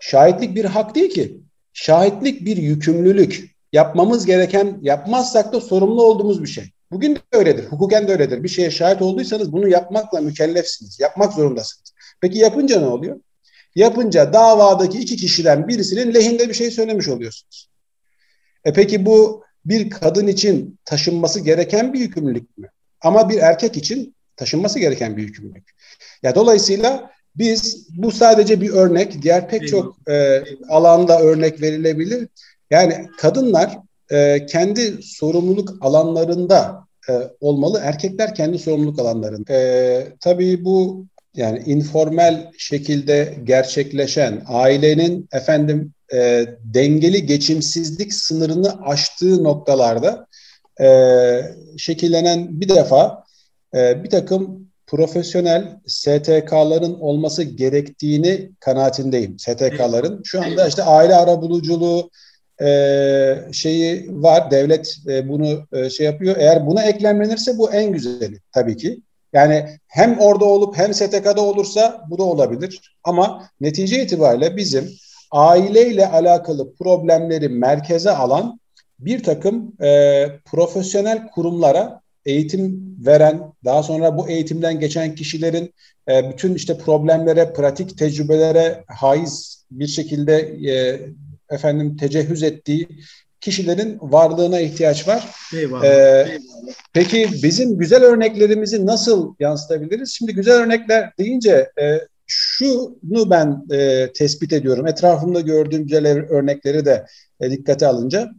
Şahitlik 0.00 0.54
bir 0.54 0.64
hak 0.64 0.94
değil 0.94 1.10
ki. 1.10 1.40
Şahitlik 1.72 2.44
bir 2.44 2.56
yükümlülük. 2.56 3.56
Yapmamız 3.72 4.26
gereken, 4.26 4.78
yapmazsak 4.82 5.52
da 5.52 5.60
sorumlu 5.60 6.02
olduğumuz 6.02 6.42
bir 6.42 6.48
şey. 6.48 6.64
Bugün 6.90 7.16
de 7.16 7.20
öyledir. 7.32 7.64
Hukuken 7.64 8.08
de 8.08 8.12
öyledir. 8.12 8.42
Bir 8.42 8.48
şeye 8.48 8.70
şahit 8.70 9.02
olduysanız 9.02 9.52
bunu 9.52 9.68
yapmakla 9.68 10.20
mükellefsiniz. 10.20 11.00
Yapmak 11.00 11.32
zorundasınız. 11.32 11.92
Peki 12.20 12.38
yapınca 12.38 12.80
ne 12.80 12.86
oluyor? 12.86 13.20
Yapınca 13.74 14.32
davadaki 14.32 14.98
iki 14.98 15.16
kişiden 15.16 15.68
birisinin 15.68 16.14
lehinde 16.14 16.48
bir 16.48 16.54
şey 16.54 16.70
söylemiş 16.70 17.08
oluyorsunuz. 17.08 17.68
E 18.64 18.72
peki 18.72 19.06
bu 19.06 19.44
bir 19.64 19.90
kadın 19.90 20.26
için 20.26 20.78
taşınması 20.84 21.40
gereken 21.40 21.92
bir 21.92 22.00
yükümlülük 22.00 22.58
mü? 22.58 22.68
Ama 23.00 23.28
bir 23.28 23.38
erkek 23.38 23.76
için 23.76 24.14
taşınması 24.36 24.78
gereken 24.78 25.16
bir 25.16 25.22
yükümlülük. 25.22 25.70
Ya 26.22 26.34
dolayısıyla 26.34 27.10
biz 27.36 27.88
bu 27.90 28.12
sadece 28.12 28.60
bir 28.60 28.70
örnek, 28.70 29.22
diğer 29.22 29.48
pek 29.48 29.68
çok 29.68 30.08
e, 30.10 30.44
alanda 30.68 31.20
örnek 31.20 31.62
verilebilir. 31.62 32.28
Yani 32.70 33.08
kadınlar 33.18 33.78
e, 34.10 34.46
kendi 34.46 35.02
sorumluluk 35.02 35.74
alanlarında 35.80 36.84
e, 37.08 37.12
olmalı, 37.40 37.80
erkekler 37.82 38.34
kendi 38.34 38.58
sorumluluk 38.58 38.98
alanlarında. 38.98 39.52
E, 39.52 40.06
tabii 40.20 40.64
bu 40.64 41.06
yani 41.34 41.58
informal 41.66 42.50
şekilde 42.58 43.34
gerçekleşen 43.44 44.42
ailenin 44.46 45.28
efendim 45.32 45.92
e, 46.12 46.46
dengeli 46.64 47.26
geçimsizlik 47.26 48.14
sınırını 48.14 48.82
aştığı 48.82 49.44
noktalarda 49.44 50.26
e, 50.80 50.88
şekillenen 51.78 52.60
bir 52.60 52.68
defa 52.68 53.24
e, 53.74 54.04
bir 54.04 54.10
takım 54.10 54.68
profesyonel 54.86 55.80
STK'ların 55.86 57.00
olması 57.00 57.42
gerektiğini 57.42 58.50
kanaatindeyim. 58.60 59.38
STK'ların 59.38 60.22
şu 60.24 60.42
anda 60.42 60.68
işte 60.68 60.82
aile 60.82 61.14
arabuluculuğu 61.14 62.10
e, 62.62 63.52
şeyi 63.52 64.06
var. 64.22 64.50
Devlet 64.50 64.96
e, 65.08 65.28
bunu 65.28 65.66
e, 65.72 65.90
şey 65.90 66.06
yapıyor. 66.06 66.36
Eğer 66.38 66.66
buna 66.66 66.82
eklemlenirse 66.82 67.58
bu 67.58 67.72
en 67.72 67.92
güzeli 67.92 68.40
tabii 68.52 68.76
ki. 68.76 69.00
Yani 69.32 69.66
hem 69.86 70.18
orada 70.18 70.44
olup 70.44 70.78
hem 70.78 70.94
STK'da 70.94 71.40
olursa 71.40 72.04
bu 72.10 72.18
da 72.18 72.22
olabilir. 72.22 72.96
Ama 73.04 73.42
netice 73.60 74.02
itibariyle 74.02 74.56
bizim 74.56 74.90
aileyle 75.30 76.08
alakalı 76.08 76.74
problemleri 76.74 77.48
merkeze 77.48 78.10
alan 78.10 78.60
bir 78.98 79.22
takım 79.22 79.72
e, 79.82 80.26
profesyonel 80.44 81.28
kurumlara 81.28 82.00
eğitim 82.24 82.96
veren, 83.06 83.52
daha 83.64 83.82
sonra 83.82 84.18
bu 84.18 84.28
eğitimden 84.28 84.80
geçen 84.80 85.14
kişilerin 85.14 85.74
e, 86.08 86.30
bütün 86.30 86.54
işte 86.54 86.78
problemlere, 86.78 87.52
pratik 87.52 87.98
tecrübelere 87.98 88.84
haiz 88.86 89.64
bir 89.70 89.86
şekilde 89.86 90.36
e, 90.72 91.00
efendim 91.50 91.96
tecehüz 91.96 92.42
ettiği 92.42 92.88
kişilerin 93.40 93.98
varlığına 94.00 94.60
ihtiyaç 94.60 95.08
var. 95.08 95.28
Eyvallah. 95.56 95.84
Ee, 95.84 96.38
peki 96.92 97.28
bizim 97.42 97.78
güzel 97.78 98.02
örneklerimizi 98.02 98.86
nasıl 98.86 99.34
yansıtabiliriz? 99.40 100.12
Şimdi 100.12 100.34
güzel 100.34 100.54
örnekler 100.54 101.12
deyince 101.18 101.70
e, 101.80 102.00
şunu 102.26 103.30
ben 103.30 103.64
e, 103.70 104.12
tespit 104.12 104.52
ediyorum. 104.52 104.86
Etrafımda 104.86 105.40
gördüğüm 105.40 105.82
güzel 105.82 106.06
örnekleri 106.08 106.84
de 106.84 107.06
e, 107.40 107.50
dikkate 107.50 107.86
alınca. 107.86 108.30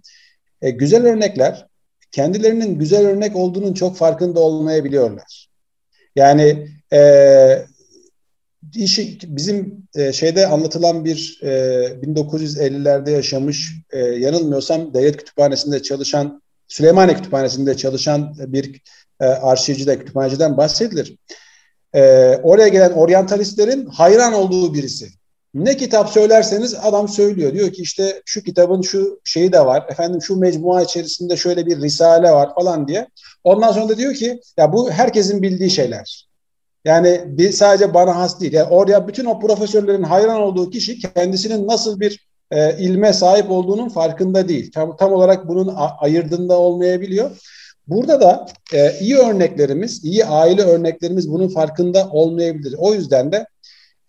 E, 0.62 0.70
güzel 0.70 1.06
örnekler 1.06 1.68
kendilerinin 2.12 2.80
güzel 2.80 3.08
örnek 3.08 3.36
olduğunun 3.36 3.74
çok 3.74 3.98
farkında 3.98 4.40
olmayabiliyorlar. 4.40 5.50
Yani 6.16 6.68
e, 6.94 7.00
işi, 8.76 9.20
bizim 9.24 9.88
e, 9.96 10.14
şeyde 10.14 10.48
anlatılan 10.48 11.06
bir 11.06 11.40
e, 11.42 11.48
1950'lerde 12.04 13.12
yaşamış 13.12 13.74
e, 13.92 14.00
yanılmıyorsam 14.00 14.94
devlet 14.94 15.18
kütüphanesinde 15.18 15.84
çalışan 15.84 16.42
Süleymaniye 16.68 17.18
Kütüphanesi'nde 17.18 17.78
çalışan 17.78 18.36
bir 18.38 18.82
e, 19.20 19.26
arşivcide, 19.26 20.00
kütüphaneciden 20.00 20.58
bahsedilir. 20.58 21.18
E, 21.94 22.02
oraya 22.44 22.68
gelen 22.68 22.92
oryantalistlerin 22.92 23.86
hayran 23.86 24.34
olduğu 24.34 24.74
birisi. 24.74 25.10
Ne 25.54 25.78
kitap 25.78 26.10
söylerseniz 26.10 26.76
adam 26.82 27.08
söylüyor. 27.08 27.54
Diyor 27.54 27.74
ki 27.74 27.82
işte 27.82 28.22
şu 28.26 28.44
kitabın 28.44 28.82
şu 28.82 29.20
şeyi 29.24 29.54
de 29.54 29.66
var. 29.66 29.86
Efendim 29.90 30.22
şu 30.22 30.36
mecmua 30.36 30.82
içerisinde 30.82 31.38
şöyle 31.38 31.66
bir 31.66 31.82
risale 31.82 32.32
var 32.32 32.56
falan 32.56 32.88
diye. 32.88 33.08
Ondan 33.44 33.72
sonra 33.72 33.90
da 33.90 33.98
diyor 33.98 34.14
ki 34.14 34.40
ya 34.58 34.74
bu 34.74 34.92
herkesin 34.92 35.42
bildiği 35.42 35.70
şeyler. 35.70 36.29
Yani 36.86 37.22
bir 37.26 37.52
sadece 37.52 37.94
bana 37.94 38.16
has 38.16 38.42
değil. 38.42 38.54
Yani 38.54 38.70
oraya 38.70 39.08
bütün 39.08 39.26
o 39.26 39.40
profesörlerin 39.40 40.04
hayran 40.04 40.42
olduğu 40.42 40.70
kişi 40.70 41.00
kendisinin 41.00 41.68
nasıl 41.68 42.00
bir 42.00 42.28
e, 42.52 42.78
ilme 42.78 43.14
sahip 43.14 43.52
olduğunun 43.52 43.90
farkında 43.90 44.48
değil. 44.48 44.72
Tam, 44.72 44.98
tam 44.98 45.14
olarak 45.14 45.48
bunun 45.48 45.74
ayırdığında 46.00 46.58
olmayabiliyor. 46.58 47.32
Burada 47.88 48.22
da 48.22 48.48
e, 48.74 49.00
iyi 49.00 49.18
örneklerimiz, 49.18 50.06
iyi 50.06 50.26
aile 50.26 50.62
örneklerimiz 50.62 51.32
bunun 51.32 51.48
farkında 51.48 52.10
olmayabilir. 52.10 52.76
O 52.78 52.94
yüzden 52.94 53.32
de 53.32 53.46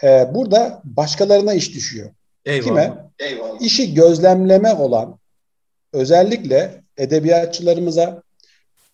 e, 0.03 0.35
burada 0.35 0.81
başkalarına 0.85 1.55
iş 1.55 1.75
düşüyor. 1.75 2.11
Eyvallah. 2.45 2.64
Kime? 2.64 2.97
Eyvallah. 3.18 3.61
İşi 3.61 3.95
gözlemleme 3.95 4.75
olan 4.75 5.18
özellikle 5.93 6.83
edebiyatçılarımıza, 6.97 8.23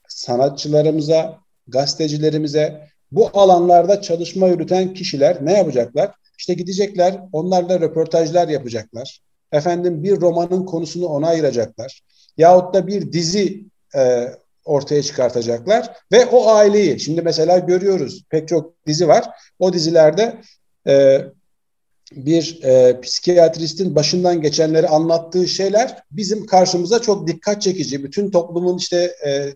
sanatçılarımıza, 0.08 1.38
gazetecilerimize 1.68 2.88
bu 3.16 3.30
alanlarda 3.34 4.02
çalışma 4.02 4.48
yürüten 4.48 4.94
kişiler 4.94 5.38
ne 5.44 5.52
yapacaklar? 5.52 6.10
İşte 6.38 6.54
gidecekler, 6.54 7.20
onlarla 7.32 7.80
röportajlar 7.80 8.48
yapacaklar. 8.48 9.20
Efendim 9.52 10.02
bir 10.02 10.20
romanın 10.20 10.66
konusunu 10.66 11.06
ona 11.06 11.28
ayıracaklar. 11.28 12.00
Yahut 12.36 12.74
da 12.74 12.86
bir 12.86 13.12
dizi 13.12 13.64
e, 13.96 14.28
ortaya 14.64 15.02
çıkartacaklar 15.02 15.96
ve 16.12 16.26
o 16.26 16.48
aileyi 16.48 17.00
şimdi 17.00 17.22
mesela 17.22 17.58
görüyoruz 17.58 18.24
pek 18.30 18.48
çok 18.48 18.86
dizi 18.86 19.08
var. 19.08 19.24
O 19.58 19.72
dizilerde 19.72 20.40
e, 20.86 21.20
bir 22.12 22.62
e, 22.62 23.00
psikiyatristin 23.00 23.94
başından 23.94 24.42
geçenleri 24.42 24.88
anlattığı 24.88 25.48
şeyler 25.48 26.02
bizim 26.10 26.46
karşımıza 26.46 27.02
çok 27.02 27.28
dikkat 27.28 27.62
çekici. 27.62 28.04
Bütün 28.04 28.30
toplumun 28.30 28.78
işte 28.78 29.16
e, 29.26 29.54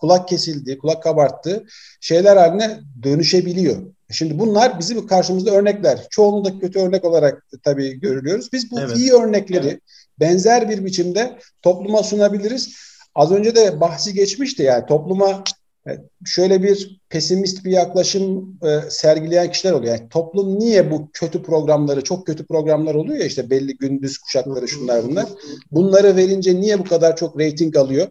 kulak 0.00 0.28
kesildiği, 0.28 0.78
kulak 0.78 1.02
kabarttığı 1.02 1.64
şeyler 2.00 2.36
haline 2.36 2.80
dönüşebiliyor. 3.02 3.76
Şimdi 4.10 4.38
bunlar 4.38 4.78
bizim 4.78 5.06
karşımızda 5.06 5.50
örnekler. 5.50 6.06
Çoğunluğu 6.10 6.44
da 6.44 6.58
kötü 6.58 6.78
örnek 6.78 7.04
olarak 7.04 7.46
tabii 7.64 8.00
görülüyoruz. 8.00 8.52
Biz 8.52 8.70
bu 8.70 8.80
evet. 8.80 8.96
iyi 8.96 9.12
örnekleri 9.12 9.66
evet. 9.66 9.80
benzer 10.20 10.70
bir 10.70 10.84
biçimde 10.84 11.38
topluma 11.62 12.02
sunabiliriz. 12.02 12.76
Az 13.14 13.32
önce 13.32 13.54
de 13.54 13.80
bahsi 13.80 14.14
geçmişti 14.14 14.62
yani 14.62 14.86
topluma 14.86 15.44
e, 15.88 15.90
şöyle 16.24 16.62
bir 16.62 17.00
pesimist 17.08 17.64
bir 17.64 17.70
yaklaşım 17.70 18.58
e, 18.62 18.90
sergileyen 18.90 19.50
kişiler 19.50 19.72
oluyor. 19.72 19.94
Yani 19.94 20.08
toplum 20.08 20.58
niye 20.58 20.90
bu 20.90 21.10
kötü 21.12 21.42
programları, 21.42 22.04
çok 22.04 22.26
kötü 22.26 22.46
programlar 22.46 22.94
oluyor 22.94 23.18
ya 23.18 23.26
işte 23.26 23.50
belli 23.50 23.76
gündüz 23.76 24.18
kuşakları 24.18 24.68
şunlar 24.68 25.04
bunlar. 25.04 25.26
Bunları 25.70 26.16
verince 26.16 26.60
niye 26.60 26.78
bu 26.78 26.84
kadar 26.84 27.16
çok 27.16 27.38
reyting 27.38 27.76
alıyor? 27.76 28.08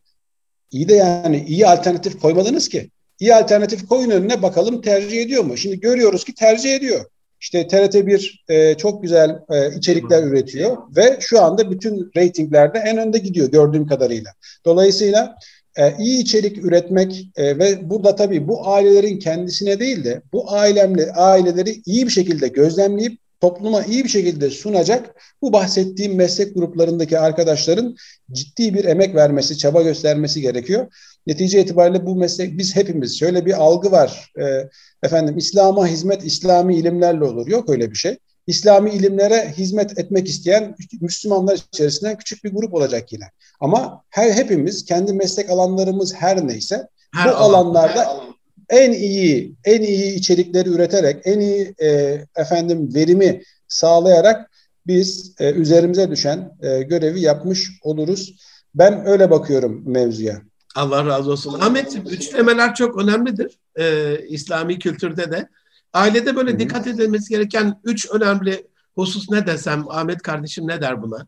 İyi 0.72 0.89
de 0.89 0.95
yani 0.95 1.45
iyi 1.47 1.67
alternatif 1.67 2.22
koymadınız 2.22 2.70
ki. 2.70 2.89
İyi 3.20 3.36
alternatif 3.36 3.88
koyun 3.88 4.09
önüne 4.09 4.41
bakalım 4.41 4.82
tercih 4.82 5.22
ediyor 5.22 5.43
mu? 5.43 5.57
Şimdi 5.57 5.80
görüyoruz 5.80 6.24
ki 6.24 6.34
tercih 6.34 6.76
ediyor. 6.76 7.05
İşte 7.41 7.61
TRT1 7.61 8.39
e, 8.49 8.78
çok 8.78 9.03
güzel 9.03 9.39
e, 9.49 9.76
içerikler 9.78 10.24
üretiyor 10.24 10.78
ve 10.95 11.17
şu 11.20 11.41
anda 11.41 11.72
bütün 11.72 12.11
reytinglerde 12.17 12.80
en 12.80 12.97
önde 12.97 13.17
gidiyor 13.17 13.51
gördüğüm 13.51 13.88
kadarıyla. 13.88 14.32
Dolayısıyla 14.65 15.36
e, 15.78 15.95
iyi 15.99 16.22
içerik 16.22 16.65
üretmek 16.65 17.30
e, 17.36 17.59
ve 17.59 17.89
burada 17.89 18.15
tabii 18.15 18.47
bu 18.47 18.67
ailelerin 18.67 19.20
kendisine 19.20 19.80
değil 19.80 20.03
de 20.03 20.22
bu 20.34 20.51
ailemle 20.51 21.11
aileleri 21.11 21.82
iyi 21.86 22.05
bir 22.05 22.11
şekilde 22.11 22.47
gözlemleyip 22.47 23.20
topluma 23.40 23.84
iyi 23.84 24.04
bir 24.04 24.10
şekilde 24.10 24.50
sunacak 24.50 25.16
bu 25.42 25.54
bahsettiğim 25.54 26.16
meslek 26.16 26.56
gruplarındaki 26.56 27.20
arkadaşların 27.20 27.96
ciddi 28.32 28.74
bir 28.74 28.86
emek 28.86 29.16
vermesi, 29.16 29.58
çaba 29.58 29.82
göstermesi 29.82 30.42
gerekiyor. 30.42 30.88
Netice 31.28 31.62
itibariyle 31.62 32.06
bu 32.06 32.16
meslek 32.16 32.58
biz 32.58 32.76
hepimiz 32.76 33.20
şöyle 33.20 33.46
bir 33.46 33.54
algı 33.54 33.92
var. 33.92 34.32
E, 34.42 34.70
efendim 35.04 35.38
İslam'a 35.38 35.88
hizmet 35.88 36.24
İslami 36.24 36.76
ilimlerle 36.76 37.24
olur. 37.24 37.48
Yok 37.48 37.70
öyle 37.70 37.92
bir 37.92 37.96
şey. 37.96 38.18
İslami 38.48 38.92
ilimlere 38.92 39.54
hizmet 39.58 40.00
etmek 40.00 40.28
isteyen 40.28 40.76
Müslümanlar 41.02 41.60
içerisinden 41.74 42.18
küçük 42.18 42.44
bir 42.44 42.52
grup 42.54 42.74
olacak 42.74 43.14
yine. 43.14 43.26
Ama 43.60 44.04
her 44.10 44.32
hepimiz 44.32 44.86
kendi 44.86 45.14
meslek 45.14 45.50
alanlarımız 45.50 46.14
her 46.14 46.48
neyse 46.48 46.88
her 47.14 47.32
bu 47.32 47.36
alan, 47.36 47.54
alanlarda 47.54 48.00
her 48.00 48.06
alan. 48.06 48.28
En 48.70 48.91
iyi 48.91 49.55
en 49.65 49.82
iyi 49.82 50.13
içerikleri 50.13 50.70
üreterek 50.70 51.22
en 51.24 51.39
iyi 51.39 51.74
e, 51.82 52.20
efendim 52.36 52.95
verimi 52.95 53.41
sağlayarak 53.67 54.51
biz 54.88 55.36
e, 55.39 55.51
üzerimize 55.51 56.11
düşen 56.11 56.51
e, 56.61 56.82
görevi 56.82 57.22
yapmış 57.22 57.72
oluruz. 57.84 58.36
Ben 58.76 59.05
öyle 59.05 59.32
bakıyorum 59.32 59.84
mevzuya. 59.86 60.41
Allah 60.76 61.05
razı 61.05 61.32
olsun. 61.32 61.59
Ahmet, 61.59 61.95
üçlemeler 62.11 62.76
çok 62.76 63.03
önemlidir. 63.03 63.59
Ee, 63.80 64.17
İslami 64.28 64.80
kültürde 64.80 65.32
de. 65.32 65.49
Ailede 65.93 66.36
böyle 66.36 66.49
Hı-hı. 66.51 66.59
dikkat 66.59 66.88
edilmesi 66.88 67.30
gereken 67.30 67.82
üç 67.84 68.11
önemli 68.11 68.67
husus 68.95 69.30
ne 69.30 69.47
desem 69.47 69.89
Ahmet 69.89 70.22
kardeşim 70.22 70.67
ne 70.67 70.82
der 70.82 71.01
buna? 71.01 71.28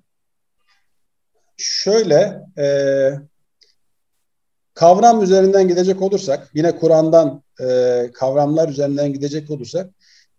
Şöyle 1.58 2.42
e, 2.58 2.66
kavram 4.74 5.24
üzerinden 5.24 5.68
gidecek 5.68 6.02
olursak 6.02 6.50
yine 6.54 6.76
Kur'an'dan 6.76 7.44
e, 7.62 8.10
kavramlar 8.14 8.70
üzerinden 8.70 9.14
gidecek 9.14 9.50
olursak 9.50 9.90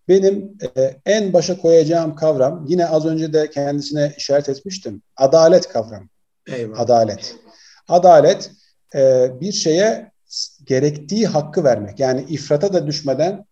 benim 0.08 0.58
e, 0.76 0.96
en 1.06 1.32
başa 1.32 1.58
koyacağım 1.58 2.14
kavram 2.14 2.64
yine 2.68 2.86
az 2.86 3.06
önce 3.06 3.32
de 3.32 3.50
kendisine 3.50 4.14
işaret 4.16 4.48
etmiştim. 4.48 5.02
Adalet 5.16 5.68
kavramı. 5.68 6.08
Eyvallah. 6.46 6.80
Adalet. 6.80 7.36
Adalet 7.88 8.50
e, 8.94 9.30
bir 9.40 9.52
şeye 9.52 10.12
gerektiği 10.64 11.26
hakkı 11.26 11.64
vermek. 11.64 12.00
Yani 12.00 12.24
ifrata 12.28 12.72
da 12.72 12.86
düşmeden 12.86 13.44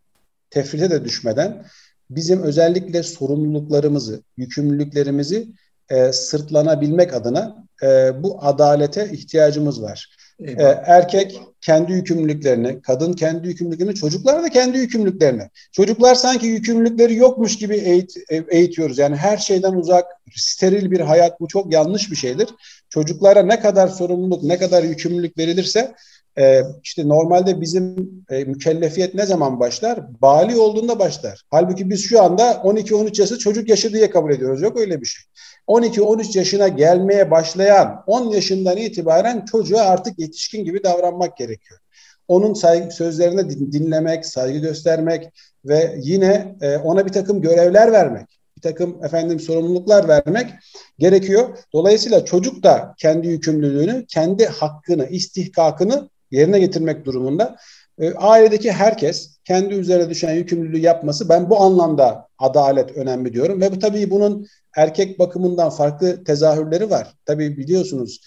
tefrite 0.51 0.91
de 0.91 1.05
düşmeden 1.05 1.66
bizim 2.11 2.43
özellikle 2.43 3.03
sorumluluklarımızı, 3.03 4.22
yükümlülüklerimizi 4.37 5.49
e, 5.89 6.12
sırtlanabilmek 6.12 7.14
adına 7.14 7.64
e, 7.83 8.22
bu 8.22 8.39
adalete 8.45 9.11
ihtiyacımız 9.11 9.83
var. 9.83 10.16
E, 10.45 10.62
erkek 10.86 11.41
kendi 11.61 11.93
yükümlülüklerini, 11.93 12.82
kadın 12.82 13.12
kendi 13.12 13.49
yükümlülüklerini, 13.49 13.95
çocuklar 13.95 14.43
da 14.43 14.49
kendi 14.49 14.78
yükümlülüklerini. 14.78 15.43
Çocuklar 15.72 16.14
sanki 16.14 16.47
yükümlülükleri 16.47 17.14
yokmuş 17.14 17.59
gibi 17.59 17.76
eğit, 17.76 18.14
eğitiyoruz. 18.49 18.99
Yani 18.99 19.16
her 19.16 19.36
şeyden 19.36 19.72
uzak, 19.72 20.07
steril 20.36 20.91
bir 20.91 21.01
hayat 21.01 21.41
bu 21.41 21.49
çok 21.49 21.72
yanlış 21.72 22.11
bir 22.11 22.16
şeydir. 22.16 22.49
Çocuklara 22.88 23.43
ne 23.43 23.61
kadar 23.61 23.88
sorumluluk, 23.88 24.43
ne 24.43 24.59
kadar 24.59 24.82
yükümlülük 24.82 25.38
verilirse 25.38 25.95
e, 26.39 26.62
işte 26.83 27.09
normalde 27.09 27.61
bizim 27.61 27.97
e, 28.31 28.45
mükellefiyet 28.45 29.14
ne 29.14 29.26
zaman 29.26 29.61
başlar? 29.61 30.22
Bali 30.22 30.57
olduğunda 30.57 30.99
başlar. 30.99 31.43
Halbuki 31.51 31.91
biz 31.91 32.05
şu 32.05 32.22
anda 32.22 32.53
12-13 32.53 33.20
yaşı 33.20 33.39
çocuk 33.39 33.68
yaşı 33.68 33.93
diye 33.93 34.11
kabul 34.11 34.33
ediyoruz. 34.33 34.62
Yok 34.62 34.81
öyle 34.81 35.01
bir 35.01 35.07
şey. 35.07 35.24
12-13 35.68 36.39
yaşına 36.39 36.68
gelmeye 36.68 37.31
başlayan 37.31 38.05
10 38.07 38.31
yaşından 38.31 38.76
itibaren 38.76 39.45
çocuğa 39.45 39.83
artık 39.83 40.18
yetişkin 40.18 40.64
gibi 40.64 40.85
davranmak 40.85 41.37
gerekiyor. 41.37 41.81
Onun 42.28 42.55
saygı, 42.55 42.91
sözlerini 42.91 43.72
dinlemek, 43.72 44.26
saygı 44.26 44.59
göstermek 44.59 45.31
ve 45.64 45.95
yine 45.99 46.57
e, 46.61 46.76
ona 46.76 47.07
bir 47.07 47.12
takım 47.12 47.43
görevler 47.43 47.93
vermek, 47.93 48.26
bir 48.57 48.62
takım 48.62 49.05
efendim 49.05 49.41
sorumluluklar 49.41 50.09
vermek 50.09 50.51
gerekiyor. 50.99 51.59
Dolayısıyla 51.72 52.24
çocuk 52.24 52.62
da 52.62 52.95
kendi 52.99 53.28
yükümlülüğünü, 53.28 54.07
kendi 54.07 54.47
hakkını, 54.47 55.07
istihkakını 55.07 56.09
yerine 56.31 56.59
getirmek 56.59 57.05
durumunda. 57.05 57.57
E, 57.99 58.14
ailedeki 58.14 58.72
herkes 58.72 59.39
kendi 59.45 59.74
üzerine 59.74 60.11
düşen 60.11 60.35
yükümlülüğü 60.35 60.78
yapması 60.78 61.28
ben 61.28 61.51
bu 61.51 61.61
anlamda 61.61 62.28
adalet 62.39 62.97
önemli 62.97 63.33
diyorum 63.33 63.61
ve 63.61 63.72
bu 63.72 63.78
tabii 63.78 64.11
bunun 64.11 64.47
erkek 64.76 65.18
bakımından 65.18 65.70
farklı 65.70 66.24
tezahürleri 66.24 66.91
var. 66.91 67.14
Tabii 67.26 67.57
biliyorsunuz 67.57 68.20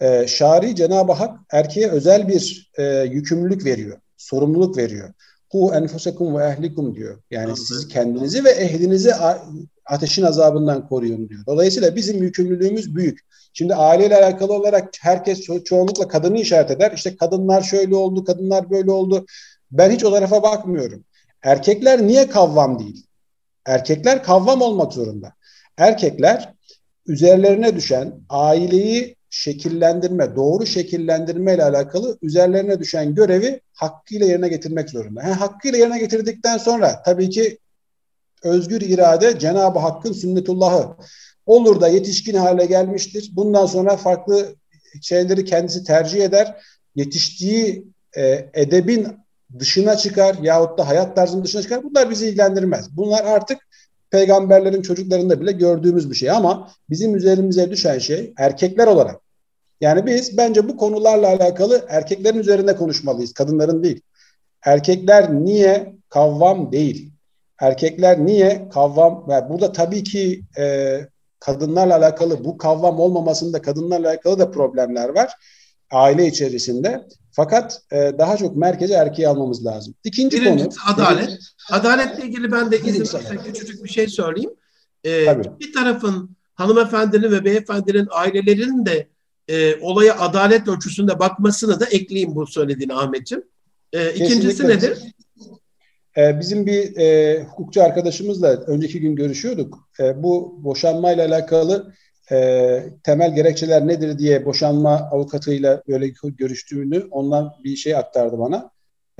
e, 0.00 0.26
şari 0.26 0.74
Cenab-ı 0.74 1.12
Hak 1.12 1.40
erkeğe 1.52 1.88
özel 1.88 2.28
bir 2.28 2.70
e, 2.78 2.84
yükümlülük 2.84 3.64
veriyor, 3.64 3.98
sorumluluk 4.16 4.76
veriyor. 4.76 5.12
Hu 5.50 5.74
enfusekum 5.74 6.36
ve 6.36 6.44
ehlikum 6.44 6.94
diyor. 6.94 7.22
Yani 7.30 7.56
siz 7.56 7.88
kendinizi 7.88 8.44
ve 8.44 8.50
ehlinizi 8.50 9.12
ateşin 9.86 10.22
azabından 10.22 10.88
koruyun 10.88 11.28
diyor. 11.28 11.46
Dolayısıyla 11.46 11.96
bizim 11.96 12.22
yükümlülüğümüz 12.22 12.94
büyük. 12.94 13.20
Şimdi 13.52 13.74
aileyle 13.74 14.16
alakalı 14.16 14.52
olarak 14.52 14.88
herkes 15.00 15.40
ço- 15.40 15.64
çoğunlukla 15.64 16.08
kadını 16.08 16.40
işaret 16.40 16.70
eder. 16.70 16.92
İşte 16.94 17.16
kadınlar 17.16 17.62
şöyle 17.62 17.96
oldu, 17.96 18.24
kadınlar 18.24 18.70
böyle 18.70 18.90
oldu. 18.90 19.26
Ben 19.70 19.90
hiç 19.90 20.04
o 20.04 20.10
tarafa 20.10 20.42
bakmıyorum. 20.42 21.04
Erkekler 21.42 22.06
niye 22.06 22.28
kavvam 22.28 22.78
değil? 22.78 23.06
Erkekler 23.66 24.22
kavvam 24.22 24.62
olmak 24.62 24.92
zorunda. 24.92 25.32
Erkekler 25.76 26.54
üzerlerine 27.06 27.76
düşen 27.76 28.14
aileyi 28.28 29.16
şekillendirme, 29.30 30.36
doğru 30.36 30.66
şekillendirme 30.66 31.54
ile 31.54 31.64
alakalı 31.64 32.18
üzerlerine 32.22 32.78
düşen 32.78 33.14
görevi 33.14 33.60
hakkıyla 33.72 34.26
yerine 34.26 34.48
getirmek 34.48 34.90
zorunda. 34.90 35.22
Yani 35.22 35.34
hakkıyla 35.34 35.78
yerine 35.78 35.98
getirdikten 35.98 36.58
sonra 36.58 37.02
tabii 37.02 37.30
ki 37.30 37.58
özgür 38.42 38.80
irade 38.80 39.38
Cenab-ı 39.38 39.78
Hakk'ın 39.78 40.12
sünnetullahı 40.12 40.96
olur 41.46 41.80
da 41.80 41.88
yetişkin 41.88 42.34
hale 42.34 42.66
gelmiştir. 42.66 43.30
Bundan 43.32 43.66
sonra 43.66 43.96
farklı 43.96 44.54
şeyleri 45.02 45.44
kendisi 45.44 45.84
tercih 45.84 46.24
eder. 46.24 46.56
Yetiştiği 46.94 47.84
e, 48.16 48.50
edebin 48.54 49.08
dışına 49.58 49.96
çıkar 49.96 50.36
yahut 50.42 50.78
da 50.78 50.88
hayat 50.88 51.16
tarzının 51.16 51.44
dışına 51.44 51.62
çıkar. 51.62 51.84
Bunlar 51.84 52.10
bizi 52.10 52.28
ilgilendirmez. 52.28 52.96
Bunlar 52.96 53.24
artık 53.24 53.67
peygamberlerin 54.10 54.82
çocuklarında 54.82 55.40
bile 55.40 55.52
gördüğümüz 55.52 56.10
bir 56.10 56.14
şey 56.14 56.30
ama 56.30 56.70
bizim 56.90 57.16
üzerimize 57.16 57.70
düşen 57.70 57.98
şey 57.98 58.32
erkekler 58.36 58.86
olarak. 58.86 59.20
Yani 59.80 60.06
biz 60.06 60.36
bence 60.36 60.68
bu 60.68 60.76
konularla 60.76 61.28
alakalı 61.28 61.86
erkeklerin 61.88 62.38
üzerinde 62.38 62.76
konuşmalıyız, 62.76 63.32
kadınların 63.32 63.82
değil. 63.82 64.00
Erkekler 64.64 65.34
niye 65.34 65.94
kavvam 66.08 66.72
değil? 66.72 67.12
Erkekler 67.60 68.26
niye 68.26 68.68
kavvam? 68.72 69.26
Yani 69.30 69.48
burada 69.48 69.72
tabii 69.72 70.04
ki 70.04 70.42
e, 70.58 70.98
kadınlarla 71.40 71.96
alakalı 71.96 72.44
bu 72.44 72.58
kavram 72.58 73.00
olmamasında 73.00 73.62
kadınlarla 73.62 74.08
alakalı 74.08 74.38
da 74.38 74.50
problemler 74.50 75.08
var 75.08 75.34
aile 75.90 76.26
içerisinde. 76.26 77.06
Fakat 77.30 77.82
e, 77.92 78.12
daha 78.18 78.36
çok 78.36 78.56
merkeze 78.56 78.94
erkeği 78.94 79.28
almamız 79.28 79.66
lazım. 79.66 79.94
İkinci 80.04 80.40
Birincisi 80.40 80.68
konu 80.68 80.94
adalet. 80.94 81.28
Evet. 81.28 81.40
Adaletle 81.70 82.24
ilgili 82.24 82.52
ben 82.52 82.70
de 82.70 82.80
izin 82.80 83.18
küçücük 83.44 83.84
bir 83.84 83.88
şey 83.88 84.08
söyleyeyim. 84.08 84.50
Ee, 85.06 85.42
bir 85.60 85.72
tarafın 85.72 86.36
hanımefendinin 86.54 87.30
ve 87.30 87.44
beyefendinin 87.44 88.08
ailelerinin 88.10 88.86
de 88.86 89.08
e, 89.48 89.80
olaya 89.80 90.18
adalet 90.18 90.68
ölçüsünde 90.68 91.18
bakmasını 91.18 91.80
da 91.80 91.86
ekleyeyim 91.86 92.34
bu 92.34 92.46
söylediğini 92.46 92.94
Ahmetciğim. 92.94 93.44
E, 93.92 94.14
ikincisi 94.14 94.68
nedir? 94.68 94.98
Ee, 96.16 96.40
bizim 96.40 96.66
bir 96.66 96.96
e, 96.96 97.42
hukukçu 97.42 97.82
arkadaşımızla 97.82 98.48
önceki 98.48 99.00
gün 99.00 99.16
görüşüyorduk. 99.16 99.88
E, 100.00 100.22
bu 100.22 100.58
boşanmayla 100.64 101.26
alakalı 101.26 101.94
e, 102.32 102.82
temel 103.04 103.34
gerekçeler 103.34 103.86
nedir 103.86 104.18
diye 104.18 104.44
boşanma 104.44 105.08
avukatıyla 105.12 105.82
böyle 105.88 106.12
görüştüğünü 106.24 107.06
ondan 107.10 107.54
bir 107.64 107.76
şey 107.76 107.96
aktardı 107.96 108.38
bana. 108.38 108.70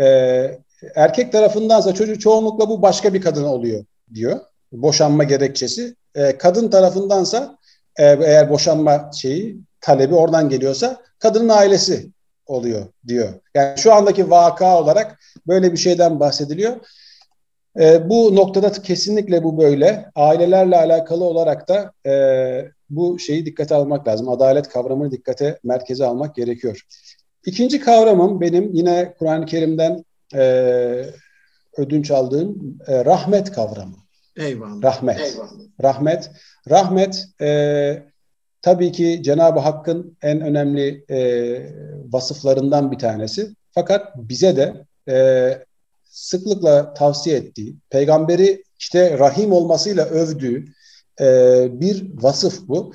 E, 0.01 0.59
erkek 0.95 1.33
tarafındansa 1.33 1.95
çocuk 1.95 2.21
çoğunlukla 2.21 2.69
bu 2.69 2.83
başka 2.83 3.15
bir 3.15 3.21
kadın 3.21 3.45
oluyor 3.45 3.85
diyor. 4.15 4.41
Boşanma 4.73 5.25
gerekçesi. 5.25 5.95
E, 6.15 6.39
kadın 6.39 6.69
tarafındansa 6.69 7.59
e, 7.97 8.05
eğer 8.05 8.51
boşanma 8.51 9.11
şeyi 9.15 9.61
talebi 9.81 10.15
oradan 10.15 10.49
geliyorsa 10.49 10.97
kadının 11.19 11.49
ailesi 11.49 12.11
oluyor 12.47 12.87
diyor. 13.07 13.29
Yani 13.55 13.79
şu 13.79 13.95
andaki 13.95 14.31
vaka 14.31 14.79
olarak 14.83 15.19
böyle 15.47 15.73
bir 15.73 15.79
şeyden 15.79 16.21
bahsediliyor. 16.21 16.77
E, 17.81 18.09
bu 18.09 18.37
noktada 18.37 18.73
kesinlikle 18.73 19.45
bu 19.45 19.59
böyle. 19.59 20.11
Ailelerle 20.15 20.77
alakalı 20.77 21.25
olarak 21.25 21.69
da 21.69 21.93
e, 22.07 22.13
bu 22.91 23.18
şeyi 23.18 23.47
dikkate 23.47 23.74
almak 23.74 24.09
lazım. 24.09 24.28
Adalet 24.28 24.68
kavramını 24.68 25.11
dikkate 25.11 25.59
merkeze 25.64 26.05
almak 26.05 26.34
gerekiyor. 26.34 26.82
İkinci 27.47 27.80
kavramım 27.80 28.41
benim 28.41 28.70
yine 28.72 29.14
Kur'an-ı 29.18 29.47
Kerim'den 29.47 30.05
e, 30.34 31.05
ödünç 31.76 32.11
aldığım 32.11 32.78
e, 32.86 33.05
rahmet 33.05 33.53
kavramı. 33.53 33.97
Eyvallah. 34.36 34.82
Rahmet. 34.82 35.20
Eyvallah. 35.20 35.53
Rahmet. 35.82 36.30
Rahmet 36.70 37.28
e, 37.41 38.03
tabii 38.62 38.93
ki 38.93 39.20
Cenab-ı 39.22 39.61
Hakk'ın 39.61 40.16
en 40.22 40.41
önemli 40.41 41.05
e, 41.11 41.18
vasıflarından 42.12 42.93
bir 42.93 42.99
tanesi. 42.99 43.55
Fakat 43.70 44.16
bize 44.16 44.57
de 44.57 44.84
e, 45.09 45.59
sıklıkla 46.05 46.95
tavsiye 46.95 47.36
ettiği, 47.36 47.76
peygamberi 47.91 48.62
işte 48.78 49.18
rahim 49.18 49.53
olmasıyla 49.53 50.05
övdüğü 50.05 50.64
e, 51.21 51.66
bir 51.81 52.23
vasıf 52.23 52.69
bu. 52.69 52.93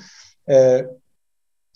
E, 0.48 0.84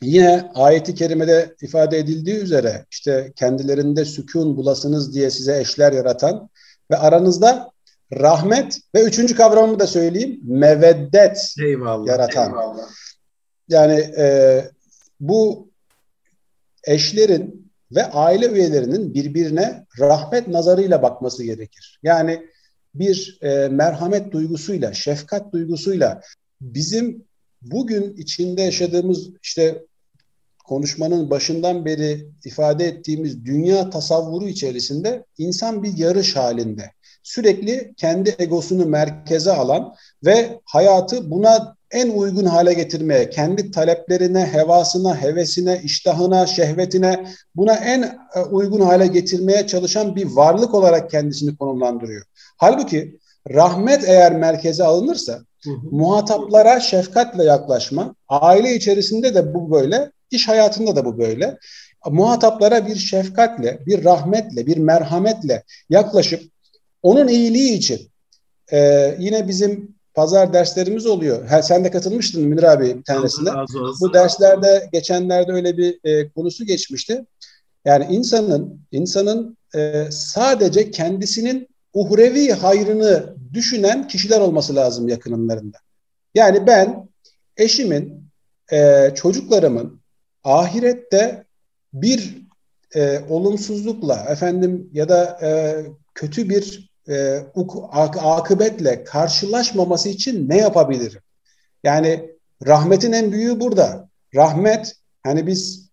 yine 0.03 0.51
ayeti 0.55 0.95
kerimede 0.95 1.55
ifade 1.63 1.99
edildiği 1.99 2.37
üzere 2.37 2.87
işte 2.91 3.33
kendilerinde 3.37 4.05
sükun 4.05 4.57
bulasınız 4.57 5.15
diye 5.15 5.31
size 5.31 5.61
eşler 5.61 5.93
yaratan 5.93 6.49
ve 6.91 6.97
aranızda 6.97 7.71
rahmet 8.13 8.81
ve 8.95 9.03
üçüncü 9.03 9.37
kavramımı 9.37 9.79
da 9.79 9.87
söyleyeyim 9.87 10.41
meveddet 10.45 11.55
eyvallah, 11.65 12.07
yaratan. 12.07 12.49
Eyvallah. 12.51 12.89
Yani 13.69 14.01
e, 14.19 14.65
bu 15.21 15.69
eşlerin 16.85 17.73
ve 17.93 18.05
aile 18.05 18.49
üyelerinin 18.49 19.15
birbirine 19.15 19.87
rahmet 19.99 20.49
nazarıyla 20.49 21.03
bakması 21.03 21.45
gerekir. 21.45 22.01
Yani 22.03 22.47
bir 22.99 23.39
e, 23.43 23.69
merhamet 23.69 24.33
duygusuyla, 24.33 24.93
şefkat 24.93 25.53
duygusuyla 25.53 26.21
bizim 26.61 27.25
bugün 27.63 28.17
içinde 28.17 28.63
yaşadığımız 28.63 29.31
işte 29.43 29.85
konuşmanın 30.65 31.31
başından 31.31 31.85
beri 31.85 32.27
ifade 32.45 32.85
ettiğimiz 32.85 33.45
dünya 33.45 33.91
tasavvuru 33.91 34.49
içerisinde 34.49 35.25
insan 35.39 35.83
bir 35.83 35.97
yarış 35.97 36.37
halinde. 36.37 36.91
Sürekli 37.23 37.95
kendi 37.97 38.35
egosunu 38.39 38.87
merkeze 38.87 39.53
alan 39.53 39.95
ve 40.25 40.61
hayatı 40.65 41.31
buna 41.31 41.79
en 41.91 42.11
uygun 42.11 42.45
hale 42.45 42.73
getirmeye, 42.73 43.31
kendi 43.31 43.71
taleplerine, 43.71 44.47
hevasına, 44.47 45.23
hevesine, 45.23 45.81
iştahına, 45.85 46.47
şehvetine 46.47 47.27
buna 47.57 47.75
en 47.75 48.03
e, 48.35 48.41
uygun 48.41 48.81
hale 48.81 49.07
getirmeye 49.07 49.67
çalışan 49.67 50.17
bir 50.17 50.27
varlık 50.27 50.75
olarak 50.75 51.11
kendisini 51.11 51.57
konumlandırıyor. 51.57 52.25
Halbuki 52.59 53.19
rahmet 53.51 54.09
eğer 54.09 54.37
merkeze 54.37 54.85
alınırsa 54.85 55.33
hı 55.65 55.71
hı. 55.71 55.77
muhataplara 55.91 56.81
şefkatle 56.81 57.45
yaklaşma, 57.45 58.15
aile 58.29 58.75
içerisinde 58.75 59.35
de 59.35 59.55
bu 59.55 59.71
böyle, 59.71 60.13
iş 60.31 60.49
hayatında 60.49 60.97
da 60.97 61.05
bu 61.05 61.19
böyle. 61.19 61.59
Muhataplara 62.11 62.87
bir 62.87 62.97
şefkatle, 62.97 63.79
bir 63.87 64.05
rahmetle, 64.05 64.67
bir 64.67 64.77
merhametle 64.77 65.65
yaklaşıp 65.91 66.43
onun 67.03 67.29
iyiliği 67.29 67.73
için 67.73 68.11
e, 68.73 69.15
yine 69.19 69.49
bizim 69.49 69.95
pazar 70.15 70.53
derslerimiz 70.53 71.07
oluyor. 71.07 71.47
Ha, 71.47 71.63
sen 71.63 71.85
de 71.85 71.91
katılmıştın 71.91 72.43
Münir 72.43 72.63
abi 72.63 72.99
bir 72.99 73.05
tanesinde. 73.05 73.51
Bu 74.01 74.15
derslerde 74.15 74.89
geçenlerde 74.93 75.53
öyle 75.53 75.77
bir 75.77 76.01
e, 76.05 76.29
konusu 76.29 76.65
geçmişti. 76.65 77.25
Yani 77.85 78.07
insanın 78.11 78.81
insanın 78.93 79.57
e, 79.77 80.05
sadece 80.11 80.91
kendisinin 80.91 81.69
uhrevi 81.95 82.53
hayrını 82.53 83.37
düşünen 83.53 84.09
kişiler 84.09 84.41
olması 84.41 84.77
lazım 84.77 85.09
yakınlarında. 85.09 85.79
Yani 86.35 86.67
ben 86.67 87.09
eşimin, 87.57 88.29
e, 88.73 89.11
çocuklarımın 89.15 90.01
ahirette 90.45 91.45
bir 91.93 92.49
e, 92.95 93.21
olumsuzlukla 93.29 94.27
efendim 94.29 94.91
ya 94.93 95.09
da 95.09 95.39
e, 95.43 95.77
kötü 96.15 96.49
bir 96.49 96.91
e, 97.09 97.43
akıbetle 98.23 99.05
karşılaşmaması 99.05 100.09
için 100.09 100.49
ne 100.49 100.57
yapabilirim? 100.59 101.21
Yani 101.85 102.31
rahmetin 102.67 103.13
en 103.13 103.33
büyüğü 103.33 103.61
burada. 103.61 104.09
Rahmet 104.35 104.97
hani 105.23 105.47
biz 105.47 105.91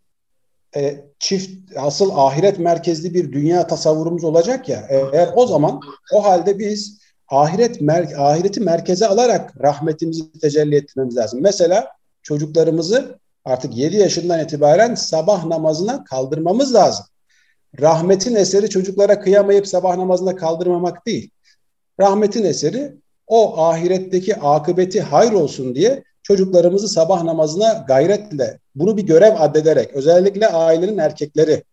e, 0.75 1.04
çift 1.25 1.77
asıl 1.77 2.11
ahiret 2.15 2.59
merkezli 2.59 3.13
bir 3.13 3.31
dünya 3.31 3.67
tasavvurumuz 3.67 4.23
olacak 4.23 4.69
ya. 4.69 4.87
Eğer 4.89 5.29
o 5.35 5.47
zaman 5.47 5.79
o 6.13 6.23
halde 6.23 6.59
biz 6.59 6.99
ahiret 7.27 7.81
mer 7.81 8.07
ahireti 8.17 8.59
merkeze 8.59 9.07
alarak 9.07 9.63
rahmetimizi 9.63 10.31
tecelli 10.31 10.75
ettirmemiz 10.75 11.17
lazım. 11.17 11.39
Mesela 11.41 11.87
çocuklarımızı 12.23 13.19
artık 13.45 13.77
7 13.77 13.97
yaşından 13.97 14.39
itibaren 14.39 14.95
sabah 14.95 15.45
namazına 15.45 16.03
kaldırmamız 16.03 16.73
lazım 16.73 17.05
rahmetin 17.81 18.35
eseri 18.35 18.69
çocuklara 18.69 19.19
kıyamayıp 19.19 19.67
sabah 19.67 19.97
namazında 19.97 20.35
kaldırmamak 20.35 21.05
değil. 21.05 21.29
Rahmetin 21.99 22.43
eseri 22.43 22.95
o 23.27 23.63
ahiretteki 23.63 24.35
akıbeti 24.35 25.01
hayır 25.01 25.31
olsun 25.31 25.75
diye 25.75 26.03
çocuklarımızı 26.27 26.87
sabah 26.87 27.23
namazına 27.23 27.85
gayretle 27.87 28.59
bunu 28.75 28.97
bir 28.97 29.03
görev 29.03 29.33
addederek 29.37 29.93
özellikle 29.93 30.47
ailenin 30.47 30.97
erkekleri 30.97 31.63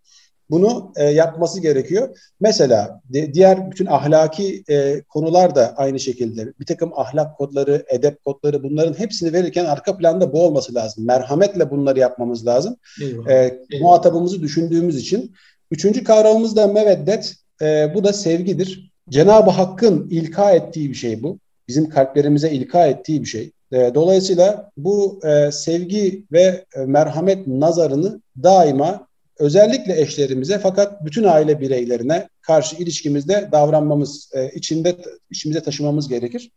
bunu 0.51 0.93
e, 0.97 1.05
yapması 1.05 1.61
gerekiyor. 1.61 2.19
Mesela 2.41 3.01
de, 3.05 3.35
diğer 3.35 3.71
bütün 3.71 3.87
ahlaki 3.87 4.65
e, 4.69 5.03
konular 5.03 5.55
da 5.55 5.75
aynı 5.77 6.01
şekilde 6.01 6.53
bir 6.61 6.67
takım 6.67 6.93
ahlak 6.97 7.37
kodları, 7.37 7.85
edep 7.89 8.25
kodları 8.25 8.63
bunların 8.63 8.99
hepsini 8.99 9.33
verirken 9.33 9.65
arka 9.65 9.97
planda 9.97 10.33
bu 10.33 10.43
olması 10.43 10.75
lazım. 10.75 11.07
Merhametle 11.07 11.71
bunları 11.71 11.99
yapmamız 11.99 12.47
lazım. 12.47 12.77
Eyvallah. 13.03 13.31
E, 13.31 13.35
Eyvallah. 13.35 13.83
Muhatabımızı 13.83 14.43
düşündüğümüz 14.43 14.97
için 14.97 15.35
Üçüncü 15.73 16.05
kavramımız 16.05 16.57
da 16.57 16.67
meveddet. 16.67 17.35
E, 17.63 17.95
bu 17.95 18.05
da 18.05 18.13
sevgidir. 18.13 18.93
Cenab-ı 19.09 19.51
Hakk'ın 19.51 20.09
ilka 20.11 20.51
ettiği 20.51 20.91
bir 20.91 20.95
şey 20.95 21.23
bu. 21.23 21.39
Bizim 21.69 21.89
kalplerimize 21.89 22.51
ilka 22.51 22.87
ettiği 22.87 23.21
bir 23.21 23.27
şey. 23.27 23.53
E, 23.73 23.95
dolayısıyla 23.95 24.71
bu 24.77 25.21
e, 25.25 25.53
sevgi 25.53 26.25
ve 26.33 26.65
e, 26.77 26.81
merhamet 26.81 27.47
nazarını 27.47 28.21
daima 28.43 29.07
özellikle 29.39 30.01
eşlerimize 30.01 30.59
fakat 30.59 31.05
bütün 31.05 31.25
aile 31.25 31.61
bireylerine 31.61 32.29
karşı 32.41 32.77
ilişkimizde 32.77 33.49
davranmamız, 33.53 34.31
e, 34.35 34.51
içinde 34.51 34.97
içimize 35.31 35.63
taşımamız 35.63 36.09
gerekir. 36.09 36.51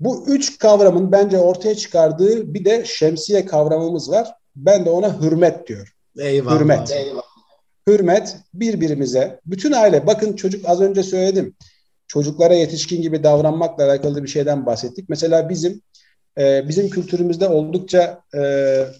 Bu 0.00 0.24
üç 0.26 0.58
kavramın 0.58 1.12
bence 1.12 1.38
ortaya 1.38 1.74
çıkardığı 1.74 2.54
bir 2.54 2.64
de 2.64 2.84
şemsiye 2.84 3.46
kavramımız 3.46 4.10
var. 4.10 4.28
Ben 4.56 4.84
de 4.84 4.90
ona 4.90 5.20
hürmet 5.20 5.66
diyorum. 5.68 5.92
Eyvallah. 6.18 6.60
Hürmet. 6.60 6.90
Eyvallah 6.90 7.30
hürmet 7.90 8.36
birbirimize, 8.54 9.40
bütün 9.46 9.72
aile, 9.72 10.06
bakın 10.06 10.36
çocuk 10.36 10.68
az 10.68 10.80
önce 10.80 11.02
söyledim, 11.02 11.54
çocuklara 12.06 12.54
yetişkin 12.54 13.02
gibi 13.02 13.22
davranmakla 13.22 13.84
alakalı 13.84 14.22
bir 14.22 14.28
şeyden 14.28 14.66
bahsettik. 14.66 15.08
Mesela 15.08 15.48
bizim 15.48 15.82
e, 16.40 16.68
bizim 16.68 16.90
kültürümüzde 16.90 17.48
oldukça 17.48 18.20
e, 18.34 18.42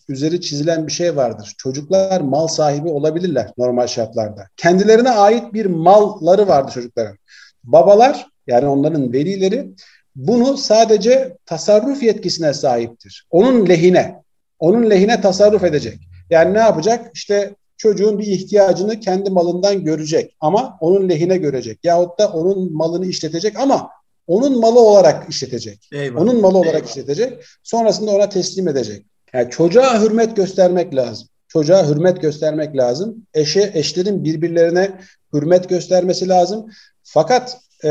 üzeri 0.08 0.40
çizilen 0.40 0.86
bir 0.86 0.92
şey 0.92 1.16
vardır. 1.16 1.54
Çocuklar 1.58 2.20
mal 2.20 2.46
sahibi 2.46 2.88
olabilirler 2.88 3.50
normal 3.58 3.86
şartlarda. 3.86 4.48
Kendilerine 4.56 5.10
ait 5.10 5.54
bir 5.54 5.66
malları 5.66 6.48
vardır 6.48 6.72
çocukların. 6.72 7.16
Babalar 7.64 8.26
yani 8.46 8.66
onların 8.66 9.12
velileri 9.12 9.68
bunu 10.16 10.56
sadece 10.56 11.36
tasarruf 11.46 12.02
yetkisine 12.02 12.54
sahiptir. 12.54 13.26
Onun 13.30 13.68
lehine, 13.68 14.22
onun 14.58 14.90
lehine 14.90 15.20
tasarruf 15.20 15.64
edecek. 15.64 15.98
Yani 16.30 16.54
ne 16.54 16.58
yapacak? 16.58 17.10
İşte 17.14 17.54
çocuğun 17.76 18.18
bir 18.18 18.26
ihtiyacını 18.26 19.00
kendi 19.00 19.30
malından 19.30 19.84
görecek 19.84 20.36
ama 20.40 20.78
onun 20.80 21.08
lehine 21.08 21.36
görecek. 21.36 21.78
Yahut 21.82 22.18
da 22.18 22.32
onun 22.32 22.72
malını 22.72 23.06
işletecek 23.06 23.58
ama 23.58 23.90
onun 24.30 24.60
malı 24.60 24.80
olarak 24.80 25.30
işletecek. 25.30 25.88
Eyvallah. 25.92 26.22
Onun 26.22 26.40
malı 26.40 26.58
olarak 26.58 26.74
Eyvallah. 26.74 26.88
işletecek. 26.88 27.44
Sonrasında 27.62 28.10
ona 28.10 28.28
teslim 28.28 28.68
edecek. 28.68 29.06
Yani 29.32 29.50
çocuğa 29.50 30.02
hürmet 30.02 30.36
göstermek 30.36 30.94
lazım. 30.94 31.28
Çocuğa 31.48 31.88
hürmet 31.88 32.22
göstermek 32.22 32.76
lazım. 32.76 33.26
Eşe, 33.34 33.70
eşlerin 33.74 34.24
birbirlerine 34.24 34.90
hürmet 35.34 35.68
göstermesi 35.68 36.28
lazım. 36.28 36.70
Fakat 37.02 37.58
e, 37.84 37.90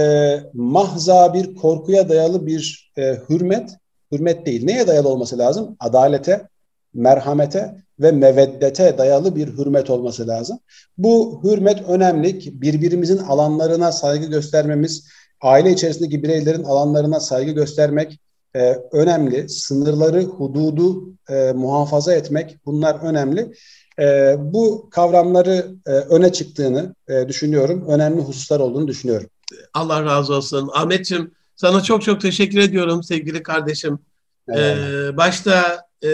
mahza 0.54 1.34
bir 1.34 1.56
korkuya 1.56 2.10
dayalı 2.10 2.46
bir 2.46 2.92
e, 2.98 3.18
hürmet, 3.30 3.70
hürmet 4.12 4.46
değil. 4.46 4.66
Neye 4.66 4.88
dayalı 4.88 5.10
olması 5.10 5.38
lazım? 5.38 5.76
Adalete, 5.80 6.48
merhamete 6.94 7.76
ve 8.00 8.12
meveddete 8.12 8.98
dayalı 8.98 9.36
bir 9.36 9.48
hürmet 9.48 9.90
olması 9.90 10.28
lazım. 10.28 10.60
Bu 10.98 11.42
hürmet 11.44 11.82
önemli. 11.90 12.62
Birbirimizin 12.62 13.18
alanlarına 13.18 13.92
saygı 13.92 14.26
göstermemiz, 14.26 15.08
aile 15.42 15.72
içerisindeki 15.72 16.24
bireylerin 16.24 16.64
alanlarına 16.64 17.20
saygı 17.20 17.52
göstermek 17.52 18.20
e, 18.56 18.74
önemli. 18.92 19.50
Sınırları, 19.50 20.24
hududu 20.24 21.14
e, 21.30 21.52
muhafaza 21.52 22.14
etmek 22.14 22.58
bunlar 22.66 22.96
önemli. 22.96 23.54
E, 24.00 24.36
bu 24.40 24.90
kavramları 24.92 25.76
e, 25.88 25.92
öne 25.92 26.34
çıktığını 26.34 26.96
e, 27.08 27.28
düşünüyorum. 27.28 27.86
Önemli 27.88 28.22
hususlar 28.22 28.60
olduğunu 28.60 28.88
düşünüyorum. 28.88 29.30
Allah 29.74 30.06
razı 30.06 30.34
olsun. 30.34 30.70
Ahmetciğim 30.74 31.32
sana 31.56 31.84
çok 31.84 32.02
çok 32.02 32.22
teşekkür 32.22 32.60
ediyorum 32.60 33.04
sevgili 33.04 33.44
kardeşim. 33.44 34.00
Ee, 34.58 35.18
başta 35.18 35.86
e, 36.04 36.10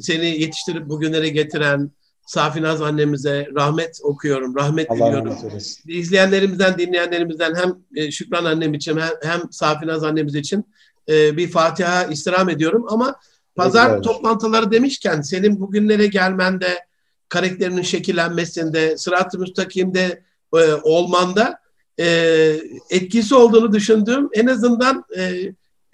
seni 0.00 0.26
yetiştirip 0.26 0.88
bugünlere 0.88 1.28
getiren 1.28 1.90
Safinaz 2.30 2.82
annemize 2.82 3.48
rahmet 3.54 4.00
okuyorum, 4.02 4.56
rahmet 4.56 4.90
Allah 4.90 5.08
diliyorum. 5.08 5.58
İzleyenlerimizden, 5.86 6.78
dinleyenlerimizden 6.78 7.54
hem 7.54 7.76
e, 7.96 8.10
Şükran 8.10 8.44
annem 8.44 8.74
için 8.74 8.96
hem, 8.96 9.10
hem 9.22 9.52
Safinaz 9.52 10.04
annemiz 10.04 10.34
için 10.34 10.64
e, 11.08 11.36
bir 11.36 11.50
Fatiha 11.50 12.04
istirham 12.04 12.48
ediyorum. 12.48 12.86
Ama 12.88 13.16
pazar 13.56 13.90
evet. 13.90 14.04
toplantıları 14.04 14.72
demişken 14.72 15.20
senin 15.20 15.60
bugünlere 15.60 16.06
gelmende, 16.06 16.78
karakterinin 17.28 17.82
şekillenmesinde, 17.82 18.98
sırat-ı 18.98 19.38
müstakimde 19.38 20.22
e, 20.54 20.72
olmanda 20.82 21.60
etkisi 22.90 23.34
olduğunu 23.34 23.72
düşündüğüm 23.72 24.28
en 24.32 24.46
azından 24.46 25.04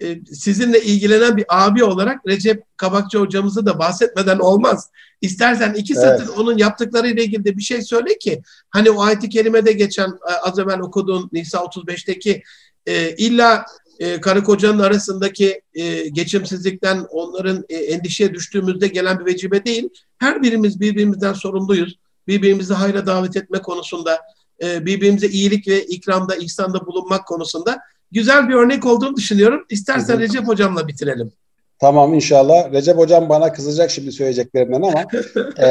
e, 0.03 0.25
sizinle 0.25 0.81
ilgilenen 0.81 1.37
bir 1.37 1.45
abi 1.49 1.83
olarak 1.83 2.27
Recep 2.27 2.63
Kabakçı 2.77 3.17
hocamızı 3.17 3.65
da 3.65 3.79
bahsetmeden 3.79 4.39
olmaz. 4.39 4.89
İstersen 5.21 5.73
iki 5.73 5.95
satır 5.95 6.25
evet. 6.25 6.37
onun 6.37 6.57
yaptıklarıyla 6.57 7.23
ilgili 7.23 7.45
de 7.45 7.57
bir 7.57 7.61
şey 7.61 7.81
söyle 7.81 8.17
ki 8.17 8.41
hani 8.69 8.91
o 8.91 9.01
ayet-i 9.01 9.29
kerimede 9.29 9.71
geçen 9.71 10.07
e, 10.07 10.33
az 10.43 10.59
evvel 10.59 10.79
okuduğun 10.79 11.29
Nisa 11.33 11.57
35'teki 11.57 12.43
e, 12.85 13.15
illa 13.15 13.65
e, 13.99 14.21
karı 14.21 14.43
kocanın 14.43 14.79
arasındaki 14.79 15.61
e, 15.73 16.07
geçimsizlikten 16.07 17.05
onların 17.09 17.65
e, 17.69 17.75
endişeye 17.75 18.33
düştüğümüzde 18.33 18.87
gelen 18.87 19.19
bir 19.19 19.25
vecibe 19.25 19.65
değil. 19.65 19.89
Her 20.17 20.41
birimiz 20.41 20.79
birbirimizden 20.79 21.33
sorumluyuz. 21.33 21.99
Birbirimizi 22.27 22.73
hayra 22.73 23.05
davet 23.05 23.37
etme 23.37 23.61
konusunda, 23.61 24.21
e, 24.63 24.85
birbirimize 24.85 25.27
iyilik 25.27 25.67
ve 25.67 25.85
ikramda, 25.85 26.35
ihsanda 26.35 26.85
bulunmak 26.87 27.27
konusunda 27.27 27.79
güzel 28.11 28.49
bir 28.49 28.53
örnek 28.53 28.85
olduğunu 28.85 29.15
düşünüyorum. 29.15 29.65
İstersen 29.69 30.13
hı 30.13 30.17
hı. 30.17 30.21
Recep 30.21 30.47
Hocam'la 30.47 30.87
bitirelim. 30.87 31.31
Tamam 31.79 32.13
inşallah. 32.13 32.71
Recep 32.71 32.97
Hocam 32.97 33.29
bana 33.29 33.53
kızacak 33.53 33.91
şimdi 33.91 34.11
söyleyeceklerinden 34.11 34.81
ama 34.81 34.99
e, 35.57 35.67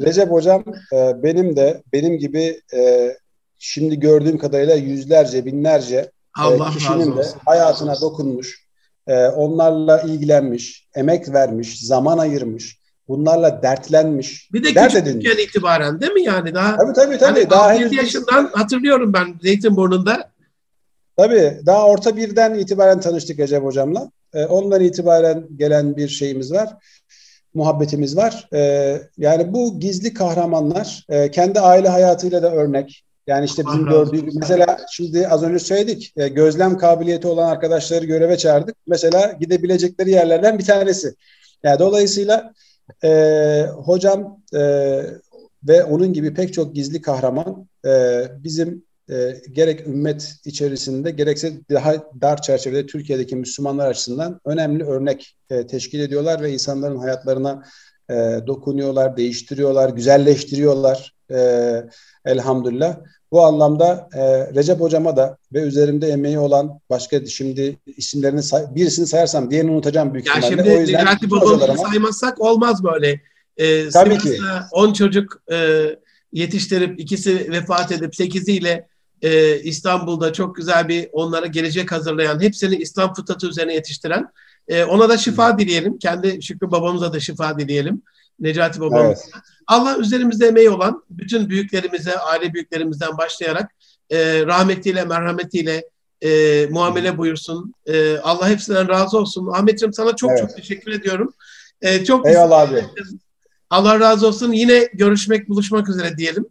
Recep 0.00 0.30
Hocam 0.30 0.64
e, 0.92 1.22
benim 1.22 1.56
de 1.56 1.82
benim 1.92 2.18
gibi 2.18 2.60
e, 2.74 3.12
şimdi 3.58 4.00
gördüğüm 4.00 4.38
kadarıyla 4.38 4.74
yüzlerce, 4.74 5.44
binlerce 5.44 5.96
e, 5.96 6.10
Allah 6.34 6.68
e, 6.68 6.78
kişinin 6.78 7.16
de 7.16 7.22
hayatına 7.46 8.00
dokunmuş, 8.00 8.66
e, 9.06 9.26
onlarla 9.26 10.00
ilgilenmiş, 10.00 10.88
emek 10.94 11.32
vermiş, 11.32 11.80
zaman 11.80 12.18
ayırmış, 12.18 12.78
bunlarla 13.08 13.62
dertlenmiş. 13.62 14.52
Bir 14.52 14.64
de 14.64 14.74
dert 14.74 14.92
küçükken 14.92 15.44
itibaren 15.44 16.00
değil 16.00 16.12
mi 16.12 16.22
yani? 16.22 16.54
Daha, 16.54 16.76
tabii 16.76 16.92
tabii. 16.94 17.18
tabii. 17.18 17.40
Hani 17.40 17.50
daha 17.50 17.74
7 17.74 17.96
yaşından 17.96 18.50
hatırlıyorum 18.52 19.12
ben 19.12 19.34
Zeytinburnu'nda 19.42 20.31
Tabii 21.16 21.60
daha 21.66 21.86
orta 21.86 22.16
birden 22.16 22.54
itibaren 22.54 23.00
tanıştık 23.00 23.38
Recep 23.38 23.64
Hocam'la. 23.64 24.10
E, 24.34 24.44
ondan 24.46 24.80
itibaren 24.80 25.46
gelen 25.56 25.96
bir 25.96 26.08
şeyimiz 26.08 26.52
var. 26.52 26.76
Muhabbetimiz 27.54 28.16
var. 28.16 28.48
E, 28.54 29.00
yani 29.18 29.52
bu 29.52 29.80
gizli 29.80 30.14
kahramanlar 30.14 31.04
e, 31.08 31.30
kendi 31.30 31.60
aile 31.60 31.88
hayatıyla 31.88 32.42
da 32.42 32.52
örnek. 32.52 33.04
Yani 33.26 33.44
işte 33.44 33.62
bizim 33.66 33.86
gördüğümüz 33.86 34.36
mesela 34.36 34.78
şimdi 34.92 35.28
az 35.28 35.42
önce 35.42 35.58
söyledik 35.58 36.12
e, 36.16 36.28
gözlem 36.28 36.78
kabiliyeti 36.78 37.28
olan 37.28 37.48
arkadaşları 37.48 38.04
göreve 38.04 38.36
çağırdık. 38.36 38.76
Mesela 38.86 39.32
gidebilecekleri 39.40 40.10
yerlerden 40.10 40.58
bir 40.58 40.64
tanesi. 40.64 41.14
Yani 41.62 41.78
dolayısıyla 41.78 42.52
e, 43.04 43.66
hocam 43.76 44.40
e, 44.54 44.60
ve 45.68 45.84
onun 45.84 46.12
gibi 46.12 46.34
pek 46.34 46.54
çok 46.54 46.74
gizli 46.74 47.02
kahraman 47.02 47.66
e, 47.86 48.22
bizim 48.38 48.84
e, 49.10 49.36
gerek 49.52 49.86
ümmet 49.86 50.34
içerisinde 50.44 51.10
gerekse 51.10 51.52
daha 51.70 51.94
dar 52.20 52.42
çerçevede 52.42 52.86
Türkiye'deki 52.86 53.36
Müslümanlar 53.36 53.90
açısından 53.90 54.40
önemli 54.44 54.84
örnek 54.84 55.36
e, 55.50 55.66
teşkil 55.66 56.00
ediyorlar 56.00 56.42
ve 56.42 56.52
insanların 56.52 56.98
hayatlarına 56.98 57.62
e, 58.10 58.14
dokunuyorlar, 58.46 59.16
değiştiriyorlar, 59.16 59.88
güzelleştiriyorlar 59.88 61.14
e, 61.30 61.38
elhamdülillah. 62.24 62.96
Bu 63.32 63.44
anlamda 63.46 64.08
e, 64.14 64.54
Recep 64.54 64.80
Hocama 64.80 65.16
da 65.16 65.36
ve 65.52 65.62
üzerimde 65.62 66.08
emeği 66.08 66.38
olan 66.38 66.80
başka 66.90 67.26
şimdi 67.26 67.76
isimlerini 67.86 68.42
say- 68.42 68.74
birisini 68.74 69.06
sayarsam 69.06 69.50
diğerini 69.50 69.70
unutacağım 69.70 70.14
büyük 70.14 70.26
ya 70.26 70.32
ihtimalle. 70.32 70.56
Şimdi 70.56 70.76
o 70.76 70.80
yüzden 70.80 71.04
Necati 71.04 71.26
saymazsak 71.76 72.40
olmaz 72.40 72.84
böyle. 72.84 73.20
Ee, 73.56 73.88
Tabii 73.88 74.18
ki. 74.18 74.38
10 74.70 74.92
çocuk 74.92 75.42
e, 75.52 75.86
yetiştirip 76.32 77.00
ikisi 77.00 77.50
vefat 77.52 77.92
edip 77.92 78.16
sekiziyle 78.16 78.88
e, 79.22 79.60
İstanbul'da 79.60 80.32
çok 80.32 80.56
güzel 80.56 80.88
bir 80.88 81.08
onlara 81.12 81.46
gelecek 81.46 81.92
hazırlayan, 81.92 82.40
hepsini 82.40 82.76
İslam 82.76 83.14
fıtratı 83.14 83.46
üzerine 83.46 83.74
yetiştiren. 83.74 84.28
E, 84.68 84.84
ona 84.84 85.08
da 85.08 85.18
şifa 85.18 85.58
dileyelim. 85.58 85.98
Kendi 85.98 86.42
Şükrü 86.42 86.70
babamıza 86.70 87.12
da 87.12 87.20
şifa 87.20 87.58
dileyelim. 87.58 88.02
Necati 88.40 88.80
babamıza. 88.80 89.06
Evet. 89.06 89.44
Allah 89.66 89.98
üzerimizde 89.98 90.46
emeği 90.46 90.70
olan 90.70 91.02
bütün 91.10 91.48
büyüklerimize, 91.48 92.18
aile 92.18 92.54
büyüklerimizden 92.54 93.18
başlayarak 93.18 93.70
e, 94.10 94.46
rahmetiyle, 94.46 95.04
merhametiyle 95.04 95.84
e, 96.22 96.66
muamele 96.70 97.18
buyursun. 97.18 97.74
E, 97.86 98.18
Allah 98.18 98.48
hepsinden 98.48 98.88
razı 98.88 99.18
olsun. 99.18 99.48
Ahmetciğim 99.52 99.92
sana 99.92 100.16
çok 100.16 100.30
evet. 100.30 100.40
çok 100.40 100.56
teşekkür 100.56 100.92
ediyorum. 100.92 101.34
E, 101.82 102.04
çok 102.04 102.26
Eyvallah 102.26 102.60
abi. 102.60 102.84
Allah 103.70 104.00
razı 104.00 104.26
olsun. 104.26 104.52
Yine 104.52 104.88
görüşmek, 104.94 105.48
buluşmak 105.48 105.88
üzere 105.88 106.16
diyelim. 106.16 106.46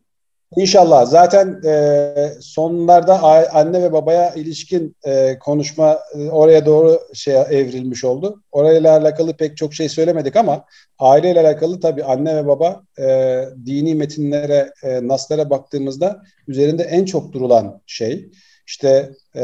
İnşallah. 0.56 1.06
Zaten 1.06 1.60
e, 1.64 2.32
sonlarda 2.40 3.22
anne 3.52 3.82
ve 3.82 3.92
babaya 3.92 4.34
ilişkin 4.34 4.96
e, 5.04 5.38
konuşma 5.38 5.98
e, 6.14 6.30
oraya 6.30 6.66
doğru 6.66 7.00
şey 7.14 7.34
evrilmiş 7.34 8.04
oldu. 8.04 8.42
Orayla 8.52 8.96
alakalı 8.98 9.36
pek 9.36 9.56
çok 9.56 9.74
şey 9.74 9.88
söylemedik 9.88 10.36
ama 10.36 10.64
aileyle 10.98 11.40
alakalı 11.40 11.80
tabii 11.80 12.04
anne 12.04 12.36
ve 12.36 12.46
baba 12.46 12.82
e, 12.98 13.44
dini 13.66 13.94
metinlere, 13.94 14.72
e, 14.82 15.08
naslara 15.08 15.50
baktığımızda 15.50 16.22
üzerinde 16.48 16.82
en 16.82 17.04
çok 17.04 17.32
durulan 17.32 17.80
şey. 17.86 18.30
İşte 18.66 19.10
e, 19.36 19.42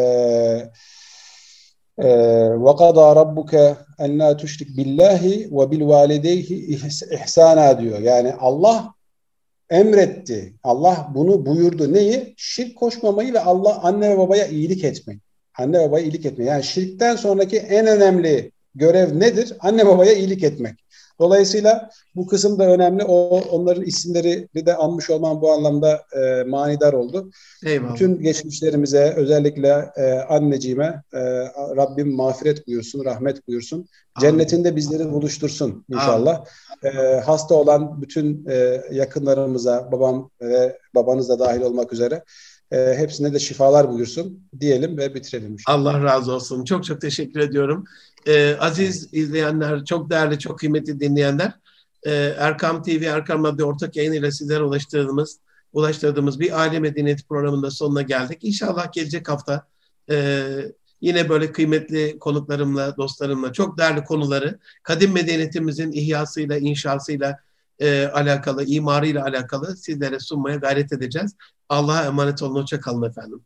وَقَضَى 2.64 3.06
رَبُّكَ 3.22 3.76
اَنْ 3.98 4.10
لَا 4.20 4.36
تُشْرِكْ 4.40 4.68
بِاللّٰهِ 4.76 5.48
وَبِالْوَالِدَيْهِ 5.48 6.46
ihsana 7.24 7.80
diyor. 7.80 7.98
Yani 7.98 8.34
Allah 8.40 8.94
emretti. 9.69 10.53
Allah 10.63 11.11
bunu 11.15 11.45
buyurdu. 11.45 11.93
Neyi? 11.93 12.33
Şirk 12.37 12.75
koşmamayı 12.75 13.33
ve 13.33 13.39
Allah 13.39 13.83
anne 13.83 14.09
ve 14.09 14.17
babaya 14.17 14.47
iyilik 14.47 14.83
etmeyi. 14.83 15.19
Anne 15.57 15.79
babaya 15.79 16.05
iyilik 16.05 16.25
etmeyi. 16.25 16.49
Yani 16.49 16.63
şirkten 16.63 17.15
sonraki 17.15 17.57
en 17.57 17.87
önemli 17.87 18.51
görev 18.75 19.19
nedir? 19.19 19.53
Anne 19.59 19.85
babaya 19.85 20.13
iyilik 20.13 20.43
etmek. 20.43 20.86
Dolayısıyla 21.19 21.89
bu 22.15 22.27
kısım 22.27 22.59
da 22.59 22.65
önemli. 22.65 23.03
O 23.03 23.39
onların 23.39 23.83
isimleri 23.83 24.47
de 24.55 24.75
anmış 24.75 25.09
olman 25.09 25.41
bu 25.41 25.51
anlamda 25.51 26.01
e, 26.13 26.43
manidar 26.43 26.93
oldu. 26.93 27.31
Eyvallah. 27.65 27.93
Bütün 27.93 28.21
geçmişlerimize 28.21 29.13
özellikle 29.17 29.91
e, 29.95 30.11
anneciğime 30.11 31.03
e, 31.13 31.19
Rabbim 31.75 32.15
mağfiret 32.15 32.67
buyursun, 32.67 33.05
rahmet 33.05 33.47
buyursun. 33.47 33.77
Amin. 34.15 34.29
Cennetinde 34.29 34.75
bizleri 34.75 35.11
buluştursun 35.11 35.85
inşallah. 35.89 36.45
E, 36.83 36.89
hasta 37.25 37.55
olan 37.55 38.01
bütün 38.01 38.45
e, 38.49 38.81
yakınlarımıza, 38.91 39.91
babam 39.91 40.29
ve 40.41 40.77
babanız 40.95 41.29
da 41.29 41.39
dahil 41.39 41.61
olmak 41.61 41.93
üzere 41.93 42.23
e, 42.71 42.93
hepsine 42.97 43.33
de 43.33 43.39
şifalar 43.39 43.91
buyursun 43.91 44.43
diyelim 44.59 44.97
ve 44.97 45.15
bitirelim. 45.15 45.53
Inşallah. 45.53 45.95
Allah 45.95 46.03
razı 46.03 46.31
olsun. 46.31 46.63
Çok 46.63 46.83
çok 46.83 47.01
teşekkür 47.01 47.39
ediyorum. 47.39 47.85
Ee, 48.27 48.57
aziz 48.59 49.13
izleyenler, 49.13 49.85
çok 49.85 50.09
değerli, 50.09 50.39
çok 50.39 50.59
kıymetli 50.59 50.99
dinleyenler, 50.99 51.51
e, 52.03 52.11
Erkam 52.37 52.83
TV, 52.83 53.03
Erkam 53.03 53.43
Radyo 53.43 53.67
ortak 53.67 53.95
yayınıyla 53.95 54.31
sizlere 54.31 54.63
ulaştırdığımız, 54.63 55.39
ulaştırdığımız 55.73 56.39
bir 56.39 56.59
aile 56.59 56.79
medeniyeti 56.79 57.27
programında 57.27 57.71
sonuna 57.71 58.01
geldik. 58.01 58.39
İnşallah 58.41 58.91
gelecek 58.91 59.29
hafta 59.29 59.67
e, 60.09 60.45
yine 61.01 61.29
böyle 61.29 61.51
kıymetli 61.51 62.19
konuklarımla, 62.19 62.97
dostlarımla 62.97 63.53
çok 63.53 63.77
değerli 63.77 64.03
konuları 64.03 64.59
kadim 64.83 65.13
medeniyetimizin 65.13 65.91
ihyasıyla, 65.91 66.57
inşasıyla 66.57 67.39
e, 67.79 68.05
alakalı, 68.07 68.63
imarıyla 68.65 69.23
alakalı 69.23 69.77
sizlere 69.77 70.19
sunmaya 70.19 70.55
gayret 70.55 70.93
edeceğiz. 70.93 71.35
Allah'a 71.69 72.05
emanet 72.05 72.43
olun. 72.43 72.61
Hoşça 72.61 72.79
kalın 72.79 73.09
efendim. 73.09 73.41